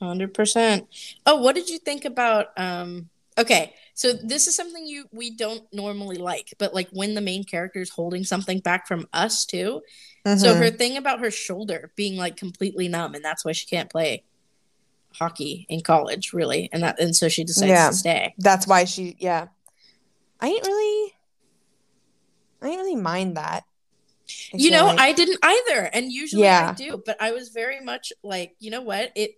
hundred 0.00 0.34
percent. 0.34 0.86
Oh, 1.26 1.36
what 1.40 1.54
did 1.54 1.68
you 1.68 1.78
think 1.78 2.04
about? 2.04 2.48
Um, 2.56 3.08
okay, 3.38 3.74
so 3.94 4.12
this 4.12 4.46
is 4.46 4.54
something 4.56 4.86
you 4.86 5.06
we 5.12 5.30
don't 5.30 5.62
normally 5.72 6.16
like, 6.18 6.54
but 6.58 6.74
like 6.74 6.88
when 6.90 7.14
the 7.14 7.20
main 7.20 7.44
character 7.44 7.80
is 7.80 7.90
holding 7.90 8.24
something 8.24 8.60
back 8.60 8.86
from 8.86 9.06
us 9.12 9.44
too. 9.46 9.82
So 10.36 10.54
Mhm. 10.54 10.58
her 10.58 10.70
thing 10.70 10.96
about 10.96 11.20
her 11.20 11.30
shoulder 11.30 11.92
being 11.96 12.16
like 12.16 12.36
completely 12.36 12.88
numb, 12.88 13.14
and 13.14 13.24
that's 13.24 13.44
why 13.44 13.52
she 13.52 13.66
can't 13.66 13.90
play 13.90 14.22
hockey 15.18 15.66
in 15.68 15.80
college, 15.80 16.32
really, 16.32 16.68
and 16.72 16.82
that 16.82 16.98
and 17.00 17.14
so 17.14 17.28
she 17.28 17.44
decides 17.44 17.68
Yeah. 17.70 17.88
to 17.90 17.94
stay. 17.94 18.34
that's 18.38 18.66
why 18.66 18.84
she 18.84 19.16
yeah 19.18 19.46
i 20.40 20.48
ain't 20.48 20.66
really 20.66 21.12
i 22.62 22.68
ain't 22.68 22.78
really 22.80 22.96
mind 22.96 23.36
that 23.36 23.64
I 24.26 24.56
You 24.56 24.70
know, 24.70 24.86
like. 24.86 24.98
I 24.98 25.12
didn't 25.12 25.38
either, 25.42 25.80
and 25.92 26.10
usually 26.10 26.44
yeah. 26.44 26.70
I 26.70 26.72
do, 26.74 27.02
but 27.04 27.20
I 27.20 27.32
was 27.32 27.50
very 27.50 27.80
much 27.84 28.10
like, 28.22 28.56
you 28.58 28.70
know 28.70 28.80
what, 28.80 29.12
it 29.14 29.32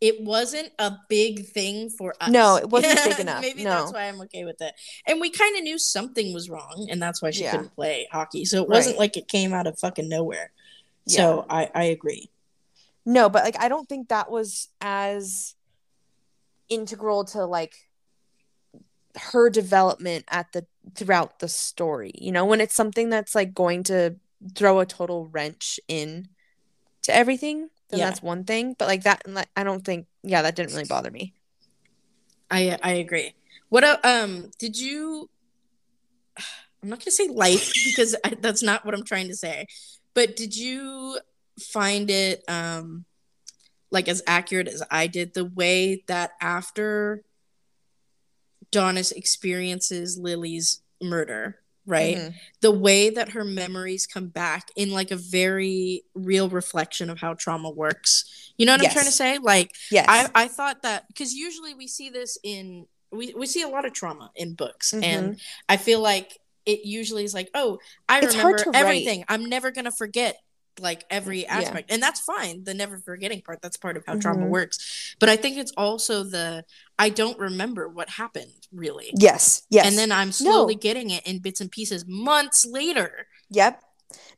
it 0.00 0.22
wasn't 0.22 0.70
a 0.78 0.92
big 1.08 1.46
thing 1.46 1.90
for 1.90 2.14
us. 2.20 2.30
No, 2.30 2.56
it 2.56 2.70
wasn't 2.70 2.98
big 3.04 3.18
enough. 3.26 3.42
Maybe 3.42 3.64
no. 3.64 3.70
that's 3.70 3.92
why 3.92 4.04
I'm 4.08 4.20
okay 4.22 4.44
with 4.44 4.60
it. 4.62 4.72
And 5.06 5.20
we 5.20 5.30
kind 5.30 5.56
of 5.56 5.62
knew 5.64 5.78
something 5.78 6.32
was 6.32 6.48
wrong, 6.48 6.86
and 6.90 7.02
that's 7.02 7.20
why 7.20 7.32
she 7.32 7.42
Yeah. 7.42 7.50
couldn't 7.50 7.74
play 7.74 8.06
hockey. 8.12 8.44
So 8.44 8.62
it 8.62 8.68
wasn't 8.68 8.98
like 8.98 9.16
it 9.16 9.26
came 9.28 9.52
out 9.52 9.66
of 9.66 9.76
fucking 9.80 10.08
nowhere. 10.08 10.52
So 11.08 11.44
I 11.50 11.68
I 11.74 11.84
agree. 11.84 12.30
No, 13.10 13.28
but 13.28 13.42
like 13.42 13.56
I 13.58 13.68
don't 13.68 13.88
think 13.88 14.08
that 14.08 14.30
was 14.30 14.68
as 14.80 15.56
integral 16.68 17.24
to 17.24 17.44
like 17.44 17.74
her 19.16 19.50
development 19.50 20.24
at 20.28 20.52
the 20.52 20.64
throughout 20.94 21.40
the 21.40 21.48
story. 21.48 22.12
You 22.14 22.30
know, 22.30 22.44
when 22.44 22.60
it's 22.60 22.74
something 22.74 23.10
that's 23.10 23.34
like 23.34 23.52
going 23.52 23.82
to 23.84 24.14
throw 24.54 24.78
a 24.78 24.86
total 24.86 25.26
wrench 25.26 25.80
in 25.88 26.28
to 27.02 27.12
everything, 27.12 27.70
then 27.88 27.98
Yeah. 27.98 28.06
that's 28.10 28.22
one 28.22 28.44
thing. 28.44 28.76
But 28.78 28.86
like 28.86 29.02
that, 29.02 29.22
like, 29.26 29.48
I 29.56 29.64
don't 29.64 29.84
think. 29.84 30.06
Yeah, 30.22 30.42
that 30.42 30.54
didn't 30.54 30.70
really 30.70 30.84
bother 30.84 31.10
me. 31.10 31.34
I 32.48 32.78
I 32.80 32.92
agree. 32.92 33.34
What 33.70 33.82
um 34.06 34.52
did 34.60 34.78
you? 34.78 35.28
I'm 36.80 36.90
not 36.90 37.00
gonna 37.00 37.10
say 37.10 37.26
like 37.26 37.60
because 37.86 38.14
I, 38.24 38.36
that's 38.40 38.62
not 38.62 38.84
what 38.84 38.94
I'm 38.94 39.04
trying 39.04 39.26
to 39.26 39.36
say, 39.36 39.66
but 40.14 40.36
did 40.36 40.56
you 40.56 41.18
find 41.62 42.10
it 42.10 42.42
um 42.48 43.04
like 43.90 44.08
as 44.08 44.22
accurate 44.26 44.68
as 44.68 44.82
I 44.90 45.06
did 45.08 45.34
the 45.34 45.44
way 45.44 46.04
that 46.06 46.30
after 46.40 47.22
Daunis 48.72 49.12
experiences 49.12 50.16
Lily's 50.18 50.80
murder, 51.02 51.58
right? 51.86 52.16
Mhm. 52.16 52.34
the 52.60 52.70
way 52.70 53.10
that 53.10 53.30
her 53.30 53.44
memories 53.44 54.06
come 54.06 54.28
back 54.28 54.68
in 54.76 54.90
like 54.90 55.10
a 55.10 55.16
very 55.16 56.04
real 56.14 56.48
reflection 56.48 57.10
of 57.10 57.18
how 57.18 57.34
trauma 57.34 57.70
works. 57.70 58.52
You 58.56 58.66
know 58.66 58.72
what 58.74 58.82
I'm 58.84 58.92
trying 58.92 59.06
to 59.06 59.12
say? 59.12 59.38
Like 59.38 59.74
Yes. 59.90 60.06
I 60.08 60.30
I 60.44 60.48
thought 60.48 60.82
that 60.82 61.08
because 61.08 61.32
usually 61.34 61.74
we 61.74 61.88
see 61.88 62.10
this 62.10 62.38
in 62.44 62.86
we 63.10 63.34
we 63.34 63.46
see 63.46 63.62
a 63.62 63.68
lot 63.68 63.84
of 63.84 63.92
trauma 63.92 64.30
in 64.36 64.54
books, 64.54 64.92
and 64.92 65.40
I 65.68 65.76
feel 65.78 66.00
like 66.00 66.38
it 66.64 66.84
usually 66.84 67.24
is 67.24 67.34
like, 67.34 67.50
oh, 67.54 67.80
I 68.08 68.18
Mm-hmm. 68.20 68.24
It's 68.26 68.36
remember 68.36 68.58
to 68.64 68.70
write. 68.70 68.76
everything. 68.78 69.24
I'm 69.28 69.46
never 69.46 69.72
gonna 69.72 69.90
forget 69.90 70.36
like 70.80 71.04
every 71.10 71.46
aspect, 71.46 71.90
and 71.92 72.02
that's 72.02 72.20
fine. 72.20 72.64
The 72.64 72.74
never 72.74 72.98
forgetting 72.98 73.42
part 73.42 73.60
that's 73.62 73.76
part 73.76 73.96
of 73.96 74.04
how 74.06 74.16
trauma 74.16 74.46
Mhm. 74.46 74.50
works. 74.50 75.14
But 75.20 75.28
I 75.28 75.36
think 75.36 75.56
it's 75.58 75.72
also 75.76 76.24
the 76.24 76.64
I 76.98 77.08
don't 77.10 77.38
remember 77.38 77.88
what 77.88 78.08
happened 78.10 78.66
really. 78.72 79.10
yes. 79.18 79.62
Yes. 79.70 79.86
And 79.86 79.96
then 79.98 80.10
I'm 80.12 80.32
slowly 80.32 80.74
getting 80.74 81.10
it 81.10 81.26
in 81.26 81.40
bits 81.40 81.60
and 81.60 81.70
pieces 81.70 82.04
months 82.06 82.64
later. 82.66 83.26
Yep. 83.50 83.82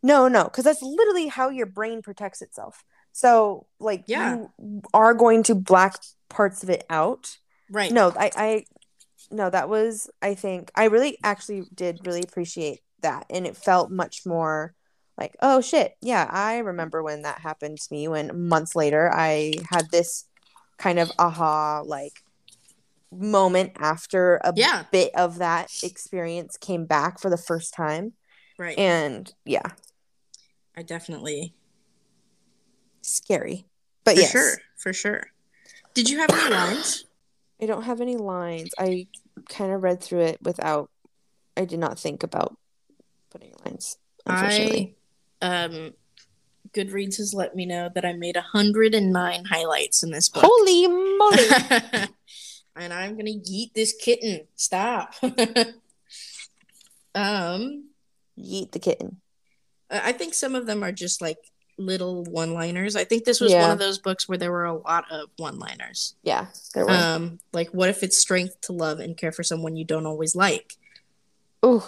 No, 0.02 0.28
no, 0.28 0.44
because 0.44 0.64
that's 0.64 0.82
literally 0.82 1.28
how 1.28 1.48
your 1.48 1.66
brain 1.66 2.02
protects 2.02 2.42
itself. 2.42 2.84
So, 3.12 3.66
like, 3.78 4.04
Yeah. 4.06 4.36
you 4.58 4.82
are 4.94 5.14
going 5.14 5.42
to 5.44 5.54
black 5.54 5.96
parts 6.28 6.62
of 6.62 6.70
it 6.70 6.84
out. 6.88 7.36
Right. 7.70 7.92
No, 7.92 8.12
I, 8.16 8.30
I, 8.36 8.64
no, 9.30 9.50
that 9.50 9.68
was, 9.68 10.10
I 10.20 10.34
think, 10.34 10.70
I 10.74 10.84
really 10.84 11.18
actually 11.22 11.64
did 11.74 12.06
really 12.06 12.22
appreciate 12.22 12.80
that. 13.00 13.26
And 13.30 13.46
it 13.46 13.56
felt 13.56 13.90
much 13.90 14.24
more 14.26 14.74
like, 15.18 15.36
oh 15.40 15.60
shit, 15.60 15.96
yeah, 16.00 16.28
I 16.30 16.58
remember 16.58 17.02
when 17.02 17.22
that 17.22 17.40
happened 17.40 17.78
to 17.78 17.88
me, 17.90 18.08
when 18.08 18.48
months 18.48 18.74
later 18.74 19.10
I 19.12 19.54
had 19.70 19.90
this 19.90 20.26
kind 20.78 20.98
of 20.98 21.12
aha, 21.18 21.82
like, 21.84 22.22
moment 23.12 23.72
after 23.78 24.36
a 24.42 24.52
Yeah. 24.56 24.84
bit 24.90 25.14
of 25.14 25.38
that 25.38 25.70
experience 25.82 26.56
came 26.56 26.86
back 26.86 27.20
for 27.20 27.28
the 27.28 27.36
first 27.36 27.74
time. 27.74 28.14
Right. 28.58 28.78
And 28.78 29.32
yeah, 29.44 29.72
I 30.76 30.82
definitely 30.82 31.54
scary. 33.02 33.66
But 34.04 34.14
for 34.14 34.20
yes, 34.20 34.32
sure. 34.32 34.54
For 34.76 34.92
sure. 34.92 35.26
Did 35.94 36.08
you 36.08 36.18
have 36.18 36.30
any 36.30 36.54
lines? 36.54 37.04
I 37.60 37.66
don't 37.66 37.82
have 37.82 38.00
any 38.00 38.16
lines. 38.16 38.70
I 38.78 39.06
kind 39.48 39.72
of 39.72 39.82
read 39.82 40.02
through 40.02 40.22
it 40.22 40.38
without. 40.42 40.90
I 41.56 41.66
did 41.66 41.78
not 41.78 41.98
think 41.98 42.22
about 42.22 42.56
putting 43.30 43.52
lines. 43.64 43.98
Unfortunately, 44.24 44.96
I 44.96 45.01
um 45.42 45.92
Goodreads 46.72 47.18
has 47.18 47.34
let 47.34 47.54
me 47.54 47.66
know 47.66 47.90
that 47.94 48.06
I 48.06 48.14
made 48.14 48.36
109 48.36 49.44
highlights 49.44 50.02
in 50.02 50.10
this 50.10 50.30
book. 50.30 50.44
holy 50.46 50.86
moly! 50.86 51.44
and 52.76 52.92
I'm 52.92 53.16
gonna 53.16 53.30
yeet 53.30 53.74
this 53.74 53.94
kitten. 54.00 54.46
Stop. 54.56 55.14
um 57.14 57.90
Yeet 58.38 58.72
the 58.72 58.78
kitten. 58.78 59.20
I 59.90 60.12
think 60.12 60.32
some 60.32 60.54
of 60.54 60.64
them 60.64 60.82
are 60.82 60.92
just 60.92 61.20
like 61.20 61.36
little 61.78 62.24
one-liners. 62.24 62.96
I 62.96 63.04
think 63.04 63.24
this 63.24 63.40
was 63.40 63.52
one 63.52 63.70
of 63.70 63.78
those 63.78 63.98
books 63.98 64.28
where 64.28 64.38
there 64.38 64.52
were 64.52 64.64
a 64.64 64.78
lot 64.78 65.04
of 65.10 65.28
one-liners. 65.36 66.14
Yeah, 66.22 66.46
there 66.74 66.86
were. 66.86 66.92
Um, 66.92 67.38
like 67.52 67.68
what 67.70 67.90
if 67.90 68.02
it's 68.02 68.16
strength 68.16 68.60
to 68.62 68.72
love 68.72 69.00
and 69.00 69.16
care 69.16 69.32
for 69.32 69.42
someone 69.42 69.76
you 69.76 69.84
don't 69.84 70.06
always 70.06 70.34
like? 70.34 70.74
Ooh. 71.64 71.82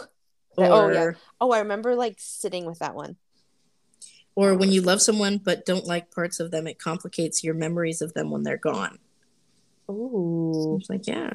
Or, 0.56 0.66
oh 0.66 0.88
yeah. 0.90 1.10
Oh, 1.40 1.50
I 1.50 1.60
remember 1.60 1.94
like 1.96 2.16
sitting 2.18 2.66
with 2.66 2.80
that 2.80 2.94
one. 2.94 3.16
Or 4.36 4.54
when 4.54 4.72
you 4.72 4.82
love 4.82 5.00
someone 5.00 5.38
but 5.38 5.64
don't 5.64 5.86
like 5.86 6.10
parts 6.10 6.40
of 6.40 6.50
them, 6.50 6.66
it 6.66 6.78
complicates 6.78 7.44
your 7.44 7.54
memories 7.54 8.02
of 8.02 8.14
them 8.14 8.30
when 8.30 8.42
they're 8.42 8.56
gone. 8.56 8.98
Ooh. 9.90 10.78
It's 10.80 10.90
like, 10.90 11.06
yeah. 11.06 11.34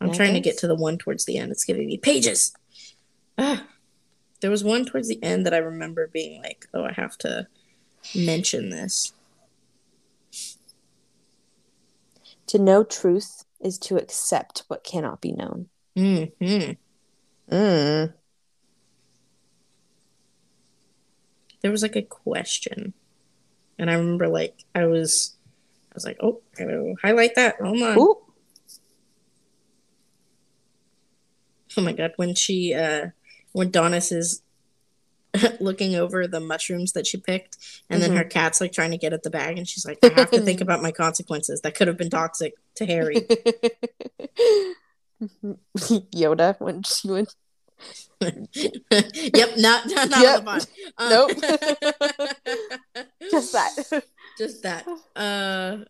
I'm 0.00 0.12
trying 0.12 0.34
to 0.34 0.40
get 0.40 0.58
to 0.58 0.66
the 0.66 0.74
one 0.74 0.98
towards 0.98 1.24
the 1.24 1.38
end. 1.38 1.50
It's 1.50 1.64
giving 1.64 1.86
me 1.86 1.96
pages. 1.96 2.52
Ah. 3.38 3.66
There 4.40 4.50
was 4.50 4.62
one 4.62 4.84
towards 4.84 5.08
the 5.08 5.22
end 5.22 5.46
that 5.46 5.54
I 5.54 5.58
remember 5.58 6.06
being 6.06 6.42
like, 6.42 6.66
oh, 6.74 6.84
I 6.84 6.92
have 6.92 7.16
to 7.18 7.46
mention 8.14 8.68
this. 8.68 9.12
To 12.48 12.58
know 12.58 12.84
truth 12.84 13.44
is 13.60 13.78
to 13.78 13.96
accept 13.96 14.64
what 14.68 14.84
cannot 14.84 15.22
be 15.22 15.32
known. 15.32 15.68
Mm-hmm. 15.96 16.72
Mm. 17.54 18.12
There 21.64 21.70
was 21.72 21.80
like 21.80 21.96
a 21.96 22.02
question. 22.02 22.92
And 23.78 23.90
I 23.90 23.94
remember 23.94 24.28
like 24.28 24.64
I 24.74 24.84
was 24.84 25.34
I 25.90 25.94
was 25.94 26.04
like, 26.04 26.18
oh, 26.20 26.42
I 26.58 26.64
gotta 26.64 26.94
highlight 27.00 27.36
that. 27.36 27.56
Hold 27.58 27.82
on. 27.82 27.98
Ooh. 27.98 28.16
Oh 31.78 31.80
my 31.80 31.94
god, 31.94 32.12
when 32.16 32.34
she 32.34 32.74
uh 32.74 33.06
when 33.52 33.70
Daunis 33.70 34.12
is 34.12 34.42
looking 35.58 35.94
over 35.94 36.26
the 36.26 36.38
mushrooms 36.38 36.92
that 36.92 37.06
she 37.06 37.16
picked 37.16 37.56
and 37.88 38.02
then 38.02 38.10
Mhm. 38.10 38.18
her 38.18 38.24
cat's 38.24 38.60
like 38.60 38.72
trying 38.72 38.90
to 38.90 38.98
get 38.98 39.14
at 39.14 39.22
the 39.22 39.30
bag 39.30 39.56
and 39.56 39.66
she's 39.66 39.86
like, 39.86 39.98
I 40.04 40.08
have 40.10 40.30
to 40.32 40.42
think 40.42 40.60
about 40.66 40.82
my 40.82 40.92
consequences. 40.92 41.62
That 41.62 41.74
could 41.74 41.88
have 41.88 41.96
been 41.96 42.10
toxic 42.10 42.52
to 42.74 42.84
Harry. 42.84 43.16
Yoda 46.14 46.60
when 46.60 46.82
she 46.82 47.08
went. 47.10 47.34
yep, 48.20 49.56
not 49.58 49.86
not, 49.86 50.10
not 50.10 50.22
Yep. 50.22 50.38
on 50.38 50.44
the 50.44 50.50
pod. 50.50 50.66
Um, 50.98 51.10
Nope. 51.10 51.30
Just 53.30 53.52
that. 53.52 54.04
just 54.38 54.62
that. 54.62 54.86
Uh 55.16 55.84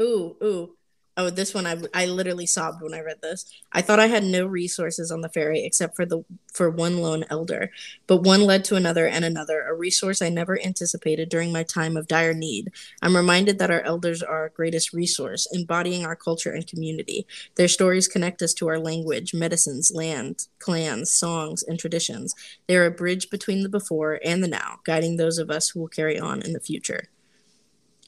Ooh, 0.00 0.36
ooh. 0.42 0.76
Oh, 1.14 1.28
this 1.28 1.52
one 1.52 1.66
I 1.66 1.76
I 1.92 2.06
literally 2.06 2.46
sobbed 2.46 2.82
when 2.82 2.94
I 2.94 3.00
read 3.00 3.20
this. 3.20 3.44
I 3.70 3.82
thought 3.82 4.00
I 4.00 4.06
had 4.06 4.24
no 4.24 4.46
resources 4.46 5.10
on 5.10 5.20
the 5.20 5.28
ferry 5.28 5.62
except 5.62 5.94
for 5.94 6.06
the 6.06 6.24
for 6.54 6.70
one 6.70 6.98
lone 6.98 7.26
elder, 7.28 7.70
but 8.06 8.22
one 8.22 8.40
led 8.42 8.64
to 8.64 8.76
another 8.76 9.06
and 9.06 9.22
another, 9.22 9.60
a 9.62 9.74
resource 9.74 10.22
I 10.22 10.30
never 10.30 10.58
anticipated 10.62 11.28
during 11.28 11.52
my 11.52 11.64
time 11.64 11.98
of 11.98 12.08
dire 12.08 12.32
need. 12.32 12.72
I'm 13.02 13.14
reminded 13.14 13.58
that 13.58 13.70
our 13.70 13.82
elders 13.82 14.22
are 14.22 14.38
our 14.42 14.48
greatest 14.48 14.94
resource, 14.94 15.46
embodying 15.52 16.06
our 16.06 16.16
culture 16.16 16.52
and 16.52 16.66
community. 16.66 17.26
Their 17.56 17.68
stories 17.68 18.08
connect 18.08 18.40
us 18.40 18.54
to 18.54 18.68
our 18.68 18.78
language, 18.78 19.34
medicines, 19.34 19.92
land, 19.94 20.46
clans, 20.60 21.12
songs, 21.12 21.62
and 21.62 21.78
traditions. 21.78 22.34
They 22.66 22.76
are 22.76 22.86
a 22.86 22.90
bridge 22.90 23.28
between 23.28 23.62
the 23.62 23.68
before 23.68 24.18
and 24.24 24.42
the 24.42 24.48
now, 24.48 24.78
guiding 24.84 25.16
those 25.18 25.36
of 25.36 25.50
us 25.50 25.68
who 25.70 25.80
will 25.80 25.88
carry 25.88 26.18
on 26.18 26.40
in 26.40 26.54
the 26.54 26.60
future. 26.60 27.08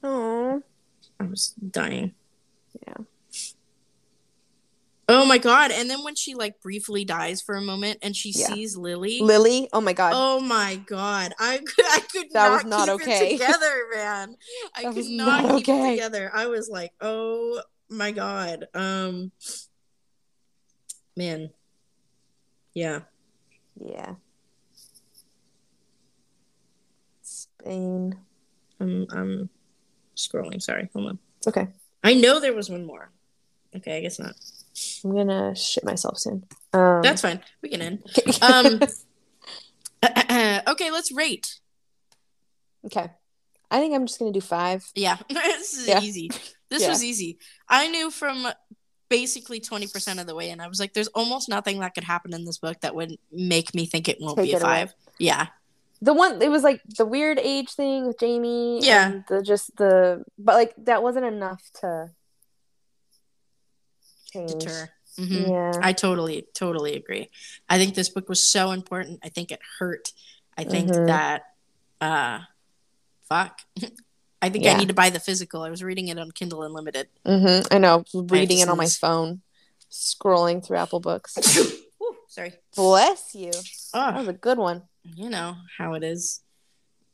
Oh. 0.03 0.63
I 1.21 1.25
was 1.25 1.49
dying. 1.71 2.15
Oh 5.09 5.27
my 5.27 5.39
god! 5.39 5.71
And 5.71 5.91
then 5.91 6.03
when 6.03 6.15
she 6.15 6.35
like 6.35 6.61
briefly 6.61 7.05
dies 7.05 7.43
for 7.43 7.55
a 7.57 7.61
moment 7.61 7.99
and 8.03 8.17
she 8.17 8.31
Yeah. 8.35 8.47
sees 8.47 8.77
Lily. 8.77 9.21
Lily. 9.21 9.69
Oh 9.73 9.81
my 9.81 9.93
god. 9.93 10.13
Oh 10.15 10.41
my 10.41 10.77
god! 10.87 11.35
I 11.39 11.59
could 11.59 11.85
I 11.91 12.01
could 12.01 12.27
That 12.33 12.49
not, 12.49 12.65
was 12.65 12.71
not 12.71 13.01
keep 13.01 13.09
okay. 13.09 13.27
it 13.29 13.31
together, 13.39 13.75
man. 13.95 14.37
I 14.75 14.83
That 14.85 14.95
could 14.95 15.07
not, 15.07 15.43
not 15.45 15.57
keep 15.59 15.69
okay. 15.69 15.89
it 15.89 15.97
together. 15.97 16.31
I 16.35 16.47
was 16.47 16.69
like, 16.71 16.93
oh 17.01 17.61
my 17.91 18.13
god. 18.13 18.67
Um, 18.75 19.31
man. 21.17 21.51
Yeah. 22.73 23.01
Yeah. 23.79 24.15
Spain. 27.23 28.17
I'm 28.81 29.07
I'm 29.11 29.49
scrolling. 30.17 30.63
Sorry. 30.63 30.89
Hold 30.95 31.09
on. 31.09 31.19
It's 31.39 31.49
okay. 31.49 31.69
I 32.03 32.15
know 32.15 32.41
there 32.41 32.55
was 32.55 32.71
one 32.71 32.85
more. 32.87 33.11
Okay, 33.77 33.97
I 33.97 34.01
guess 34.01 34.19
not. 34.19 34.35
I'm 35.05 35.15
gonna 35.15 35.55
shit 35.55 35.85
myself 35.85 36.19
soon. 36.19 36.45
Um, 36.73 37.03
That's 37.03 37.23
fine. 37.23 37.41
We 37.63 37.69
can 37.69 37.83
end. 37.83 38.03
Um. 38.43 38.81
okay, 40.69 40.91
let's 40.91 41.13
rate. 41.13 41.59
Okay. 42.87 43.09
I 43.71 43.81
think 43.81 43.95
I'm 43.95 44.07
just 44.07 44.19
gonna 44.19 44.33
do 44.33 44.41
five. 44.41 44.85
Yeah, 44.95 45.17
this 45.29 45.75
is 45.75 45.89
Yeah. 45.89 46.01
easy. 46.01 46.31
This 46.71 46.83
Yeah. 46.83 46.89
was 46.91 47.03
easy. 47.03 47.39
I 47.69 47.89
knew 47.89 48.11
from 48.11 48.47
basically 49.09 49.61
20% 49.61 50.21
of 50.21 50.27
the 50.27 50.35
way, 50.35 50.51
and 50.51 50.61
I 50.61 50.67
was 50.69 50.81
like, 50.81 50.93
there's 50.93 51.09
almost 51.09 51.49
nothing 51.49 51.81
that 51.81 51.95
could 51.95 52.05
happen 52.05 52.35
in 52.35 52.45
this 52.45 52.59
book 52.59 52.81
that 52.81 52.95
would 52.95 53.17
make 53.33 53.75
me 53.75 53.87
think 53.87 54.09
it 54.09 54.19
won't 54.21 54.37
Take 54.37 54.47
be 54.47 54.53
a 54.53 54.57
it 54.57 54.63
away. 54.63 54.71
five. 54.71 54.95
Yeah. 55.19 55.47
The 56.03 56.13
one 56.13 56.43
it 56.43 56.51
was 56.51 56.63
like 56.63 56.83
the 56.99 57.07
weird 57.07 57.39
age 57.39 57.71
thing 57.71 58.07
with 58.07 58.19
Jamie. 58.19 58.81
Yeah. 58.85 59.07
and 59.11 59.25
The 59.29 59.43
just 59.43 59.75
the 59.77 60.25
but 60.39 60.55
like 60.57 60.75
that 60.85 61.03
wasn't 61.03 61.25
enough 61.27 61.63
to 61.81 62.11
change. 64.35 64.53
Deter. 64.53 64.91
Mhm. 65.19 65.49
Yeah. 65.49 65.73
I 65.83 65.93
totally, 65.93 66.47
totally 66.55 66.97
agree. 66.97 67.31
I 67.69 67.79
think 67.79 67.95
this 67.95 68.09
book 68.09 68.29
was 68.29 68.43
so 68.43 68.73
important. 68.73 69.21
I 69.25 69.29
think 69.29 69.51
it 69.53 69.61
hurt. 69.79 70.13
I 70.59 70.65
think 70.65 70.91
Mhm. 70.91 71.07
that, 71.07 71.43
uh, 72.01 72.41
fuck. 73.29 73.61
I 74.43 74.51
think 74.51 74.67
I 74.67 74.75
need 74.75 74.89
to 74.89 74.95
buy 74.95 75.09
the 75.11 75.21
physical. 75.21 75.63
I 75.63 75.71
was 75.71 75.83
reading 75.83 76.09
it 76.09 76.19
on 76.19 76.31
Kindle 76.31 76.63
Unlimited. 76.65 77.09
Mm-hmm. 77.25 77.73
I 77.73 77.79
know. 77.79 78.05
Reading 78.13 78.59
it 78.59 78.69
on 78.69 78.77
my 78.77 78.87
phone, 78.89 79.41
scrolling 79.91 80.63
through 80.65 80.77
Apple 80.77 81.01
Books. 81.01 81.35
Sorry. 82.29 82.53
Bless 82.77 83.35
you. 83.35 83.53
That 83.53 84.15
Oh, 84.15 84.19
was 84.19 84.29
a 84.29 84.33
good 84.35 84.59
one. 84.59 84.83
you 85.05 85.31
know 85.31 85.57
how 85.79 85.95
it 85.95 86.03
is. 86.03 86.41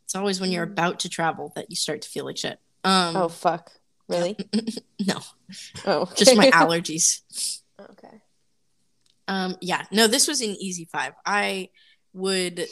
It's 0.04 0.14
always 0.16 0.40
when 0.40 0.50
you're 0.50 0.64
about 0.64 1.00
to 1.00 1.08
travel 1.08 1.52
that 1.54 1.70
you 1.70 1.76
start 1.76 2.02
to 2.02 2.08
feel 2.08 2.24
like 2.24 2.36
shit. 2.38 2.58
Um, 2.82 3.14
Oh 3.16 3.28
fuck. 3.28 3.70
Really? 4.10 4.36
no, 5.06 5.20
Oh. 5.86 6.10
just 6.16 6.36
my 6.36 6.50
allergies. 6.54 7.20
okay. 7.80 8.22
Um, 9.28 9.56
yeah, 9.60 9.84
no, 9.92 10.06
this 10.08 10.26
was 10.28 10.40
an 10.40 10.50
easy 10.58 10.84
five. 10.90 11.12
I 11.24 11.68
would 12.12 12.66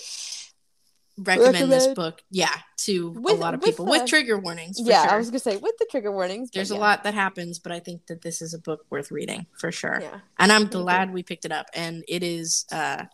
recommend 1.16 1.70
this 1.70 1.86
book, 1.94 2.22
yeah, 2.30 2.54
to 2.78 3.10
With- 3.10 3.34
a 3.34 3.36
lot 3.36 3.54
of 3.54 3.60
with, 3.60 3.70
people 3.70 3.86
with 3.86 4.02
uh, 4.02 4.06
trigger 4.06 4.38
warnings. 4.38 4.80
For 4.80 4.88
Yeah, 4.88 5.02
sure. 5.04 5.12
I 5.12 5.16
was 5.18 5.30
gonna 5.30 5.38
say 5.38 5.56
with 5.56 5.76
the 5.78 5.86
trigger 5.90 6.10
warnings. 6.12 6.50
There's 6.52 6.70
yeah. 6.70 6.76
a 6.76 6.80
lot 6.80 7.04
that 7.04 7.14
happens, 7.14 7.58
but 7.60 7.70
I 7.72 7.78
think 7.80 8.06
that 8.06 8.22
this 8.22 8.42
is 8.42 8.54
a 8.54 8.58
book 8.58 8.84
worth 8.90 9.10
reading 9.12 9.46
for 9.58 9.70
sure. 9.72 10.00
Yeah. 10.02 10.20
And 10.38 10.50
I'm 10.52 10.66
glad 10.66 11.12
we 11.12 11.22
picked 11.22 11.44
it 11.44 11.52
up. 11.52 11.66
And 11.74 12.04
it 12.08 12.22
is 12.24 12.66
uh, 12.72 13.04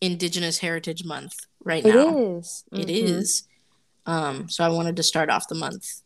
Indigenous 0.00 0.58
Heritage 0.58 1.04
Month 1.04 1.34
right 1.64 1.84
now. 1.84 1.90
It 2.16 2.38
is. 2.38 2.64
It 2.72 2.86
Mhm. 2.88 3.04
is. 3.04 3.42
Um, 4.06 4.48
so 4.48 4.64
I 4.64 4.68
wanted 4.68 4.96
to 4.96 5.02
start 5.04 5.30
off 5.30 5.46
the 5.48 5.54
month 5.54 6.01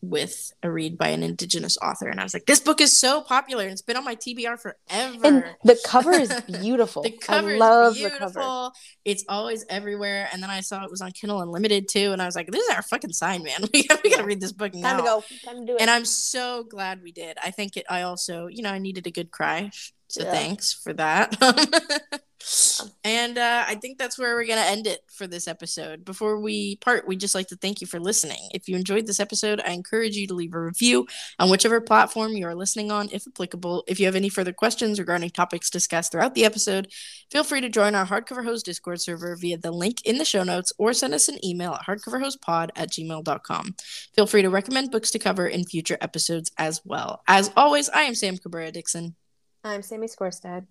with 0.00 0.52
a 0.62 0.70
read 0.70 0.96
by 0.96 1.08
an 1.08 1.22
Indigenous 1.22 1.76
author, 1.78 2.08
and 2.08 2.20
I 2.20 2.22
was 2.22 2.34
like, 2.34 2.46
"This 2.46 2.60
book 2.60 2.80
is 2.80 2.96
so 2.98 3.20
popular, 3.20 3.64
and 3.64 3.72
it's 3.72 3.82
been 3.82 3.96
on 3.96 4.04
my 4.04 4.14
TBR 4.14 4.56
forever." 4.56 4.76
And 5.24 5.44
the 5.64 5.78
cover 5.84 6.12
is 6.12 6.32
beautiful. 6.60 7.02
the 7.02 7.10
cover 7.12 7.48
I 7.50 7.52
is 7.54 7.58
love 7.60 7.94
the 7.94 8.00
beautiful. 8.00 8.28
cover. 8.42 8.70
It's 9.04 9.24
always 9.28 9.64
everywhere. 9.68 10.28
And 10.32 10.42
then 10.42 10.50
I 10.50 10.60
saw 10.60 10.84
it 10.84 10.90
was 10.90 11.00
on 11.00 11.10
Kindle 11.12 11.40
Unlimited 11.40 11.88
too, 11.88 12.12
and 12.12 12.22
I 12.22 12.26
was 12.26 12.36
like, 12.36 12.46
"This 12.50 12.62
is 12.62 12.74
our 12.74 12.82
fucking 12.82 13.12
sign, 13.12 13.42
man. 13.42 13.60
We 13.72 13.86
gotta, 13.86 14.00
we 14.04 14.10
gotta 14.10 14.24
read 14.24 14.40
this 14.40 14.52
book 14.52 14.74
now." 14.74 14.88
Time 14.90 14.98
to 14.98 15.04
go. 15.04 15.24
Time 15.44 15.60
to 15.60 15.66
do 15.66 15.74
it. 15.76 15.80
And 15.80 15.90
I'm 15.90 16.04
so 16.04 16.64
glad 16.64 17.02
we 17.02 17.12
did. 17.12 17.36
I 17.42 17.50
think 17.50 17.76
it. 17.76 17.86
I 17.90 18.02
also, 18.02 18.46
you 18.46 18.62
know, 18.62 18.70
I 18.70 18.78
needed 18.78 19.06
a 19.06 19.10
good 19.10 19.30
cry, 19.30 19.70
so 20.08 20.24
Yeah. 20.24 20.30
thanks 20.32 20.72
for 20.72 20.92
that. 20.94 21.36
and 23.04 23.36
uh, 23.36 23.64
I 23.66 23.74
think 23.74 23.98
that's 23.98 24.18
where 24.18 24.34
we're 24.34 24.46
gonna 24.46 24.60
end 24.62 24.86
it 24.86 25.00
for 25.12 25.26
this 25.26 25.48
episode. 25.48 26.04
Before 26.04 26.40
we 26.40 26.76
part, 26.76 27.06
we'd 27.06 27.20
just 27.20 27.34
like 27.34 27.48
to 27.48 27.56
thank 27.56 27.80
you 27.80 27.86
for 27.86 27.98
listening. 27.98 28.38
If 28.54 28.68
you 28.68 28.76
enjoyed 28.76 29.06
this 29.06 29.20
episode, 29.20 29.60
I 29.66 29.72
encourage 29.72 30.14
you 30.16 30.26
to 30.28 30.34
leave 30.34 30.54
a 30.54 30.60
review 30.60 31.06
on 31.38 31.50
whichever 31.50 31.80
platform 31.80 32.32
you 32.32 32.46
are 32.46 32.54
listening 32.54 32.90
on, 32.90 33.08
if 33.12 33.26
applicable. 33.26 33.84
If 33.88 33.98
you 33.98 34.06
have 34.06 34.14
any 34.14 34.28
further 34.28 34.52
questions 34.52 34.98
regarding 34.98 35.30
topics 35.30 35.68
discussed 35.68 36.12
throughout 36.12 36.34
the 36.34 36.44
episode, 36.44 36.88
feel 37.30 37.44
free 37.44 37.60
to 37.60 37.68
join 37.68 37.94
our 37.94 38.06
Hardcover 38.06 38.44
Hose 38.44 38.62
Discord 38.62 39.00
server 39.00 39.36
via 39.36 39.58
the 39.58 39.72
link 39.72 39.98
in 40.04 40.18
the 40.18 40.24
show 40.24 40.44
notes 40.44 40.72
or 40.78 40.92
send 40.92 41.14
us 41.14 41.28
an 41.28 41.44
email 41.44 41.74
at 41.74 41.86
hardcoverhosepod 41.86 42.70
at 42.76 42.90
gmail.com. 42.90 43.74
Feel 44.14 44.26
free 44.26 44.42
to 44.42 44.50
recommend 44.50 44.90
books 44.90 45.10
to 45.10 45.18
cover 45.18 45.46
in 45.46 45.64
future 45.64 45.98
episodes 46.00 46.50
as 46.56 46.80
well. 46.84 47.22
As 47.26 47.50
always, 47.56 47.88
I 47.88 48.02
am 48.02 48.14
Sam 48.14 48.38
Cabrera 48.38 48.70
Dixon. 48.70 49.16
I'm 49.64 49.82
Sammy 49.82 50.06
Scorstad. 50.06 50.66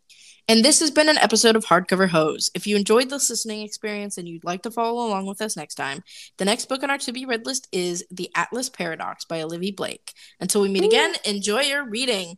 And 0.47 0.63
this 0.63 0.79
has 0.79 0.91
been 0.91 1.09
an 1.09 1.17
episode 1.17 1.55
of 1.55 1.65
Hardcover 1.65 2.07
Hose. 2.09 2.49
If 2.55 2.65
you 2.65 2.77
enjoyed 2.77 3.09
this 3.09 3.29
listening 3.29 3.61
experience 3.63 4.17
and 4.17 4.27
you'd 4.27 4.45
like 4.45 4.61
to 4.63 4.71
follow 4.71 5.05
along 5.05 5.25
with 5.25 5.41
us 5.41 5.57
next 5.57 5.75
time, 5.75 6.03
the 6.38 6.45
next 6.45 6.69
book 6.69 6.83
on 6.83 6.89
our 6.89 6.97
to 6.99 7.11
be 7.11 7.25
read 7.25 7.45
list 7.45 7.67
is 7.71 8.05
The 8.11 8.29
Atlas 8.33 8.69
Paradox 8.69 9.25
by 9.25 9.41
Olivia 9.41 9.73
Blake. 9.73 10.13
Until 10.39 10.61
we 10.61 10.69
meet 10.69 10.85
again, 10.85 11.15
enjoy 11.25 11.61
your 11.61 11.88
reading. 11.88 12.38